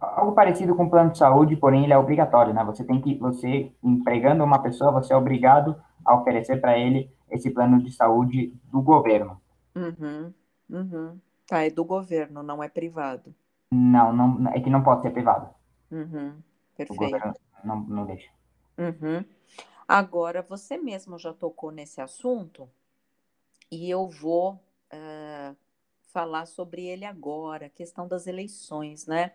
Algo 0.01 0.33
parecido 0.33 0.75
com 0.75 0.85
o 0.85 0.91
plano 0.91 1.11
de 1.11 1.19
saúde, 1.19 1.57
porém 1.57 1.85
ele 1.85 1.93
é 1.93 1.99
obrigatório, 1.99 2.55
né? 2.55 2.65
Você 2.65 2.85
tem 2.85 3.01
que, 3.01 3.17
você 3.17 3.73
empregando 3.83 4.45
uma 4.45 4.63
pessoa, 4.63 4.93
você 4.93 5.13
é 5.13 5.17
obrigado 5.17 5.77
a 6.05 6.15
oferecer 6.15 6.61
para 6.61 6.79
ele 6.79 7.13
esse 7.31 7.51
plano 7.51 7.83
de 7.83 7.93
saúde 7.93 8.53
do 8.65 8.81
governo. 8.83 9.41
Uhum, 9.75 10.35
uhum. 10.71 11.21
Tá, 11.47 11.65
é 11.65 11.71
do 11.71 11.85
governo, 11.85 12.43
não 12.43 12.63
é 12.63 12.69
privado. 12.69 13.35
Não, 13.71 14.13
não, 14.13 14.49
é 14.51 14.61
que 14.61 14.71
não 14.71 14.83
pode 14.83 15.03
ser 15.03 15.11
privado. 15.11 15.55
Uhum, 15.91 16.43
O 16.89 16.95
perfeito. 16.95 16.95
governo 16.95 17.35
não, 17.65 17.81
não 17.81 18.07
deixa. 18.07 18.31
Uhum. 18.79 19.25
Agora, 19.87 20.43
você 20.43 20.77
mesmo 20.79 21.19
já 21.19 21.33
tocou 21.33 21.71
nesse 21.71 22.01
assunto 22.01 22.69
e 23.71 23.89
eu 23.91 24.09
vou 24.09 24.63
eh, 24.91 25.55
falar 26.13 26.47
sobre 26.47 26.85
ele 26.87 27.05
agora, 27.05 27.67
a 27.67 27.71
questão 27.71 28.07
das 28.09 28.27
eleições, 28.27 29.07
né? 29.07 29.33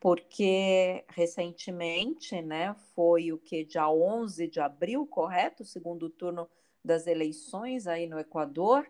Porque 0.00 1.04
recentemente, 1.08 2.40
né, 2.42 2.74
foi 2.94 3.32
o 3.32 3.38
que 3.38 3.64
dia 3.64 3.88
11 3.88 4.48
de 4.48 4.60
abril, 4.60 5.06
correto? 5.06 5.62
O 5.62 5.66
segundo 5.66 6.10
turno 6.10 6.48
das 6.84 7.06
eleições 7.06 7.86
aí 7.86 8.06
no 8.06 8.18
Equador. 8.18 8.86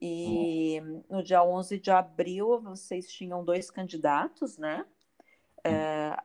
E 0.00 0.80
no 1.08 1.22
dia 1.22 1.42
11 1.44 1.78
de 1.78 1.90
abril, 1.90 2.60
vocês 2.60 3.10
tinham 3.10 3.44
dois 3.44 3.70
candidatos, 3.70 4.58
né? 4.58 4.84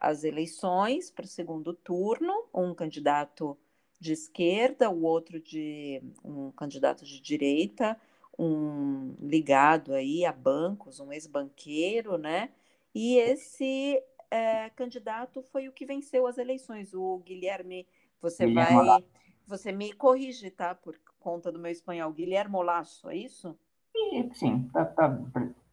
As 0.01 0.23
eleições 0.23 1.11
para 1.11 1.23
o 1.23 1.27
segundo 1.27 1.73
turno, 1.73 2.33
um 2.53 2.73
candidato 2.73 3.57
de 3.99 4.13
esquerda, 4.13 4.89
o 4.89 5.03
outro 5.03 5.39
de 5.39 6.01
um 6.23 6.51
candidato 6.51 7.05
de 7.05 7.21
direita, 7.21 7.99
um 8.37 9.15
ligado 9.19 9.93
aí 9.93 10.25
a 10.25 10.31
bancos, 10.31 10.99
um 10.99 11.11
ex-banqueiro, 11.11 12.17
né? 12.17 12.49
E 12.95 13.17
esse 13.17 14.01
eh, 14.31 14.69
candidato 14.71 15.41
foi 15.41 15.67
o 15.67 15.73
que 15.73 15.85
venceu 15.85 16.25
as 16.25 16.37
eleições, 16.37 16.93
o 16.93 17.17
Guilherme. 17.19 17.85
Você 18.21 18.45
Guilherme 18.45 18.85
vai, 18.85 19.05
você 19.45 19.71
me 19.71 19.91
corrige, 19.91 20.49
tá? 20.49 20.73
Por 20.73 20.97
conta 21.19 21.51
do 21.51 21.59
meu 21.59 21.71
espanhol, 21.71 22.11
Guilherme 22.11 22.63
Lasso, 22.63 23.09
é 23.09 23.15
isso? 23.15 23.57
Sim, 24.33 24.69
tá, 24.69 24.85
tá 24.85 25.19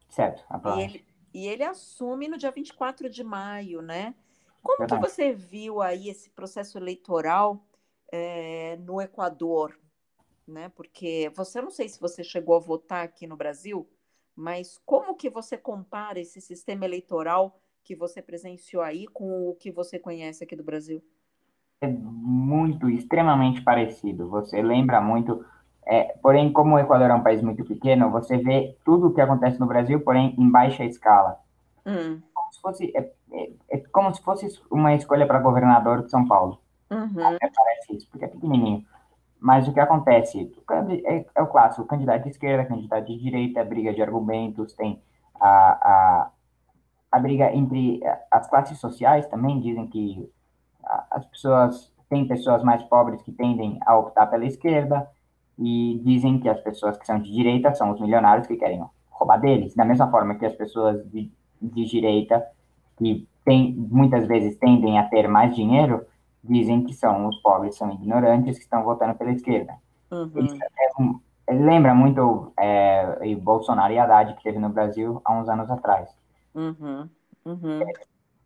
certo. 0.08 0.44
E 0.76 0.80
ele, 0.80 1.06
e 1.32 1.46
ele 1.46 1.62
assume 1.62 2.28
no 2.28 2.36
dia 2.36 2.50
24 2.50 3.08
de 3.08 3.22
maio, 3.22 3.80
né? 3.80 4.14
Como 4.62 4.86
que 4.86 4.96
você 4.96 5.32
viu 5.32 5.80
aí 5.80 6.08
esse 6.08 6.28
processo 6.30 6.76
eleitoral 6.76 7.64
é, 8.10 8.76
no 8.76 9.00
Equador? 9.00 9.78
Né? 10.46 10.68
Porque 10.70 11.30
você 11.34 11.60
não 11.60 11.70
sei 11.70 11.88
se 11.88 12.00
você 12.00 12.24
chegou 12.24 12.56
a 12.56 12.60
votar 12.60 13.04
aqui 13.04 13.26
no 13.26 13.36
Brasil, 13.36 13.88
mas 14.34 14.78
como 14.84 15.14
que 15.14 15.30
você 15.30 15.56
compara 15.56 16.20
esse 16.20 16.40
sistema 16.40 16.84
eleitoral 16.84 17.60
que 17.82 17.94
você 17.94 18.20
presenciou 18.20 18.82
aí 18.82 19.06
com 19.06 19.48
o 19.48 19.54
que 19.54 19.70
você 19.70 19.98
conhece 19.98 20.42
aqui 20.42 20.56
do 20.56 20.64
Brasil? 20.64 21.02
É 21.80 21.88
muito, 21.88 22.88
extremamente 22.88 23.60
parecido. 23.62 24.28
Você 24.30 24.62
lembra 24.62 25.00
muito. 25.00 25.44
É, 25.86 26.16
porém, 26.22 26.50
como 26.50 26.74
o 26.74 26.78
Equador 26.78 27.10
é 27.10 27.14
um 27.14 27.22
país 27.22 27.42
muito 27.42 27.64
pequeno, 27.64 28.10
você 28.10 28.38
vê 28.38 28.76
tudo 28.84 29.08
o 29.08 29.14
que 29.14 29.20
acontece 29.20 29.60
no 29.60 29.66
Brasil, 29.66 30.00
porém 30.00 30.34
em 30.38 30.50
baixa 30.50 30.84
escala. 30.84 31.38
Hum. 31.84 32.20
Como 32.34 32.52
se 32.52 32.60
fosse, 32.60 32.92
é, 32.96 33.12
é, 33.32 33.50
é, 33.70 33.78
como 33.92 34.12
se 34.12 34.22
fosse 34.22 34.60
uma 34.70 34.94
escolha 34.94 35.26
para 35.26 35.38
governador 35.38 36.02
de 36.02 36.10
São 36.10 36.26
Paulo. 36.26 36.60
Uhum. 36.90 37.20
É, 37.20 37.38
parece 37.38 37.96
isso, 37.96 38.08
porque 38.10 38.24
é 38.24 38.28
pequenininho. 38.28 38.84
Mas 39.38 39.68
o 39.68 39.72
que 39.72 39.80
acontece? 39.80 40.50
É, 41.04 41.26
é 41.34 41.42
o 41.42 41.46
clássico: 41.46 41.86
candidato 41.86 42.22
de 42.22 42.30
esquerda, 42.30 42.64
candidato 42.64 43.06
de 43.06 43.18
direita, 43.18 43.64
briga 43.64 43.92
de 43.92 44.02
argumentos, 44.02 44.72
tem 44.72 45.00
a, 45.38 45.48
a, 45.48 46.30
a 47.12 47.18
briga 47.18 47.52
entre 47.54 48.00
as 48.30 48.48
classes 48.48 48.78
sociais 48.78 49.26
também. 49.26 49.60
Dizem 49.60 49.86
que 49.86 50.28
as 51.10 51.24
pessoas, 51.26 51.92
tem 52.08 52.26
pessoas 52.26 52.62
mais 52.62 52.82
pobres 52.84 53.22
que 53.22 53.32
tendem 53.32 53.78
a 53.84 53.96
optar 53.96 54.26
pela 54.26 54.44
esquerda, 54.44 55.08
e 55.58 56.00
dizem 56.04 56.38
que 56.38 56.48
as 56.48 56.60
pessoas 56.60 56.96
que 56.98 57.06
são 57.06 57.18
de 57.18 57.32
direita 57.32 57.74
são 57.74 57.90
os 57.90 58.00
milionários 58.00 58.46
que 58.46 58.56
querem 58.56 58.84
roubar 59.10 59.40
deles. 59.40 59.74
Da 59.74 59.84
mesma 59.84 60.10
forma 60.10 60.34
que 60.34 60.44
as 60.44 60.54
pessoas 60.54 61.02
de, 61.10 61.30
de 61.60 61.84
direita, 61.86 62.46
que 62.98 63.26
tem, 63.44 63.72
muitas 63.72 64.26
vezes 64.26 64.56
tendem 64.58 64.98
a 64.98 65.08
ter 65.08 65.28
mais 65.28 65.54
dinheiro, 65.54 66.04
dizem 66.44 66.84
que 66.84 66.92
são 66.92 67.26
os 67.26 67.36
pobres, 67.38 67.76
são 67.76 67.90
ignorantes, 67.90 68.58
que 68.58 68.64
estão 68.64 68.84
votando 68.84 69.14
pela 69.14 69.32
esquerda. 69.32 69.74
Uhum. 70.10 70.58
É 70.78 71.02
um, 71.02 71.20
lembra 71.48 71.94
muito 71.94 72.52
é, 72.58 73.18
o 73.22 73.40
Bolsonaro 73.40 73.92
e 73.92 73.98
Haddad 73.98 74.34
que 74.34 74.42
teve 74.42 74.58
no 74.58 74.68
Brasil 74.68 75.20
há 75.24 75.32
uns 75.32 75.48
anos 75.48 75.70
atrás. 75.70 76.10
Uhum. 76.54 77.08
Uhum. 77.44 77.80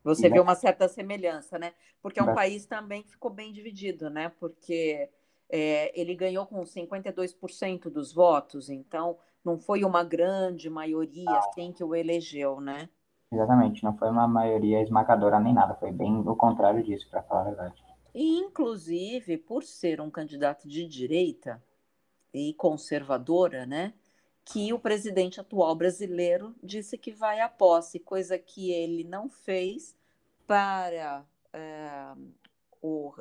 Você 0.03 0.29
vê 0.29 0.41
uma 0.41 0.55
certa 0.55 0.89
semelhança, 0.89 1.59
né? 1.59 1.73
Porque 2.03 2.19
é 2.19 2.23
um 2.23 2.35
país 2.35 2.65
também 2.67 3.03
que 3.03 3.11
ficou 3.11 3.31
bem 3.31 3.53
dividido, 3.53 4.09
né? 4.09 4.33
Porque 4.41 5.11
é, 5.49 6.01
ele 6.01 6.15
ganhou 6.15 6.47
com 6.47 6.63
52% 6.63 7.91
dos 7.91 8.13
votos, 8.13 8.71
então 8.71 9.19
não 9.45 9.59
foi 9.59 9.85
uma 9.85 10.03
grande 10.03 10.71
maioria 10.71 11.31
assim 11.39 11.73
que 11.73 11.85
o 11.85 11.95
elegeu, 11.95 12.61
né? 12.61 12.89
Exatamente, 13.33 13.85
não 13.85 13.97
foi 13.97 14.09
uma 14.09 14.27
maioria 14.27 14.83
esmagadora 14.83 15.39
nem 15.39 15.55
nada, 15.55 15.75
foi 15.75 15.93
bem 15.93 16.19
o 16.19 16.35
contrário 16.35 16.83
disso, 16.83 17.09
para 17.09 17.23
falar 17.23 17.43
a 17.43 17.45
verdade. 17.45 17.85
E, 18.13 18.39
inclusive, 18.39 19.37
por 19.39 19.63
ser 19.63 20.01
um 20.01 20.11
candidato 20.11 20.69
de 20.69 20.85
direita 20.85 21.63
e 22.35 22.53
conservadora, 22.55 23.65
né, 23.67 23.95
que 24.53 24.73
o 24.73 24.79
presidente 24.81 25.41
atual 25.41 25.77
brasileiro 25.77 26.55
disse 26.61 26.99
que 26.99 27.13
vai 27.13 27.41
à 27.41 27.49
posse, 27.49 28.01
coisa 28.01 28.37
que 28.37 28.73
ele 28.73 29.05
não 29.05 29.29
fez 29.29 29.95
para 30.45 31.25
é, 31.53 32.13
o 32.83 33.15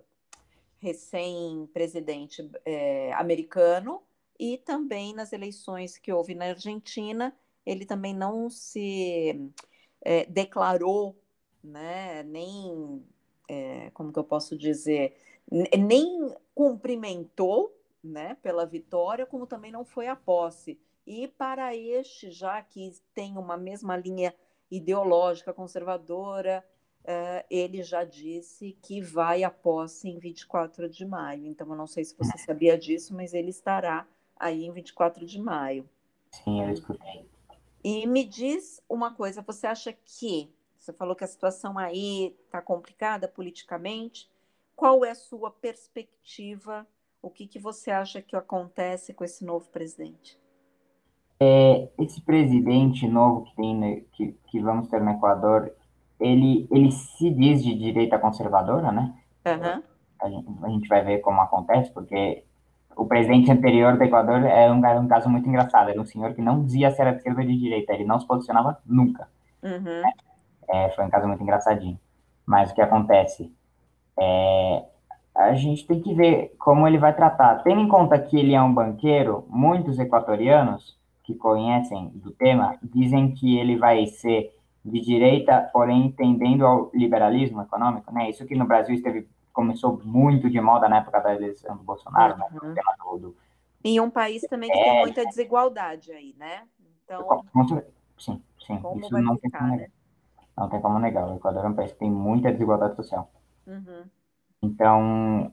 recém-presidente 0.80 2.50
é, 2.66 3.14
americano 3.14 4.02
e 4.40 4.58
também 4.58 5.14
nas 5.14 5.32
eleições 5.32 6.00
que 6.00 6.12
houve 6.12 6.34
na 6.34 6.46
Argentina, 6.46 7.36
ele 7.64 7.86
também 7.86 8.14
não 8.16 8.50
se 8.50 9.52
é, 10.02 10.26
declarou, 10.26 11.16
né, 11.64 12.24
nem 12.24 13.06
é, 13.48 13.92
como 13.92 14.12
que 14.12 14.18
eu 14.18 14.24
posso 14.24 14.58
dizer, 14.58 15.16
nem 15.78 16.34
cumprimentou 16.56 17.72
né, 18.04 18.36
pela 18.42 18.66
vitória, 18.66 19.28
como 19.28 19.46
também 19.46 19.72
não 19.72 19.86
foi 19.86 20.08
a 20.08 20.16
posse. 20.16 20.80
E 21.10 21.28
para 21.28 21.76
este, 21.76 22.30
já 22.30 22.62
que 22.62 22.94
tem 23.16 23.36
uma 23.36 23.58
mesma 23.58 23.98
linha 23.98 24.32
ideológica 24.70 25.52
conservadora, 25.52 26.64
uh, 27.02 27.44
ele 27.50 27.82
já 27.82 28.04
disse 28.04 28.78
que 28.84 29.02
vai 29.02 29.44
à 29.44 29.50
posse 29.50 30.08
em 30.08 30.20
24 30.20 30.88
de 30.88 31.04
maio. 31.08 31.48
Então, 31.48 31.68
eu 31.68 31.76
não 31.76 31.88
sei 31.88 32.06
se 32.06 32.16
você 32.16 32.38
sabia 32.38 32.78
disso, 32.78 33.16
mas 33.16 33.34
ele 33.34 33.50
estará 33.50 34.08
aí 34.40 34.66
em 34.66 34.72
24 34.72 35.26
de 35.26 35.42
maio. 35.42 35.90
Sim, 36.30 36.62
eu 36.62 36.70
escutei. 36.70 37.28
E 37.84 38.06
me 38.06 38.24
diz 38.24 38.80
uma 38.88 39.12
coisa: 39.12 39.42
você 39.42 39.66
acha 39.66 39.92
que 39.92 40.54
você 40.78 40.94
falou 40.94 41.16
que 41.16 41.24
a 41.24 41.28
situação 41.28 41.76
aí 41.80 42.38
está 42.46 42.62
complicada 42.62 43.28
politicamente. 43.28 44.30
Qual 44.76 45.04
é 45.04 45.10
a 45.10 45.16
sua 45.16 45.50
perspectiva? 45.50 46.88
O 47.20 47.32
que, 47.32 47.48
que 47.48 47.58
você 47.58 47.90
acha 47.90 48.22
que 48.22 48.36
acontece 48.36 49.12
com 49.12 49.24
esse 49.24 49.44
novo 49.44 49.68
presidente? 49.70 50.40
É, 51.42 51.88
esse 51.98 52.20
presidente 52.22 53.08
novo 53.08 53.46
que, 53.46 53.56
tem, 53.56 54.06
que, 54.12 54.38
que 54.48 54.60
vamos 54.60 54.90
ter 54.90 55.02
no 55.02 55.12
Equador, 55.12 55.72
ele, 56.20 56.68
ele 56.70 56.92
se 56.92 57.30
diz 57.30 57.64
de 57.64 57.74
direita 57.76 58.20
conservadora, 58.20 58.92
né? 58.92 59.14
Uhum. 59.46 59.82
A, 60.20 60.30
gente, 60.30 60.48
a, 60.64 60.70
gente, 60.70 60.88
vai 60.90 61.04
ver 61.04 61.20
como 61.20 61.40
acontece, 61.40 61.92
porque 61.92 62.44
o 62.94 63.06
presidente 63.06 63.50
anterior 63.50 63.98
do 63.98 64.04
Equador 64.04 64.44
é 64.44 64.70
um, 64.70 64.80
um 64.80 65.08
caso 65.08 65.30
muito 65.30 65.48
engraçado. 65.48 65.90
Era 65.90 66.02
um 66.02 66.06
senhor 66.06 66.34
que 66.34 66.42
não 66.42 66.62
dizia 66.66 66.92
se 66.92 67.00
era 67.00 67.12
de 67.12 67.18
esquerda 67.18 67.40
ou 67.40 67.48
de 67.48 67.58
direita, 67.58 67.94
ele 67.94 68.04
não 68.04 68.20
se 68.20 68.28
posicionava 68.28 68.78
nunca. 68.86 69.30
Uhum. 69.64 70.02
Né? 70.02 70.12
É, 70.68 70.90
foi 70.90 71.06
um 71.06 71.10
caso 71.10 71.26
muito 71.26 71.42
engraçadinho. 71.42 71.98
Mas 72.46 72.72
o 72.72 72.76
que 72.76 72.82
acontece? 72.82 73.50
É, 74.20 74.84
a 75.34 75.54
gente 75.54 75.88
tem 75.88 76.02
que 76.02 76.14
ver 76.14 76.54
como 76.60 76.86
ele 76.86 76.98
vai 76.98 77.16
tratar. 77.16 77.64
Tendo 77.64 77.80
em 77.80 77.88
conta 77.88 78.20
que 78.20 78.38
ele 78.38 78.54
é 78.54 78.62
um 78.62 78.74
banqueiro, 78.74 79.46
muitos 79.48 79.98
equatorianos 80.00 80.99
que 81.30 81.36
conhecem 81.36 82.10
do 82.16 82.32
tema 82.32 82.76
dizem 82.82 83.32
que 83.32 83.56
ele 83.56 83.78
vai 83.78 84.08
ser 84.08 84.52
de 84.84 85.00
direita, 85.00 85.70
porém 85.72 86.12
tendendo 86.12 86.66
ao 86.66 86.90
liberalismo 86.92 87.62
econômico, 87.62 88.12
né? 88.12 88.32
Isso 88.32 88.48
que 88.48 88.56
no 88.56 88.66
Brasil 88.66 88.96
esteve 88.96 89.28
começou 89.54 90.02
muito 90.04 90.50
de 90.50 90.60
moda 90.60 90.90
na 90.90 90.98
época 90.98 91.20
da 91.20 91.36
eleição 91.36 91.78
do 91.78 91.84
Bolsonaro, 91.84 92.36
né? 92.36 92.46
uhum. 92.52 92.70
né? 92.70 92.74
tema 92.74 92.96
todo. 92.98 93.36
E 93.84 94.02
um 94.02 94.10
país 94.10 94.42
também 94.50 94.72
que 94.72 94.80
é, 94.80 94.84
tem 94.84 95.00
muita 95.02 95.26
desigualdade 95.26 96.12
aí, 96.12 96.34
né? 96.36 96.64
Então, 97.04 97.44
sim, 98.18 98.42
sim. 98.66 98.80
Como 98.80 99.00
isso 99.00 99.22
não 99.22 99.38
ficar, 99.38 99.70
tem 99.70 99.78
né? 99.78 99.88
Não 100.58 100.68
tem 100.68 100.82
como 100.82 100.98
negar. 100.98 101.28
O 101.28 101.36
Equador 101.36 101.64
é 101.64 101.68
um 101.68 101.76
país 101.76 101.92
que 101.92 102.00
tem 102.00 102.10
muita 102.10 102.52
desigualdade 102.52 102.96
social. 102.96 103.30
Uhum. 103.68 104.04
Então, 104.64 105.52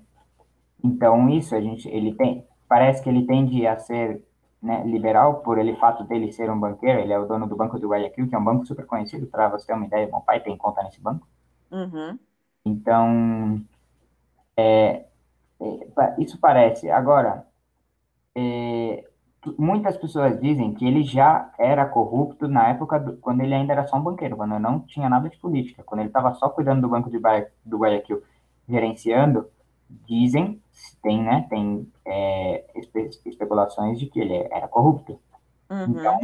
então 0.83 1.29
isso 1.29 1.55
a 1.55 1.61
gente, 1.61 1.87
ele 1.89 2.15
tem, 2.15 2.47
parece 2.67 3.03
que 3.03 3.11
ele 3.11 3.27
tende 3.27 3.67
a 3.67 3.77
ser 3.77 4.26
né, 4.63 4.83
liberal 4.85 5.37
por 5.41 5.59
ele 5.59 5.77
fato 5.77 6.05
dele 6.05 6.33
ser 6.33 6.51
um 6.51 6.59
banqueiro. 6.59 7.01
Ele 7.01 7.13
é 7.13 7.19
o 7.19 7.27
dono 7.27 7.47
do 7.47 7.57
Banco 7.57 7.79
do 7.79 7.89
Guayaquil, 7.89 8.29
que 8.29 8.35
é 8.35 8.39
um 8.39 8.45
banco 8.45 8.67
super 8.67 8.87
conhecido. 8.87 9.27
Para 9.27 9.49
você 9.49 9.67
ter 9.67 9.75
uma 9.75 9.87
ideia, 9.87 10.07
meu 10.07 10.21
pai 10.21 10.41
tem 10.41 10.57
conta 10.57 10.83
nesse 10.83 11.01
banco. 11.01 11.27
Uhum. 11.71 12.19
Então, 12.65 13.61
é, 14.57 15.05
é, 15.61 16.15
isso 16.19 16.39
parece. 16.41 16.91
Agora, 16.91 17.47
é, 18.35 19.05
muitas 19.59 19.97
pessoas 19.97 20.41
dizem 20.41 20.75
que 20.75 20.87
ele 20.87 21.05
já 21.05 21.53
era 21.59 21.87
corrupto 21.87 22.49
na 22.49 22.69
época 22.69 22.99
do, 22.99 23.17
quando 23.19 23.43
ele 23.43 23.55
ainda 23.55 23.73
era 23.73 23.87
só 23.87 23.97
um 23.97 24.03
banqueiro, 24.03 24.37
quando 24.37 24.59
não 24.59 24.81
tinha 24.81 25.09
nada 25.09 25.29
de 25.29 25.37
política, 25.39 25.83
quando 25.85 26.01
ele 26.01 26.09
estava 26.09 26.35
só 26.35 26.49
cuidando 26.49 26.81
do 26.81 26.89
banco 26.89 27.11
de 27.11 27.21
do 27.65 27.79
Guayaquil, 27.79 28.23
gerenciando, 28.69 29.49
dizem, 29.89 30.61
tem, 31.03 31.23
né, 31.23 31.47
tem 31.49 31.91
é, 32.05 32.65
espe 32.75 33.11
especulações 33.25 33.99
de 33.99 34.07
que 34.07 34.21
ele 34.21 34.47
era 34.51 34.69
corrupto. 34.69 35.19
Uhum. 35.71 35.85
Então, 35.91 36.21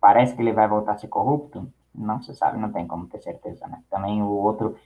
parece 0.00 0.34
que 0.34 0.42
ele 0.42 0.52
vai 0.52 0.68
voltar 0.68 0.92
a 0.92 0.98
ser 0.98 1.08
corrupto? 1.08 1.70
Não 1.94 2.22
se 2.22 2.34
sabe, 2.34 2.58
não 2.58 2.70
tem 2.70 2.86
como 2.86 3.06
ter 3.06 3.20
certeza, 3.20 3.66
né? 3.66 3.82
Também 3.90 4.22
o 4.22 4.28
outro, 4.28 4.76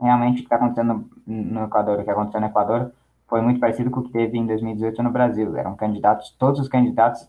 realmente, 0.00 0.34
o 0.34 0.36
que 0.36 0.42
está 0.42 0.56
acontecendo 0.56 1.10
no 1.26 1.64
Equador, 1.64 1.98
o 1.98 2.04
que 2.04 2.10
aconteceu 2.10 2.40
no 2.40 2.46
Equador, 2.46 2.92
foi 3.26 3.40
muito 3.40 3.58
parecido 3.58 3.90
com 3.90 4.00
o 4.00 4.02
que 4.04 4.12
teve 4.12 4.36
em 4.36 4.46
2018 4.46 5.02
no 5.02 5.10
Brasil. 5.10 5.56
Eram 5.56 5.74
candidatos, 5.74 6.30
todos 6.38 6.60
os 6.60 6.68
candidatos, 6.68 7.26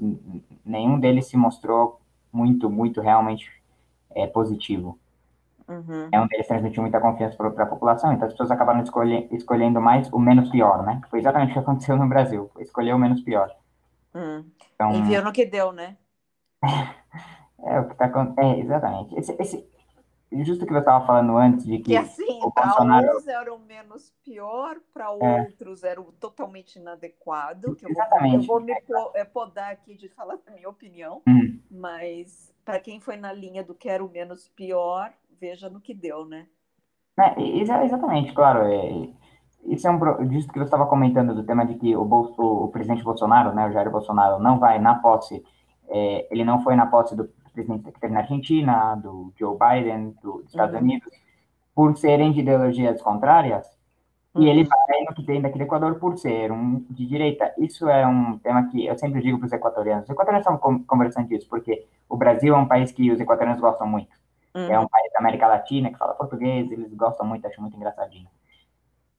nenhum 0.65 0.99
deles 0.99 1.27
se 1.27 1.37
mostrou 1.37 1.99
muito, 2.31 2.69
muito 2.69 2.99
realmente 2.99 3.49
é, 4.11 4.27
positivo. 4.27 4.99
Uhum. 5.67 6.09
É 6.11 6.19
um 6.19 6.27
deles 6.27 6.47
transmitiu 6.47 6.81
muita 6.81 6.99
confiança 6.99 7.37
para 7.37 7.63
a 7.63 7.67
população, 7.67 8.11
então 8.11 8.27
as 8.27 8.33
pessoas 8.33 8.51
acabaram 8.51 8.81
escolhe, 8.81 9.27
escolhendo 9.31 9.79
mais 9.81 10.11
o 10.11 10.19
menos 10.19 10.49
pior, 10.49 10.83
né? 10.83 11.01
Foi 11.09 11.19
exatamente 11.19 11.51
o 11.51 11.53
que 11.53 11.59
aconteceu 11.59 11.95
no 11.95 12.07
Brasil, 12.07 12.51
escolher 12.59 12.93
o 12.93 12.99
menos 12.99 13.21
pior. 13.21 13.49
Hum. 14.13 14.43
Então, 14.75 14.91
e 14.93 15.01
viu 15.03 15.23
no 15.23 15.31
que 15.31 15.45
deu, 15.45 15.71
né? 15.71 15.97
é 17.63 17.79
o 17.79 17.85
que 17.85 17.93
está 17.93 18.05
acontecendo. 18.05 18.45
É, 18.45 18.59
exatamente. 18.59 19.15
Esse, 19.17 19.35
esse, 19.39 19.67
justo 20.41 20.65
que 20.65 20.71
você 20.71 20.79
estava 20.79 21.05
falando 21.05 21.37
antes 21.37 21.65
de 21.65 21.77
que. 21.77 21.91
Que 21.91 21.97
assim, 21.97 22.39
para 22.53 22.67
Bolsonaro... 22.67 23.17
uns 23.17 23.27
era 23.27 23.53
o 23.53 23.59
menos 23.59 24.13
pior, 24.23 24.77
para 24.93 25.05
é. 25.05 25.41
outros 25.41 25.83
era 25.83 26.01
o 26.01 26.11
totalmente 26.13 26.77
inadequado. 26.77 27.75
Que 27.75 27.85
eu 27.85 27.93
vou, 27.93 28.33
eu 28.33 28.41
vou 28.41 28.59
me 28.59 28.73
é, 29.15 29.23
podar 29.23 29.71
aqui 29.71 29.95
de 29.95 30.09
falar 30.09 30.37
a 30.47 30.51
minha 30.51 30.69
opinião, 30.69 31.21
hum. 31.27 31.59
mas 31.69 32.53
para 32.65 32.79
quem 32.79 32.99
foi 32.99 33.17
na 33.17 33.33
linha 33.33 33.63
do 33.63 33.75
que 33.75 33.89
era 33.89 34.03
o 34.03 34.09
menos 34.09 34.47
pior, 34.49 35.13
veja 35.43 35.69
no 35.69 35.81
que 35.81 35.93
deu, 35.93 36.25
né? 36.25 36.41
É, 37.17 37.41
exa- 37.61 37.83
exatamente, 37.85 38.33
claro. 38.33 38.63
É, 38.65 39.09
isso 39.65 39.87
é 39.87 39.91
um 39.91 40.27
disso 40.27 40.47
que 40.47 40.57
você 40.59 40.65
estava 40.65 40.87
comentando 40.87 41.33
do 41.35 41.43
tema 41.45 41.65
de 41.65 41.75
que 41.75 41.95
o, 41.95 42.03
Bol- 42.05 42.33
o, 42.37 42.67
presidente 42.69 43.03
Bolsonaro, 43.03 43.53
né, 43.53 43.67
o 43.67 43.71
Jair 43.71 43.89
Bolsonaro, 43.91 44.41
não 44.41 44.59
vai 44.59 44.79
na 44.79 44.95
posse. 44.95 45.43
é, 45.89 46.27
ele 46.31 46.43
não 46.43 46.61
foi 46.63 46.75
na 46.75 46.87
posse 46.87 47.15
do 47.15 47.25
presidente 47.53 47.91
que 47.91 47.99
teve 47.99 48.13
na 48.13 48.21
Argentina, 48.21 48.95
do 48.95 49.31
Joe 49.37 49.57
Biden, 49.57 50.15
do- 50.21 50.39
dos 50.41 50.49
Estados 50.49 50.75
Uhum, 50.75 50.81
Unidos, 50.81 51.13
por 51.75 51.97
serem 51.97 52.31
de 52.33 52.41
ideologias 52.41 53.01
contrárias. 53.01 53.67
E 54.35 54.47
ele 54.47 54.63
uhum, 54.63 54.65
vai 54.65 55.03
no 55.07 55.15
que 55.15 55.23
tem 55.25 55.41
daquele 55.41 55.65
Equador 55.65 55.95
por 55.99 56.17
ser 56.17 56.51
um 56.51 56.79
de 56.89 57.05
direita. 57.07 57.53
Isso 57.57 57.87
é 57.89 58.05
um 58.07 58.37
tema 58.39 58.67
que 58.69 58.85
eu 58.85 58.97
sempre 58.97 59.21
digo 59.21 59.37
para 59.39 59.47
os 59.47 59.53
equatorianos. 59.53 60.05
Os 60.05 60.09
equatorianos 60.11 60.47
estão 60.47 60.79
conversando 60.85 61.27
disso, 61.29 61.47
porque 61.49 61.85
o 62.09 62.17
Brasil 62.17 62.55
é 62.55 62.57
um 62.57 62.67
país 62.67 62.91
que 62.91 63.11
os 63.11 63.19
equatorianos 63.19 63.61
gostam 63.61 63.87
muito. 63.87 64.09
É 64.53 64.77
uhum, 64.77 64.85
um 64.85 64.87
país 64.87 65.11
da 65.11 65.19
América 65.19 65.47
Latina 65.47 65.89
que 65.89 65.97
fala 65.97 66.13
português, 66.13 66.71
eles 66.71 66.93
gostam 66.93 67.25
muito, 67.25 67.45
acham 67.47 67.61
muito 67.61 67.75
engraçadinho. 67.75 68.27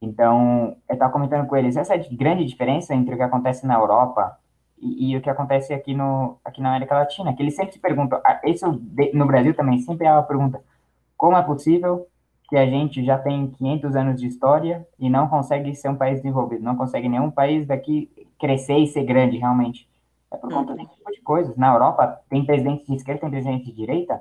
Então, 0.01 0.77
eu 0.89 0.93
estava 0.93 1.13
comentando 1.13 1.47
com 1.47 1.57
eles, 1.57 1.77
essa 1.77 1.95
é 1.95 1.99
a 1.99 2.15
grande 2.15 2.45
diferença 2.45 2.95
entre 2.95 3.15
o 3.15 3.17
que 3.17 3.23
acontece 3.23 3.67
na 3.67 3.75
Europa 3.75 4.39
e, 4.79 5.11
e 5.11 5.17
o 5.17 5.21
que 5.21 5.31
acontece 5.31 5.73
aqui, 5.73 5.95
no, 5.95 6.39
aqui 6.45 6.61
na 6.61 6.71
América 6.71 6.95
Latina, 6.95 7.35
que 7.35 7.43
eles 7.43 7.57
sempre 7.57 7.73
se 7.73 7.81
perguntam, 7.81 8.21
isso 8.45 8.67
no 9.13 9.27
Brasil 9.27 9.55
também 9.55 9.79
sempre 9.79 10.07
é 10.07 10.13
uma 10.13 10.23
pergunta, 10.23 10.63
como 11.17 11.37
é 11.37 11.43
possível 11.43 12.07
que 12.49 12.57
a 12.57 12.67
gente 12.67 13.05
já 13.05 13.19
tem 13.19 13.51
500 13.51 13.97
anos 13.97 14.21
de 14.21 14.27
história 14.27 14.87
e 14.99 15.09
não 15.09 15.27
consegue 15.29 15.75
ser 15.75 15.89
um 15.89 15.97
país 15.97 16.17
desenvolvido, 16.17 16.63
não 16.63 16.77
consegue 16.77 17.09
nenhum 17.09 17.31
país 17.31 17.67
daqui 17.67 18.11
crescer 18.39 18.77
e 18.79 18.87
ser 18.87 19.05
grande 19.05 19.39
realmente? 19.39 19.89
É 20.31 20.37
por 20.37 20.53
conta 20.53 20.73
uhum, 20.73 20.77
desse 20.77 20.95
tipo 20.95 21.11
de 21.11 21.21
coisas. 21.23 21.57
Na 21.57 21.73
Europa, 21.73 22.21
tem 22.29 22.45
presidente 22.45 22.87
de 22.87 22.95
esquerda, 22.95 23.23
tem 23.23 23.31
presidente 23.31 23.65
de 23.67 23.73
direita, 23.73 24.21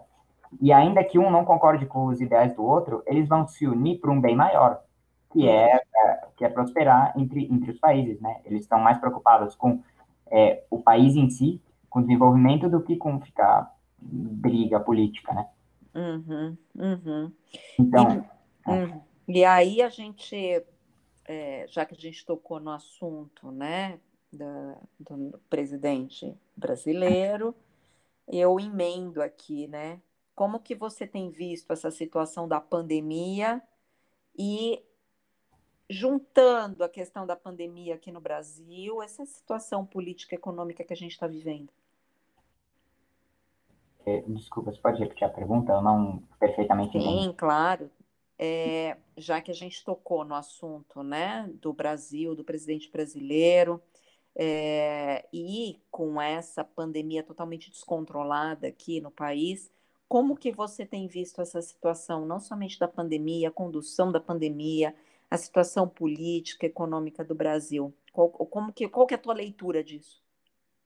e 0.61 0.71
ainda 0.71 1.03
que 1.03 1.19
um 1.19 1.29
não 1.29 1.45
concorde 1.45 1.85
com 1.85 2.05
os 2.05 2.21
ideais 2.21 2.53
do 2.55 2.63
outro, 2.63 3.03
eles 3.05 3.27
vão 3.27 3.47
se 3.47 3.67
unir 3.67 3.99
para 3.99 4.11
um 4.11 4.21
bem 4.21 4.35
maior, 4.35 4.81
que 5.31 5.47
é, 5.47 5.75
é, 5.75 6.27
que 6.37 6.45
é 6.45 6.49
prosperar 6.49 7.13
entre, 7.17 7.45
entre 7.51 7.71
os 7.71 7.79
países, 7.79 8.19
né? 8.21 8.41
Eles 8.45 8.61
estão 8.61 8.79
mais 8.79 8.97
preocupados 8.97 9.55
com 9.55 9.81
é, 10.27 10.63
o 10.69 10.79
país 10.79 11.15
em 11.15 11.29
si, 11.29 11.61
com 11.89 11.99
o 11.99 12.01
desenvolvimento, 12.01 12.69
do 12.69 12.81
que 12.81 12.95
com 12.95 13.19
ficar 13.19 13.73
briga 13.99 14.79
política, 14.79 15.33
né? 15.33 15.47
uhum, 15.95 16.57
uhum. 16.75 17.31
E, 17.53 17.81
Então, 17.81 18.25
é, 18.67 18.71
uhum. 18.71 19.01
E 19.27 19.45
aí 19.45 19.81
a 19.81 19.89
gente, 19.89 20.35
é, 21.25 21.65
já 21.69 21.85
que 21.85 21.95
a 21.95 21.97
gente 21.97 22.25
tocou 22.25 22.59
no 22.59 22.71
assunto, 22.71 23.51
né, 23.51 23.99
da, 24.31 24.77
do 24.99 25.39
presidente 25.49 26.35
brasileiro, 26.57 27.55
eu 28.27 28.59
emendo 28.59 29.21
aqui, 29.21 29.67
né? 29.67 30.01
Como 30.35 30.59
que 30.59 30.75
você 30.75 31.05
tem 31.05 31.29
visto 31.29 31.71
essa 31.71 31.91
situação 31.91 32.47
da 32.47 32.59
pandemia 32.59 33.61
e 34.37 34.83
juntando 35.89 36.83
a 36.83 36.89
questão 36.89 37.25
da 37.25 37.35
pandemia 37.35 37.95
aqui 37.95 38.11
no 38.11 38.19
Brasil, 38.19 39.01
essa 39.01 39.25
situação 39.25 39.85
política 39.85 40.33
e 40.33 40.37
econômica 40.37 40.83
que 40.83 40.93
a 40.93 40.97
gente 40.97 41.11
está 41.11 41.27
vivendo? 41.27 41.71
é, 44.05 44.21
desculpa, 44.27 44.71
você 44.71 44.81
pode 44.81 44.99
repetir 44.99 45.25
a 45.25 45.29
pergunta? 45.29 45.71
Eu 45.71 45.81
não 45.81 46.23
perfeitamente 46.39 46.97
entendi. 46.97 47.23
Sim, 47.23 47.33
claro. 47.33 47.89
É, 48.37 48.97
já 49.15 49.39
que 49.41 49.51
a 49.51 49.53
gente 49.53 49.83
tocou 49.83 50.25
no 50.25 50.35
assunto, 50.35 51.03
né, 51.03 51.49
do 51.61 51.71
Brasil, 51.71 52.35
do 52.35 52.43
presidente 52.43 52.91
brasileiro, 52.91 53.81
é, 54.35 55.25
e 55.31 55.79
com 55.89 56.21
essa 56.21 56.63
pandemia 56.63 57.23
totalmente 57.23 57.69
descontrolada 57.69 58.67
aqui 58.67 58.99
no 58.99 59.11
país, 59.11 59.71
como 60.13 60.37
que 60.37 60.51
você 60.51 60.85
tem 60.85 61.07
visto 61.07 61.41
essa 61.41 61.59
situação, 61.59 62.23
não 62.23 62.39
somente 62.39 62.77
da 62.77 62.87
pandemia, 62.87 63.47
a 63.49 63.51
condução 63.51 64.11
da 64.11 64.19
pandemia, 64.19 64.95
a 65.31 65.37
situação 65.37 65.89
política, 65.89 66.67
econômica 66.67 67.25
do 67.25 67.33
Brasil? 67.33 67.91
Qual, 68.11 68.29
como 68.29 68.71
que, 68.71 68.87
qual 68.87 69.07
que 69.07 69.15
é 69.15 69.17
a 69.17 69.19
tua 69.19 69.33
leitura 69.33 69.83
disso? 69.83 70.21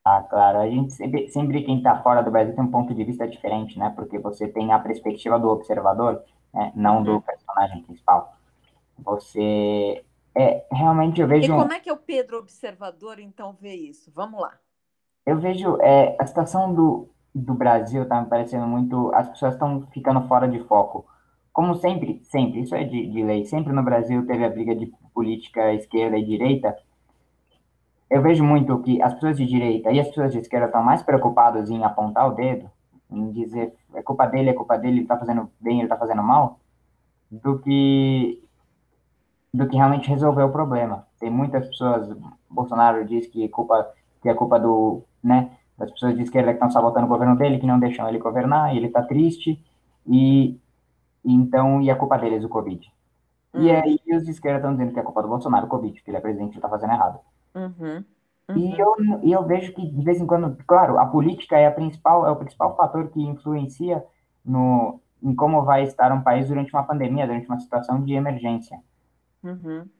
Ah, 0.05 0.23
claro, 0.23 0.59
a 0.59 0.69
gente 0.69 0.93
sempre, 0.93 1.27
sempre 1.29 1.63
quem 1.63 1.77
está 1.79 2.01
fora 2.01 2.23
do 2.23 2.31
Brasil 2.31 2.55
tem 2.55 2.63
um 2.63 2.71
ponto 2.71 2.93
de 2.95 3.03
vista 3.03 3.27
diferente, 3.27 3.77
né? 3.77 3.91
Porque 3.95 4.17
você 4.17 4.47
tem 4.47 4.71
a 4.71 4.79
perspectiva 4.79 5.37
do 5.37 5.49
observador, 5.49 6.23
né? 6.53 6.71
Não 6.75 7.03
do 7.03 7.11
Uhum. 7.15 7.21
personagem 7.21 7.83
principal. 7.83 8.33
Você 8.99 10.05
é 10.35 10.65
realmente 10.71 11.21
eu 11.21 11.27
E 11.39 11.47
vejo 11.47 11.53
como 11.57 11.73
é 11.73 11.79
que 11.79 11.89
é 11.89 11.93
o 11.93 11.97
Pedro 11.97 12.37
Observador, 12.37 13.17
então, 13.19 13.53
vê 13.53 13.73
isso? 13.73 14.11
Vamos 14.11 14.39
lá. 14.41 14.59
eu 15.25 15.39
vejo 15.39 15.77
é, 15.81 16.15
a 16.19 16.25
situação 16.25 16.73
do, 16.73 17.09
do 17.37 17.53
Brasil 17.53 18.07
tá 18.07 18.21
me 18.21 18.27
parecendo 18.27 18.67
muito 18.67 19.13
as 19.13 19.29
pessoas 19.29 19.53
estão 19.53 19.85
ficando 19.91 20.27
fora 20.27 20.47
de 20.47 20.59
foco. 20.63 21.05
Como 21.53 21.75
sempre, 21.75 22.21
sempre, 22.23 22.61
isso 22.61 22.75
é 22.75 22.83
de, 22.83 23.07
de 23.07 23.23
lei, 23.23 23.45
sempre 23.45 23.73
no 23.73 23.83
Brasil 23.83 24.25
teve 24.25 24.45
a 24.45 24.49
briga 24.49 24.75
de 24.75 24.91
política 25.13 25.73
esquerda 25.73 26.17
e 26.17 26.25
direita, 26.25 26.77
Eu 28.09 28.21
vejo 28.21 28.43
muito 28.43 28.79
que 28.83 29.01
as 29.01 29.13
pessoas 29.15 29.37
de 29.37 29.45
direita 29.45 29.91
e 29.91 29.99
as 29.99 30.07
pessoas 30.07 30.31
de 30.31 30.39
esquerda 30.39 30.67
estão 30.67 30.83
mais 30.83 31.01
preocupadas 31.03 31.69
em 31.69 31.83
apontar 31.83 32.27
o 32.27 32.35
dedo, 32.35 32.69
em 33.11 33.31
dizer 33.31 33.73
é 33.93 34.01
culpa 34.01 34.25
dele, 34.27 34.49
é 34.49 34.53
culpa 34.53 34.77
dele, 34.77 34.97
ele 34.97 35.01
está 35.01 35.17
fazendo 35.17 35.49
bem, 35.59 35.77
ele 35.77 35.83
está 35.83 35.97
fazendo 35.97 36.23
mal, 36.23 36.59
do 37.29 37.59
que 37.59 38.41
do 39.53 39.67
que 39.67 39.75
realmente 39.75 40.09
resolver 40.09 40.43
o 40.43 40.51
problema. 40.51 41.07
Tem 41.19 41.29
muitas 41.29 41.67
pessoas, 41.67 42.15
Bolsonaro 42.49 43.05
diz 43.05 43.27
que 43.27 43.49
culpa 43.49 43.91
que 44.21 44.29
é 44.29 44.33
culpa 44.33 44.59
do, 44.59 45.03
né, 45.23 45.51
das 45.77 45.91
pessoas 45.91 46.15
de 46.15 46.23
esquerda 46.23 46.49
que 46.51 46.55
estão 46.57 46.71
sabotando 46.71 47.05
o 47.05 47.09
governo 47.09 47.35
dele, 47.37 47.59
que 47.59 47.67
não 47.67 47.79
deixam 47.79 48.07
ele 48.09 48.19
governar, 48.19 48.73
e 48.73 48.77
ele 48.77 48.87
está 48.87 49.03
triste 49.03 49.63
e 50.07 50.59
então 51.25 51.81
e 51.81 51.91
a 51.91 51.95
culpa 51.97 52.17
deles 52.17 52.43
o 52.45 52.49
Covid. 52.49 52.91
E 53.55 53.71
Hum, 53.71 53.71
aí 53.71 53.99
os 54.15 54.25
de 54.25 54.31
esquerda 54.31 54.59
estão 54.59 54.73
dizendo 54.73 54.93
que 54.93 54.99
é 54.99 55.03
culpa 55.03 55.21
do 55.23 55.29
Bolsonaro 55.29 55.67
o 55.67 55.69
Covid, 55.69 56.01
que 56.03 56.09
ele 56.11 56.17
é 56.17 56.21
presidente 56.21 56.53
e 56.55 56.57
está 56.57 56.69
fazendo 56.69 56.93
errado. 56.93 57.19
uhum, 57.55 58.05
E 58.55 58.63
uhum, 58.71 58.81
eu, 58.81 58.95
e 59.23 59.31
eu 59.31 59.45
vejo 59.45 59.73
que, 59.73 59.81
de 59.89 60.03
vez 60.03 60.19
em 60.19 60.25
quando, 60.27 60.57
claro, 60.67 60.97
a 60.99 61.05
política 61.05 61.57
é, 61.57 61.67
a 61.67 61.71
principal, 61.71 62.25
é 62.25 62.31
o 62.31 62.35
principal 62.35 62.75
fator 62.75 63.09
que 63.09 63.21
influencia 63.21 64.03
no, 64.43 64.99
em 65.21 65.35
como 65.35 65.63
vai 65.63 65.83
estar 65.83 66.11
um 66.11 66.21
país 66.23 66.47
durante 66.47 66.73
uma 66.73 66.83
pandemia, 66.83 67.27
durante 67.27 67.47
uma 67.47 67.59
situação 67.59 68.03
de 68.03 68.13
emergência. 68.13 68.77
uhum, 69.43 69.91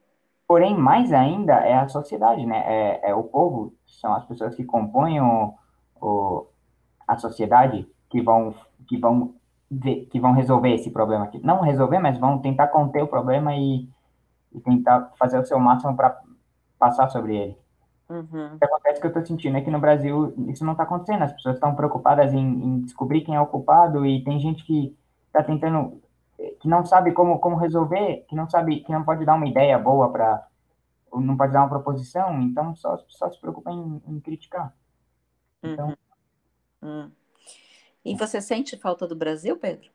Porém, 0.47 0.77
mais 0.77 1.11
ainda 1.11 1.53
é 1.55 1.73
a 1.73 1.87
sociedade, 1.89 2.45
né? 2.45 2.63
É, 2.65 3.09
é 3.11 3.15
o 3.15 3.23
povo, 3.23 3.73
são 3.85 4.13
as 4.13 4.25
pessoas 4.25 4.55
que 4.55 4.63
compõem 4.63 5.19
o, 5.21 5.53
o, 6.01 6.47
a 7.07 7.17
sociedade 7.17 7.87
que 8.09 8.21
vão, 8.21 8.53
que, 8.87 8.97
vão 8.97 9.33
ver, 9.69 10.05
que 10.05 10.19
vão 10.19 10.31
resolver 10.33 10.73
esse 10.73 10.91
problema 10.91 11.25
aqui. 11.25 11.39
Não 11.39 11.61
resolver, 11.61 11.99
mas 11.99 12.17
vão 12.17 12.39
tentar 12.39 12.67
conter 12.67 13.03
o 13.03 13.07
problema 13.07 13.55
e, 13.55 13.87
e 14.53 14.59
tentar 14.59 15.11
fazer 15.17 15.39
o 15.39 15.45
seu 15.45 15.59
máximo 15.59 15.95
para 15.95 16.19
passar 16.79 17.09
sobre 17.09 17.35
ele. 17.35 17.57
uhum. 18.09 18.57
que 18.57 18.65
acontece 18.65 18.99
que 19.01 19.07
eu 19.07 19.09
estou 19.09 19.25
sentindo 19.25 19.57
é 19.57 19.61
que 19.61 19.71
no 19.71 19.79
Brasil 19.79 20.33
isso 20.47 20.65
não 20.65 20.73
está 20.73 20.83
acontecendo. 20.83 21.23
As 21.23 21.33
pessoas 21.33 21.55
estão 21.55 21.75
preocupadas 21.75 22.33
em, 22.33 22.39
em, 22.39 22.81
descobrir 22.81 23.21
quem 23.21 23.35
é 23.35 23.41
o 23.41 23.47
culpado 23.47 24.05
e 24.05 24.23
tem 24.23 24.39
gente 24.39 24.63
que 24.63 24.95
está 25.27 25.43
tentando, 25.43 26.01
que 26.59 26.67
não 26.67 26.85
sabe 26.85 27.11
como, 27.11 27.39
como 27.39 27.55
resolver, 27.55 28.25
que 28.27 28.35
não 28.35 28.49
sabe, 28.49 28.81
que 28.81 28.91
não 28.91 29.03
pode 29.03 29.25
dar 29.25 29.35
uma 29.35 29.47
ideia 29.47 29.77
boa 29.77 30.09
para, 30.11 30.47
não 31.13 31.35
pode 31.35 31.53
dar 31.53 31.61
uma 31.61 31.69
proposição, 31.69 32.41
então 32.41 32.75
só, 32.75 32.97
só 33.07 33.29
se 33.29 33.39
preocupa 33.39 33.71
em, 33.71 34.01
em 34.07 34.19
criticar. 34.19 34.73
Então, 35.63 35.95
Uhum, 36.81 36.89
uhum. 36.89 37.11
E 38.05 38.15
você 38.15 38.39
sente 38.41 38.77
falta 38.77 39.05
do 39.05 39.15
Brasil, 39.15 39.57
Pedro? 39.57 39.89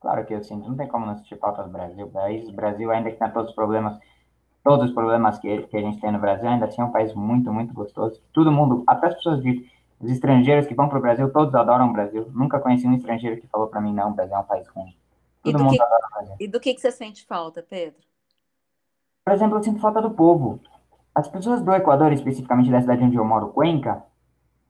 claro 0.00 0.24
que 0.26 0.34
eu 0.34 0.42
sinto, 0.42 0.68
não 0.68 0.76
tem 0.76 0.88
como 0.88 1.06
não 1.06 1.16
sentir 1.16 1.38
falta 1.38 1.62
do 1.62 1.70
Brasil. 1.70 2.06
O 2.06 2.10
país, 2.10 2.50
Brasil 2.50 2.90
ainda 2.90 3.10
que 3.10 3.18
tem 3.18 3.30
todos 3.30 3.50
os 3.50 3.54
problemas, 3.54 3.98
todos 4.64 4.88
os 4.88 4.94
problemas 4.94 5.38
que, 5.38 5.62
que 5.62 5.76
a 5.76 5.80
gente 5.80 6.00
tem 6.00 6.10
no 6.10 6.18
Brasil, 6.18 6.48
ainda 6.48 6.66
assim 6.66 6.80
é 6.80 6.84
um 6.84 6.90
país 6.90 7.14
muito, 7.14 7.52
muito 7.52 7.72
gostoso. 7.72 8.20
Todo 8.32 8.50
mundo, 8.50 8.82
até 8.86 9.08
as 9.08 9.14
pessoas 9.14 9.42
de 9.42 9.70
os 10.00 10.10
estrangeiros 10.10 10.66
que 10.66 10.74
vão 10.74 10.88
para 10.88 10.98
o 10.98 11.02
Brasil, 11.02 11.30
todos 11.30 11.54
adoram 11.54 11.90
o 11.90 11.92
Brasil. 11.92 12.26
Nunca 12.32 12.58
conheci 12.58 12.86
um 12.86 12.94
estrangeiro 12.94 13.40
que 13.40 13.46
falou 13.46 13.68
para 13.68 13.80
mim, 13.82 13.92
não, 13.92 14.10
o 14.10 14.14
Brasil 14.14 14.34
é 14.34 14.38
um 14.40 14.44
país 14.44 14.66
ruim. 14.68 14.96
Todo 15.42 15.58
do 15.58 15.64
mundo 15.64 15.76
que, 15.76 15.82
adora 15.82 16.06
o 16.06 16.14
Brasil. 16.14 16.40
e 16.40 16.48
do 16.48 16.58
que 16.58 16.74
que 16.74 16.80
você 16.80 16.90
sente 16.90 17.24
falta, 17.26 17.62
Pedro? 17.62 18.00
Por 19.24 19.34
exemplo, 19.34 19.58
eu 19.58 19.62
sinto 19.62 19.80
falta 19.80 20.00
do 20.00 20.10
povo. 20.10 20.58
As 21.14 21.28
pessoas 21.28 21.62
do 21.62 21.72
Equador, 21.74 22.12
especificamente 22.12 22.70
da 22.70 22.80
cidade 22.80 23.04
onde 23.04 23.16
eu 23.16 23.24
moro, 23.24 23.48
Cuenca, 23.48 24.02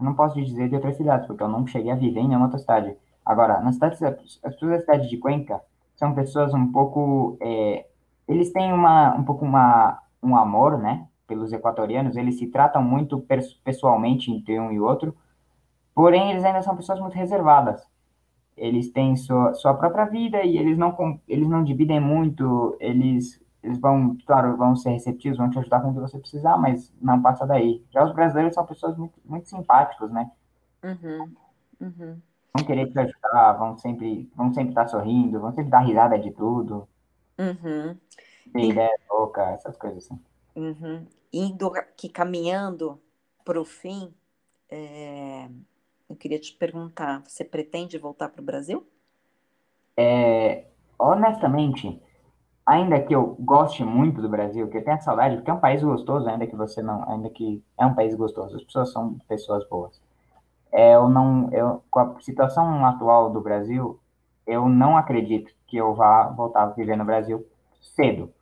eu 0.00 0.04
não 0.04 0.14
posso 0.14 0.42
dizer 0.42 0.68
de 0.68 0.74
outras 0.74 0.96
cidades, 0.96 1.26
porque 1.26 1.42
eu 1.42 1.48
não 1.48 1.66
cheguei 1.66 1.92
a 1.92 1.94
viver 1.94 2.20
em 2.20 2.28
nenhuma 2.28 2.46
outra 2.46 2.58
cidade. 2.58 2.96
Agora, 3.24 3.60
nas 3.60 3.74
cidades, 3.74 4.02
as 4.02 4.54
pessoas 4.54 4.70
da 4.72 4.80
cidade 4.80 5.08
de 5.08 5.18
Cuenca 5.18 5.60
são 5.94 6.14
pessoas 6.14 6.54
um 6.54 6.72
pouco, 6.72 7.36
é, 7.40 7.86
eles 8.26 8.50
têm 8.52 8.72
uma, 8.72 9.14
um 9.14 9.22
pouco 9.22 9.44
uma, 9.44 9.98
um 10.22 10.34
amor, 10.34 10.78
né, 10.78 11.06
pelos 11.26 11.52
equatorianos, 11.52 12.16
eles 12.16 12.38
se 12.38 12.46
tratam 12.46 12.82
muito 12.82 13.24
pessoalmente 13.62 14.32
entre 14.32 14.58
um 14.58 14.72
e 14.72 14.80
outro, 14.80 15.14
porém 15.94 16.30
eles 16.30 16.44
ainda 16.44 16.62
são 16.62 16.74
pessoas 16.74 16.98
muito 16.98 17.14
reservadas. 17.14 17.86
Eles 18.56 18.90
têm 18.90 19.16
sua, 19.16 19.54
sua 19.54 19.74
própria 19.74 20.06
vida 20.06 20.42
e 20.42 20.58
eles 20.58 20.76
não, 20.76 20.94
eles 21.28 21.48
não 21.48 21.62
dividem 21.62 22.00
muito, 22.00 22.76
eles, 22.80 23.40
eles 23.62 23.78
vão, 23.78 24.16
claro, 24.26 24.56
vão 24.56 24.74
ser 24.74 24.90
receptivos, 24.90 25.38
vão 25.38 25.50
te 25.50 25.58
ajudar 25.58 25.80
com 25.80 25.90
o 25.90 25.94
que 25.94 26.00
você 26.00 26.18
precisar, 26.18 26.56
mas 26.56 26.92
não 27.00 27.20
passa 27.20 27.46
daí. 27.46 27.84
Já 27.90 28.04
os 28.04 28.14
brasileiros 28.14 28.54
são 28.54 28.64
pessoas 28.64 28.96
muito, 28.96 29.20
muito 29.24 29.48
simpáticos, 29.48 30.10
né? 30.10 30.30
Uhum, 30.82 31.34
uhum. 31.80 32.20
vão 32.54 32.64
querer 32.66 32.90
te 32.90 32.98
ajudar, 32.98 33.52
vão 33.52 33.76
sempre, 33.76 34.30
vão 34.34 34.52
sempre 34.52 34.70
estar 34.70 34.88
sorrindo, 34.88 35.40
vão 35.40 35.52
sempre 35.52 35.70
dar 35.70 35.80
risada 35.80 36.18
de 36.18 36.30
tudo. 36.30 36.88
Uhum. 37.38 37.96
Ter 38.52 38.64
ideia 38.64 38.98
louca, 39.10 39.42
essas 39.50 39.76
coisas 39.76 40.04
assim. 40.04 40.18
Uhum. 40.56 41.06
Indo 41.32 41.66
aqui 41.76 42.08
caminhando 42.08 43.00
para 43.44 43.60
o 43.60 43.64
fim, 43.64 44.12
é... 44.70 45.48
eu 46.08 46.16
queria 46.16 46.38
te 46.38 46.54
perguntar: 46.54 47.22
você 47.26 47.44
pretende 47.44 47.98
voltar 47.98 48.30
para 48.30 48.40
o 48.40 48.44
Brasil? 48.44 48.86
É, 49.96 50.64
honestamente, 50.98 52.00
ainda 52.70 53.00
que 53.00 53.12
eu 53.12 53.36
goste 53.40 53.84
muito 53.84 54.22
do 54.22 54.28
Brasil, 54.28 54.68
que 54.68 54.78
eu 54.78 54.84
tenha 54.84 55.00
saudade, 55.00 55.34
porque 55.34 55.50
é 55.50 55.54
um 55.54 55.58
país 55.58 55.82
gostoso, 55.82 56.28
ainda 56.28 56.46
que 56.46 56.54
você 56.54 56.80
não, 56.80 57.02
ainda 57.10 57.28
que 57.28 57.60
é 57.76 57.84
um 57.84 57.94
país 57.94 58.14
gostoso, 58.14 58.54
as 58.54 58.62
pessoas 58.62 58.92
são 58.92 59.18
pessoas 59.28 59.68
boas. 59.68 60.00
É, 60.70 60.94
eu 60.94 61.08
não, 61.08 61.48
eu, 61.50 61.82
com 61.90 61.98
a 61.98 62.20
situação 62.20 62.86
atual 62.86 63.30
do 63.30 63.40
Brasil, 63.40 63.98
eu 64.46 64.68
não 64.68 64.96
acredito 64.96 65.52
que 65.66 65.78
eu 65.78 65.94
vá 65.94 66.28
voltar 66.28 66.62
a 66.62 66.66
viver 66.66 66.96
no 66.96 67.04
Brasil 67.04 67.44
cedo. 67.80 68.32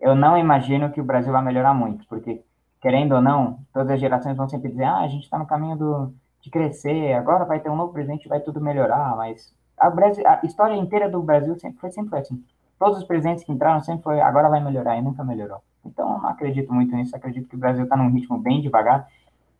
Eu 0.00 0.16
não 0.16 0.36
imagino 0.36 0.90
que 0.90 1.00
o 1.00 1.04
Brasil 1.04 1.32
vai 1.32 1.44
melhorar 1.44 1.72
muito, 1.72 2.04
porque 2.08 2.42
querendo 2.80 3.14
ou 3.14 3.20
não, 3.20 3.60
todas 3.72 3.92
as 3.92 4.00
gerações 4.00 4.36
vão 4.36 4.48
sempre 4.48 4.68
dizer, 4.68 4.84
ah, 4.84 4.98
a 4.98 5.08
gente 5.08 5.22
está 5.22 5.38
no 5.38 5.46
caminho 5.46 5.76
do, 5.76 6.12
de 6.40 6.50
crescer, 6.50 7.12
agora 7.12 7.44
vai 7.44 7.60
ter 7.60 7.70
um 7.70 7.76
novo 7.76 7.92
presidente, 7.92 8.28
vai 8.28 8.40
tudo 8.40 8.60
melhorar, 8.60 9.16
mas 9.16 9.54
a, 9.78 9.88
Brasil, 9.88 10.26
a 10.26 10.40
história 10.44 10.74
inteira 10.74 11.08
do 11.08 11.22
Brasil 11.22 11.56
sempre 11.56 11.78
foi 11.78 11.90
sempre 11.92 12.18
assim. 12.18 12.42
Todos 12.78 12.98
os 12.98 13.04
presidentes 13.04 13.44
que 13.44 13.52
entraram 13.52 13.80
sempre 13.82 14.04
foi, 14.04 14.20
agora 14.20 14.48
vai 14.48 14.62
melhorar, 14.62 14.96
e 14.96 15.02
nunca 15.02 15.24
melhorou. 15.24 15.62
Então, 15.84 16.14
eu 16.14 16.18
não 16.18 16.28
acredito 16.28 16.72
muito 16.72 16.94
nisso, 16.94 17.16
acredito 17.16 17.48
que 17.48 17.56
o 17.56 17.58
Brasil 17.58 17.84
está 17.84 17.96
num 17.96 18.10
ritmo 18.10 18.38
bem 18.38 18.60
devagar, 18.60 19.08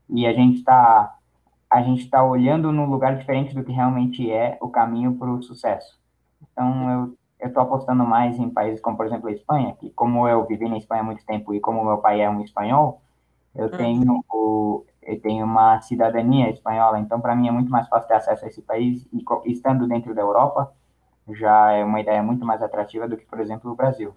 e 0.08 0.26
a 0.26 0.32
gente 0.32 0.58
está 0.58 1.12
a 1.68 1.82
gente 1.82 2.04
está 2.04 2.22
olhando 2.22 2.70
num 2.70 2.86
lugar 2.88 3.16
diferente 3.16 3.52
do 3.52 3.64
que 3.64 3.72
realmente 3.72 4.30
é 4.30 4.56
o 4.60 4.68
caminho 4.68 5.14
para 5.14 5.28
o 5.28 5.42
sucesso. 5.42 5.98
Então, 6.40 6.90
eu 6.90 7.16
eu 7.38 7.48
estou 7.48 7.62
apostando 7.62 8.04
mais 8.04 8.38
em 8.38 8.48
países 8.48 8.80
como, 8.80 8.96
por 8.96 9.06
exemplo, 9.06 9.28
a 9.28 9.32
Espanha, 9.32 9.74
que 9.78 9.90
como 9.90 10.26
eu 10.26 10.44
vivi 10.46 10.68
na 10.68 10.78
Espanha 10.78 11.02
há 11.02 11.04
muito 11.04 11.24
tempo 11.24 11.52
e 11.54 11.60
como 11.60 11.84
meu 11.84 11.98
pai 11.98 12.20
é 12.20 12.30
um 12.30 12.40
espanhol, 12.40 13.02
eu 13.54 13.66
hum. 13.66 13.70
tenho 13.76 14.24
o, 14.30 14.84
eu 15.02 15.20
tenho 15.20 15.44
uma 15.44 15.80
cidadania 15.82 16.50
espanhola, 16.50 16.98
então 16.98 17.20
para 17.20 17.36
mim 17.36 17.48
é 17.48 17.52
muito 17.52 17.70
mais 17.70 17.88
fácil 17.88 18.08
ter 18.08 18.14
acesso 18.14 18.44
a 18.44 18.48
esse 18.48 18.62
país 18.62 19.06
e 19.12 19.24
estando 19.50 19.86
dentro 19.86 20.14
da 20.14 20.22
Europa 20.22 20.72
já 21.34 21.72
é 21.72 21.84
uma 21.84 22.00
ideia 22.00 22.22
muito 22.22 22.44
mais 22.44 22.62
atrativa 22.62 23.08
do 23.08 23.16
que, 23.16 23.24
por 23.24 23.40
exemplo, 23.40 23.70
o 23.70 23.74
Brasil. 23.76 24.14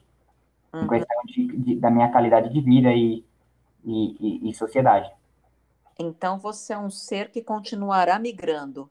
Em 0.74 0.80
uhum. 0.80 0.88
questão 0.88 1.22
de, 1.26 1.58
de, 1.58 1.76
da 1.76 1.90
minha 1.90 2.12
qualidade 2.12 2.50
de 2.54 2.62
vida 2.62 2.92
e, 2.94 3.26
e, 3.84 4.18
e, 4.20 4.50
e 4.50 4.54
sociedade. 4.54 5.12
Então 5.98 6.40
você 6.40 6.74
é 6.74 6.78
um 6.78 6.90
ser 6.90 7.30
que 7.32 7.42
continuará 7.42 8.20
migrando. 8.20 8.90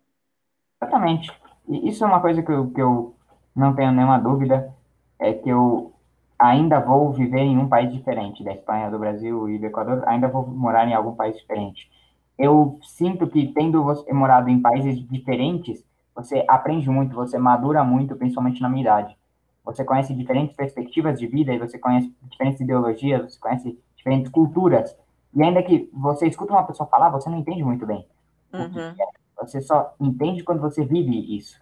Exatamente. 0.81 1.33
E 1.69 1.89
isso 1.89 2.05
é 2.05 2.07
uma 2.07 2.21
coisa 2.21 2.43
que 2.43 2.51
eu, 2.51 2.71
que 2.71 2.81
eu 2.81 3.15
não 3.55 3.75
tenho 3.75 3.93
nenhuma 3.93 4.19
dúvida, 4.19 4.75
é 5.19 5.33
que 5.33 5.49
eu 5.49 5.93
ainda 6.39 6.79
vou 6.79 7.13
viver 7.13 7.41
em 7.41 7.59
um 7.59 7.69
país 7.69 7.93
diferente 7.93 8.45
da 8.45 8.53
Espanha, 8.53 8.91
do 8.91 8.99
Brasil 8.99 9.49
e 9.49 9.59
do 9.59 9.67
Equador, 9.67 10.05
ainda 10.07 10.29
vou 10.29 10.47
morar 10.47 10.87
em 10.87 10.95
algum 10.95 11.15
país 11.15 11.37
diferente. 11.37 11.91
Eu 12.39 12.79
sinto 12.83 13.27
que, 13.27 13.49
tendo 13.49 13.83
você 13.83 14.13
morado 14.13 14.49
em 14.49 14.61
países 14.61 14.97
diferentes, 15.09 15.85
você 16.19 16.45
aprende 16.49 16.91
muito, 16.91 17.15
você 17.15 17.39
madura 17.39 17.85
muito, 17.85 18.17
principalmente 18.17 18.61
na 18.61 18.69
minha 18.69 18.83
idade. 18.83 19.17
Você 19.65 19.85
conhece 19.85 20.13
diferentes 20.13 20.57
perspectivas 20.57 21.17
de 21.17 21.29
vida 21.29 21.53
e 21.53 21.59
você 21.61 21.79
conhece 21.79 22.13
diferentes 22.25 22.61
ideologias, 22.61 23.33
você 23.33 23.39
conhece 23.39 23.79
diferentes 23.95 24.29
culturas. 24.29 24.97
E 25.33 25.41
ainda 25.41 25.63
que 25.63 25.89
você 25.93 26.27
escuta 26.27 26.53
uma 26.53 26.67
pessoa 26.67 26.89
falar, 26.89 27.11
você 27.11 27.31
não 27.31 27.39
entende 27.39 27.63
muito 27.63 27.87
bem. 27.87 28.05
Uhum. 28.53 28.97
Você 29.41 29.61
só 29.61 29.95
entende 30.01 30.43
quando 30.43 30.61
você 30.61 30.85
vive 30.85 31.37
isso. 31.37 31.61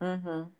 Uhum. 0.00 0.50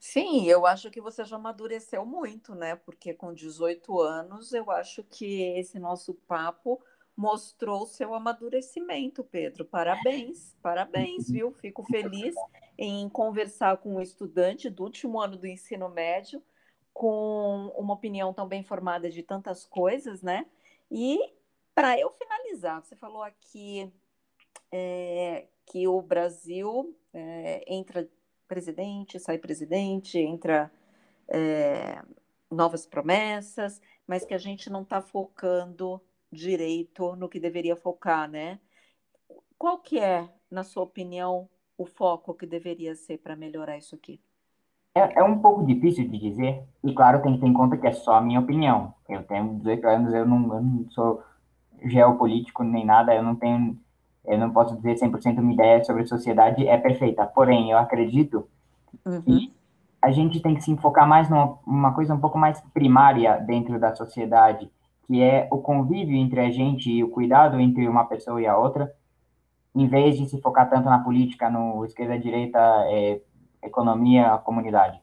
Sim, 0.00 0.46
eu 0.46 0.66
acho 0.66 0.90
que 0.90 1.00
você 1.00 1.24
já 1.24 1.36
amadureceu 1.36 2.04
muito, 2.04 2.52
né? 2.52 2.74
Porque 2.74 3.14
com 3.14 3.32
18 3.32 4.00
anos, 4.00 4.52
eu 4.52 4.72
acho 4.72 5.04
que 5.04 5.56
esse 5.56 5.78
nosso 5.78 6.14
papo 6.26 6.80
mostrou 7.16 7.86
seu 7.86 8.12
amadurecimento, 8.12 9.22
Pedro. 9.22 9.64
Parabéns, 9.64 10.56
parabéns, 10.60 11.28
uhum. 11.28 11.34
viu? 11.34 11.52
Fico 11.52 11.84
feliz 11.84 12.34
em 12.78 13.08
conversar 13.08 13.78
com 13.78 13.96
um 13.96 14.00
estudante 14.00 14.70
do 14.70 14.84
último 14.84 15.20
ano 15.20 15.36
do 15.36 15.46
ensino 15.46 15.88
médio, 15.88 16.40
com 16.94 17.72
uma 17.76 17.94
opinião 17.94 18.32
tão 18.32 18.46
bem 18.46 18.62
formada 18.62 19.10
de 19.10 19.22
tantas 19.22 19.66
coisas, 19.66 20.22
né? 20.22 20.46
E 20.90 21.18
para 21.74 21.98
eu 21.98 22.10
finalizar, 22.10 22.82
você 22.82 22.96
falou 22.96 23.22
aqui 23.22 23.92
é, 24.72 25.46
que 25.66 25.86
o 25.88 26.00
Brasil 26.00 26.96
é, 27.12 27.64
entra 27.66 28.08
presidente, 28.46 29.18
sai 29.18 29.38
presidente, 29.38 30.18
entra 30.18 30.72
é, 31.28 32.02
novas 32.50 32.86
promessas, 32.86 33.80
mas 34.06 34.24
que 34.24 34.34
a 34.34 34.38
gente 34.38 34.70
não 34.70 34.82
está 34.82 35.02
focando 35.02 36.00
direito 36.32 37.14
no 37.16 37.28
que 37.28 37.40
deveria 37.40 37.76
focar, 37.76 38.28
né? 38.30 38.60
Qual 39.58 39.78
que 39.78 39.98
é, 39.98 40.28
na 40.50 40.62
sua 40.64 40.84
opinião, 40.84 41.48
o 41.78 41.86
foco 41.86 42.34
que 42.34 42.44
deveria 42.44 42.94
ser 42.94 43.18
para 43.18 43.36
melhorar 43.36 43.78
isso 43.78 43.94
aqui? 43.94 44.20
É, 44.94 45.20
é, 45.20 45.24
um 45.24 45.38
pouco 45.38 45.64
difícil 45.64 46.08
de 46.08 46.18
dizer, 46.18 46.62
e 46.82 46.92
claro, 46.92 47.22
tem 47.22 47.34
que 47.34 47.40
ter 47.40 47.46
em 47.46 47.52
conta 47.52 47.76
que 47.76 47.86
é 47.86 47.92
só 47.92 48.16
a 48.16 48.20
minha 48.20 48.40
opinião. 48.40 48.92
Eu 49.08 49.22
tenho 49.22 49.54
18 49.54 49.86
anos, 49.86 50.12
eu 50.12 50.26
não, 50.26 50.54
eu 50.54 50.60
não 50.60 50.90
sou 50.90 51.22
geopolítico 51.84 52.64
nem 52.64 52.84
nada, 52.84 53.14
eu 53.14 53.22
não 53.22 53.36
tenho 53.36 53.78
eu 54.28 54.38
não 54.38 54.50
posso 54.50 54.76
dizer 54.76 54.94
100% 54.94 55.38
uma 55.38 55.52
ideia 55.52 55.82
sobre 55.82 56.02
a 56.02 56.06
sociedade 56.06 56.66
é 56.68 56.76
perfeita, 56.76 57.24
porém, 57.24 57.70
eu 57.70 57.78
acredito 57.78 58.46
uhum. 59.06 59.22
que 59.22 59.54
a 60.02 60.10
gente 60.10 60.40
tem 60.40 60.54
que 60.54 60.62
se 60.62 60.70
enfocar 60.70 61.08
mais 61.08 61.28
numa 61.30 61.92
coisa 61.94 62.14
um 62.14 62.20
pouco 62.20 62.38
mais 62.38 62.60
primária 62.74 63.38
dentro 63.38 63.80
da 63.80 63.94
sociedade, 63.94 64.70
que 65.06 65.22
é 65.22 65.48
o 65.50 65.58
convívio 65.58 66.16
entre 66.16 66.40
a 66.40 66.50
gente 66.50 66.90
e 66.90 67.02
o 67.02 67.08
cuidado 67.08 67.58
entre 67.58 67.88
uma 67.88 68.04
pessoa 68.04 68.40
e 68.40 68.46
a 68.46 68.56
outra, 68.56 68.94
em 69.74 69.86
vez 69.86 70.16
de 70.16 70.28
se 70.28 70.40
focar 70.40 70.68
tanto 70.68 70.88
na 70.88 70.98
política, 70.98 71.50
no 71.50 71.84
esquerda-direita, 71.84 72.58
é, 72.88 73.20
economia, 73.62 74.38
comunidade. 74.38 75.00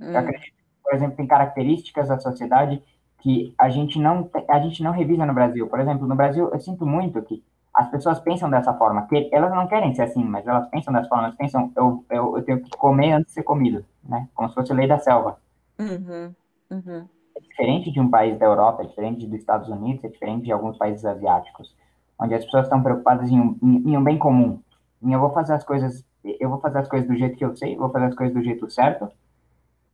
Uhum. 0.00 0.08
Eu 0.08 0.18
acredito, 0.18 0.52
por 0.82 0.94
exemplo, 0.94 1.16
tem 1.16 1.26
características 1.26 2.08
da 2.08 2.18
sociedade 2.18 2.82
que 3.20 3.54
a 3.58 3.68
gente 3.68 3.98
não 3.98 4.30
a 4.48 4.60
gente 4.60 4.82
não 4.82 4.92
revisa 4.92 5.26
no 5.26 5.34
Brasil. 5.34 5.66
Por 5.66 5.80
exemplo, 5.80 6.06
no 6.06 6.14
Brasil 6.14 6.48
eu 6.52 6.60
sinto 6.60 6.86
muito 6.86 7.20
que 7.22 7.42
as 7.74 7.88
pessoas 7.90 8.18
pensam 8.18 8.50
dessa 8.50 8.74
forma, 8.74 9.06
que 9.06 9.28
elas 9.32 9.54
não 9.54 9.68
querem 9.68 9.94
ser 9.94 10.02
assim, 10.02 10.24
mas 10.24 10.46
elas 10.46 10.68
pensam 10.68 10.92
dessa 10.92 11.08
forma, 11.08 11.26
elas 11.26 11.36
pensam, 11.36 11.72
eu, 11.76 12.04
eu, 12.10 12.36
eu 12.36 12.42
tenho 12.42 12.60
que 12.60 12.70
comer 12.76 13.12
antes 13.12 13.28
de 13.28 13.34
ser 13.34 13.44
comido, 13.44 13.84
né? 14.02 14.28
Como 14.34 14.48
se 14.48 14.54
fosse 14.54 14.72
lei 14.72 14.88
da 14.88 14.98
selva. 14.98 15.38
Uhum, 15.78 16.34
uhum. 16.70 17.08
É 17.36 17.40
diferente 17.40 17.92
de 17.92 18.00
um 18.00 18.10
país 18.10 18.36
da 18.36 18.46
Europa, 18.46 18.82
é 18.82 18.86
diferente 18.86 19.26
dos 19.26 19.38
Estados 19.38 19.68
Unidos, 19.68 20.02
é 20.02 20.08
diferente 20.08 20.44
de 20.44 20.52
alguns 20.52 20.76
países 20.76 21.04
asiáticos, 21.04 21.72
onde 22.18 22.34
as 22.34 22.44
pessoas 22.44 22.64
estão 22.64 22.82
preocupadas 22.82 23.30
em 23.30 23.40
um, 23.40 23.58
em, 23.62 23.90
em 23.90 23.96
um 23.96 24.02
bem 24.02 24.18
comum. 24.18 24.60
Em 25.02 25.12
eu 25.12 25.20
vou 25.20 25.30
fazer 25.30 25.54
as 25.54 25.64
coisas, 25.64 26.04
eu 26.24 26.48
vou 26.48 26.60
fazer 26.60 26.78
as 26.78 26.88
coisas 26.88 27.08
do 27.08 27.16
jeito 27.16 27.36
que 27.36 27.44
eu 27.44 27.56
sei, 27.56 27.76
vou 27.76 27.90
fazer 27.90 28.06
as 28.06 28.14
coisas 28.14 28.34
do 28.34 28.42
jeito 28.42 28.68
certo, 28.70 29.08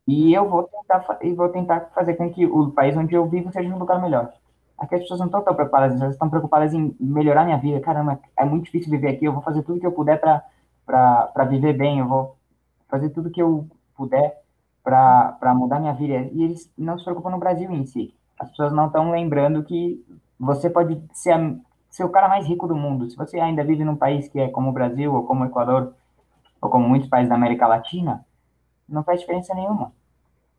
e 0.06 0.34
eu 0.34 0.48
vou 0.48 0.64
tentar, 0.64 1.18
e 1.22 1.32
vou 1.32 1.48
tentar 1.48 1.80
fazer 1.94 2.14
com 2.14 2.30
que 2.30 2.46
o 2.46 2.70
país 2.70 2.96
onde 2.96 3.14
eu 3.14 3.26
vivo 3.26 3.52
seja 3.52 3.74
um 3.74 3.78
lugar 3.78 4.00
melhor. 4.00 4.32
Aqui 4.76 4.96
as 4.96 5.02
pessoas 5.02 5.20
não 5.20 5.26
estão 5.26 5.42
tão 5.42 5.54
preocupadas, 5.54 6.00
elas 6.00 6.14
estão 6.14 6.28
preocupadas 6.28 6.74
em 6.74 6.94
melhorar 6.98 7.44
minha 7.44 7.58
vida. 7.58 7.80
Caramba, 7.80 8.18
é 8.36 8.44
muito 8.44 8.64
difícil 8.64 8.90
viver 8.90 9.08
aqui, 9.08 9.24
eu 9.24 9.32
vou 9.32 9.42
fazer 9.42 9.62
tudo 9.62 9.80
que 9.80 9.86
eu 9.86 9.92
puder 9.92 10.20
para 10.20 11.44
viver 11.48 11.74
bem, 11.74 12.00
eu 12.00 12.08
vou 12.08 12.36
fazer 12.88 13.10
tudo 13.10 13.30
que 13.30 13.40
eu 13.40 13.68
puder 13.96 14.42
para 14.82 15.54
mudar 15.54 15.80
minha 15.80 15.94
vida. 15.94 16.28
E 16.32 16.42
eles 16.42 16.70
não 16.76 16.98
se 16.98 17.04
preocupam 17.04 17.30
no 17.30 17.38
Brasil 17.38 17.70
em 17.70 17.86
si. 17.86 18.14
As 18.38 18.50
pessoas 18.50 18.72
não 18.72 18.86
estão 18.86 19.10
lembrando 19.10 19.62
que 19.62 20.04
você 20.38 20.68
pode 20.68 21.00
ser, 21.12 21.38
ser 21.95 22.05
o 22.05 22.09
cara 22.09 22.28
mais 22.28 22.47
rico 22.47 22.66
do 22.66 22.74
mundo. 22.74 23.11
Se 23.11 23.16
você 23.16 23.38
ainda 23.38 23.64
vive 23.64 23.84
num 23.84 23.97
país 23.97 24.28
que 24.28 24.40
é 24.40 24.49
como 24.49 24.70
o 24.70 24.72
Brasil, 24.72 25.14
ou 25.14 25.24
como 25.24 25.45
o 25.45 25.47
Equador, 25.47 25.95
ou 26.61 26.70
como 26.70 26.88
muitos 26.88 27.09
países 27.09 27.28
da 27.28 27.34
América 27.34 27.66
Latina, 27.66 28.24
não 28.88 29.05
faz 29.05 29.20
diferença 29.20 29.55
nenhuma 29.55 29.92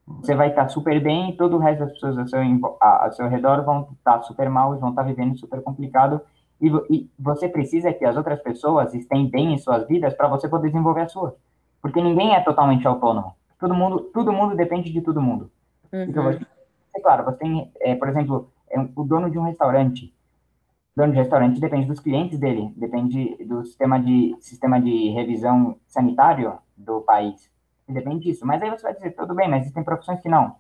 você 0.07 0.35
vai 0.35 0.49
estar 0.49 0.67
super 0.69 1.01
bem 1.01 1.31
e 1.31 1.37
todo 1.37 1.55
o 1.55 1.59
resto 1.59 1.79
das 1.79 1.91
pessoas 1.93 2.17
ao 2.17 2.27
seu, 2.27 2.39
ao 2.79 3.11
seu 3.13 3.27
redor 3.27 3.63
vão 3.63 3.89
estar 3.97 4.21
super 4.21 4.49
mal 4.49 4.75
e 4.75 4.79
vão 4.79 4.89
estar 4.89 5.03
vivendo 5.03 5.37
super 5.37 5.61
complicado. 5.61 6.21
E, 6.61 6.67
e 6.89 7.09
você 7.17 7.49
precisa 7.49 7.91
que 7.91 8.05
as 8.05 8.15
outras 8.15 8.39
pessoas 8.41 8.93
estejam 8.93 9.27
bem 9.27 9.53
em 9.53 9.57
suas 9.57 9.87
vidas 9.87 10.13
para 10.13 10.27
você 10.27 10.47
poder 10.47 10.67
desenvolver 10.69 11.01
a 11.01 11.09
sua. 11.09 11.35
Porque 11.81 12.01
ninguém 12.01 12.35
é 12.35 12.41
totalmente 12.41 12.87
autônomo. 12.87 13.33
Todo 13.59 13.73
mundo, 13.73 13.99
todo 14.13 14.31
mundo 14.31 14.55
depende 14.55 14.91
de 14.91 15.01
todo 15.01 15.21
mundo. 15.21 15.49
Uhum. 15.91 16.03
Então, 16.03 16.29
é 16.29 16.99
claro, 17.01 17.25
você 17.25 17.37
tem, 17.37 17.71
é, 17.81 17.95
por 17.95 18.07
exemplo, 18.07 18.49
é, 18.69 18.79
o 18.95 19.03
dono 19.03 19.29
de 19.29 19.39
um 19.39 19.43
restaurante. 19.43 20.13
Dono 20.95 21.11
de 21.11 21.17
restaurante 21.17 21.59
depende 21.59 21.87
dos 21.87 21.99
clientes 21.99 22.39
dele, 22.39 22.73
depende 22.77 23.35
do 23.43 23.65
sistema 23.65 23.99
de, 23.99 24.35
sistema 24.39 24.79
de 24.79 25.09
revisão 25.09 25.77
sanitário 25.87 26.57
do 26.77 27.01
país 27.01 27.53
Depende 27.87 28.25
disso. 28.25 28.45
Mas 28.45 28.61
aí 28.61 28.69
você 28.69 28.83
vai 28.83 28.93
dizer, 28.93 29.11
tudo 29.11 29.35
bem, 29.35 29.49
mas 29.49 29.61
existem 29.61 29.83
profissões 29.83 30.19
que 30.19 30.29
não. 30.29 30.55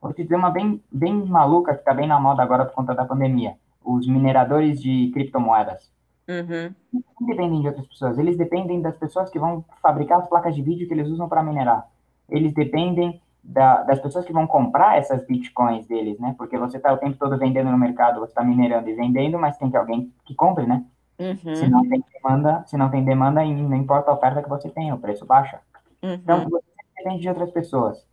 Vou 0.00 0.12
te 0.12 0.22
dizer 0.22 0.36
uma 0.36 0.50
bem, 0.50 0.82
bem 0.90 1.24
maluca, 1.24 1.74
que 1.74 1.80
está 1.80 1.92
bem 1.92 2.06
na 2.06 2.20
moda 2.20 2.42
agora 2.42 2.64
por 2.64 2.74
conta 2.74 2.94
da 2.94 3.04
pandemia. 3.04 3.56
Os 3.82 4.06
mineradores 4.06 4.80
de 4.80 5.10
criptomoedas. 5.12 5.92
Uhum. 6.28 6.74
Não 6.92 7.26
dependem 7.26 7.60
de 7.60 7.68
outras 7.68 7.86
pessoas, 7.86 8.18
eles 8.18 8.36
dependem 8.36 8.80
das 8.80 8.96
pessoas 8.96 9.28
que 9.28 9.38
vão 9.38 9.62
fabricar 9.82 10.20
as 10.20 10.28
placas 10.28 10.54
de 10.54 10.62
vídeo 10.62 10.86
que 10.86 10.94
eles 10.94 11.08
usam 11.08 11.28
para 11.28 11.42
minerar. 11.42 11.86
Eles 12.30 12.54
dependem 12.54 13.20
da, 13.44 13.82
das 13.82 14.00
pessoas 14.00 14.24
que 14.24 14.32
vão 14.32 14.46
comprar 14.46 14.96
essas 14.96 15.24
bitcoins 15.26 15.86
deles, 15.86 16.18
né? 16.18 16.34
Porque 16.38 16.56
você 16.56 16.78
está 16.78 16.92
o 16.92 16.96
tempo 16.96 17.18
todo 17.18 17.38
vendendo 17.38 17.70
no 17.70 17.78
mercado, 17.78 18.20
você 18.20 18.30
está 18.30 18.42
minerando 18.42 18.88
e 18.88 18.94
vendendo, 18.94 19.38
mas 19.38 19.58
tem 19.58 19.70
que 19.70 19.76
alguém 19.76 20.10
que 20.24 20.34
compre, 20.34 20.66
né? 20.66 20.84
Uhum. 21.18 21.54
Se 21.54 21.68
não 21.68 21.88
tem 21.88 22.02
demanda, 22.12 22.64
se 22.66 22.76
não 22.76 22.90
tem 22.90 23.04
demanda, 23.04 23.44
não 23.44 23.76
importa 23.76 24.10
a 24.10 24.14
oferta 24.14 24.42
que 24.42 24.48
você 24.48 24.68
tem, 24.70 24.92
o 24.92 24.98
preço 24.98 25.26
baixa. 25.26 25.60
Uhum. 26.02 26.14
Então, 26.14 26.48
você 26.48 26.64
depende 26.96 27.20
de 27.20 27.28
outras 27.28 27.50
pessoas. 27.50 28.04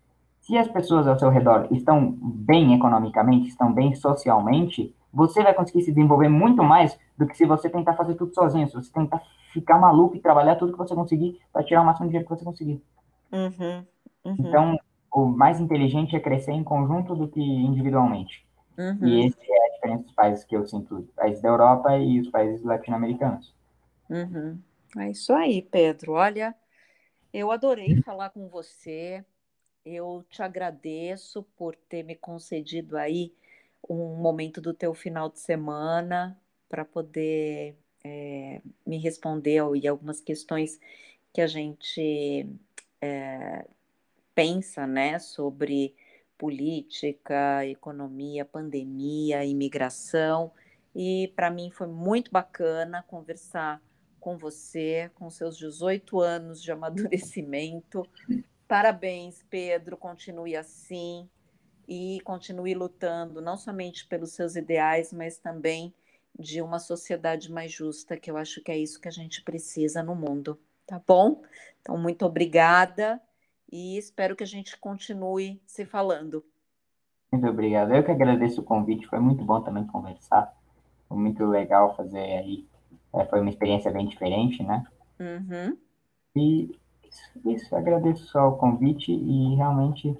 Se 0.42 0.58
as 0.58 0.68
pessoas 0.68 1.08
ao 1.08 1.18
seu 1.18 1.30
redor 1.30 1.68
estão 1.72 2.18
bem 2.22 2.76
economicamente, 2.76 3.48
estão 3.48 3.72
bem 3.72 3.96
socialmente, 3.96 4.94
você 5.14 5.42
vai 5.42 5.54
conseguir 5.54 5.82
se 5.82 5.92
desenvolver 5.92 6.30
muito 6.30 6.64
mais 6.64 6.98
do 7.18 7.26
que 7.26 7.38
se 7.38 7.46
você 7.46 7.70
tentar 7.70 7.94
fazer 7.94 8.16
tudo 8.16 8.34
sozinho, 8.34 8.68
se 8.68 8.74
você 8.74 8.92
tentar 8.92 9.22
ficar 9.54 9.80
maluco 9.80 10.16
e 10.16 10.20
trabalhar 10.20 10.56
tudo 10.56 10.72
que 10.72 10.78
você 10.78 10.96
conseguir 10.96 11.40
para 11.52 11.64
tirar 11.64 11.82
o 11.82 11.86
máximo 11.86 12.08
de 12.08 12.12
dinheiro 12.12 12.28
que 12.28 12.36
você 12.36 12.46
conseguir. 12.46 12.82
Uhum. 13.32 13.86
Uhum. 14.24 14.36
Então, 14.40 14.80
o 15.12 15.26
mais 15.26 15.60
inteligente 15.60 16.16
é 16.16 16.20
crescer 16.20 16.52
em 16.52 16.64
conjunto 16.64 17.16
do 17.16 17.28
que 17.28 17.42
individualmente. 17.42 18.46
Uhum. 18.78 19.08
E 19.08 19.28
essa 19.28 19.38
é 19.42 19.66
a 19.68 19.74
diferença 19.74 20.04
dos 20.04 20.14
países 20.14 20.46
que 20.46 20.56
eu 20.56 20.66
sinto, 20.66 21.08
países 21.16 21.42
da 21.42 21.50
Europa 21.50 21.98
e 21.98 22.20
os 22.20 22.30
países 22.30 22.64
latino-americanos. 22.64 23.54
Uhum. 24.10 24.58
É 24.98 25.10
isso 25.10 25.34
aí, 25.34 25.62
Pedro. 25.62 26.14
Olha, 26.14 26.56
eu 27.34 27.52
adorei 27.52 28.02
falar 28.02 28.30
com 28.30 28.48
você. 28.48 29.24
Eu 29.86 30.24
te 30.30 30.42
agradeço 30.44 31.44
por 31.58 31.76
ter 31.76 32.04
me 32.04 32.16
concedido 32.16 32.98
aí 32.98 33.34
um 33.90 34.16
momento 34.16 34.62
do 34.62 34.74
teu 34.74 34.94
final 34.94 35.30
de 35.30 35.40
semana 35.40 36.38
para 36.70 36.86
poder 36.86 37.76
é, 38.04 38.62
me 38.86 38.98
responder 38.98 39.62
e 39.76 39.88
algumas 39.88 40.22
questões 40.22 40.80
que 41.34 41.42
a 41.42 41.48
gente 41.48 42.48
é, 43.02 43.66
pensa, 44.42 44.88
né, 44.88 45.20
sobre 45.20 45.94
política, 46.36 47.64
economia, 47.68 48.44
pandemia, 48.44 49.46
imigração. 49.46 50.52
E 50.96 51.32
para 51.36 51.52
mim 51.52 51.70
foi 51.70 51.86
muito 51.86 52.32
bacana 52.32 53.04
conversar 53.04 53.80
com 54.20 54.36
você, 54.40 55.12
com 55.14 55.30
seus 55.30 55.56
18 55.58 56.20
anos 56.20 56.60
de 56.60 56.72
amadurecimento. 56.74 58.04
Parabéns, 58.68 59.46
Pedro, 59.48 59.96
continue 59.96 60.56
assim 60.56 61.30
e 61.88 62.20
continue 62.22 62.74
lutando 62.74 63.42
não 63.42 63.58
somente 63.58 64.08
pelos 64.08 64.32
seus 64.32 64.56
ideais, 64.56 65.14
mas 65.14 65.38
também 65.38 65.94
de 66.40 66.64
uma 66.64 66.80
sociedade 66.80 67.52
mais 67.52 67.72
justa, 67.72 68.18
que 68.18 68.32
eu 68.32 68.38
acho 68.38 68.64
que 68.64 68.72
é 68.72 68.78
isso 68.78 69.00
que 69.00 69.08
a 69.08 69.12
gente 69.12 69.44
precisa 69.44 70.02
no 70.02 70.16
mundo, 70.16 70.60
tá 70.88 71.00
bom? 71.06 71.44
Então, 71.80 71.96
muito 71.96 72.26
obrigada 72.26 73.22
e 73.72 73.98
espero 73.98 74.36
que 74.36 74.44
a 74.44 74.48
gente 74.48 74.78
continue 74.78 75.62
se 75.66 75.86
falando. 75.86 76.44
Muito 77.32 77.48
obrigado. 77.48 77.94
Eu 77.94 78.04
que 78.04 78.12
agradeço 78.12 78.62
o 78.62 78.64
convite, 78.64 79.08
foi 79.08 79.20
muito 79.20 79.44
bom 79.44 79.62
também 79.62 79.86
conversar. 79.88 80.54
Foi 81.08 81.18
muito 81.18 81.46
legal 81.46 81.96
fazer 81.96 82.20
aí. 82.20 82.68
É, 83.14 83.26
foi 83.26 83.40
uma 83.40 83.50
experiência 83.50 83.92
bem 83.92 84.06
diferente, 84.06 84.62
né? 84.64 84.86
Uhum. 85.20 85.78
E 86.36 86.78
isso, 87.04 87.50
isso, 87.50 87.76
agradeço 87.76 88.26
só 88.28 88.50
o 88.50 88.58
convite 88.58 89.12
e 89.12 89.56
realmente 89.56 90.18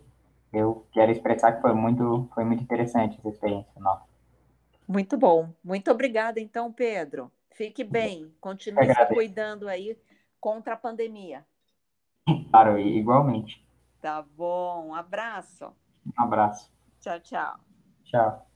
eu 0.54 0.86
quero 0.92 1.12
expressar 1.12 1.54
que 1.54 1.62
foi 1.62 1.74
muito, 1.74 2.30
foi 2.34 2.44
muito 2.44 2.64
interessante 2.64 3.18
essa 3.18 3.30
experiência 3.30 3.72
nossa. 3.80 4.06
Muito 4.88 5.18
bom. 5.18 5.50
Muito 5.64 5.90
obrigada, 5.90 6.40
então, 6.40 6.72
Pedro. 6.72 7.32
Fique 7.52 7.84
bem. 7.84 8.34
Continue 8.42 8.94
se 8.94 9.06
cuidando 9.08 9.68
aí 9.68 9.98
contra 10.40 10.74
a 10.74 10.78
pandemia. 10.78 11.46
Claro, 12.50 12.78
igualmente. 12.80 13.64
Tá 14.02 14.22
bom. 14.22 14.88
Um 14.90 14.94
abraço. 14.96 15.74
Um 16.06 16.22
abraço. 16.24 16.72
Tchau, 17.02 17.20
tchau. 17.20 17.60
Tchau. 18.04 18.51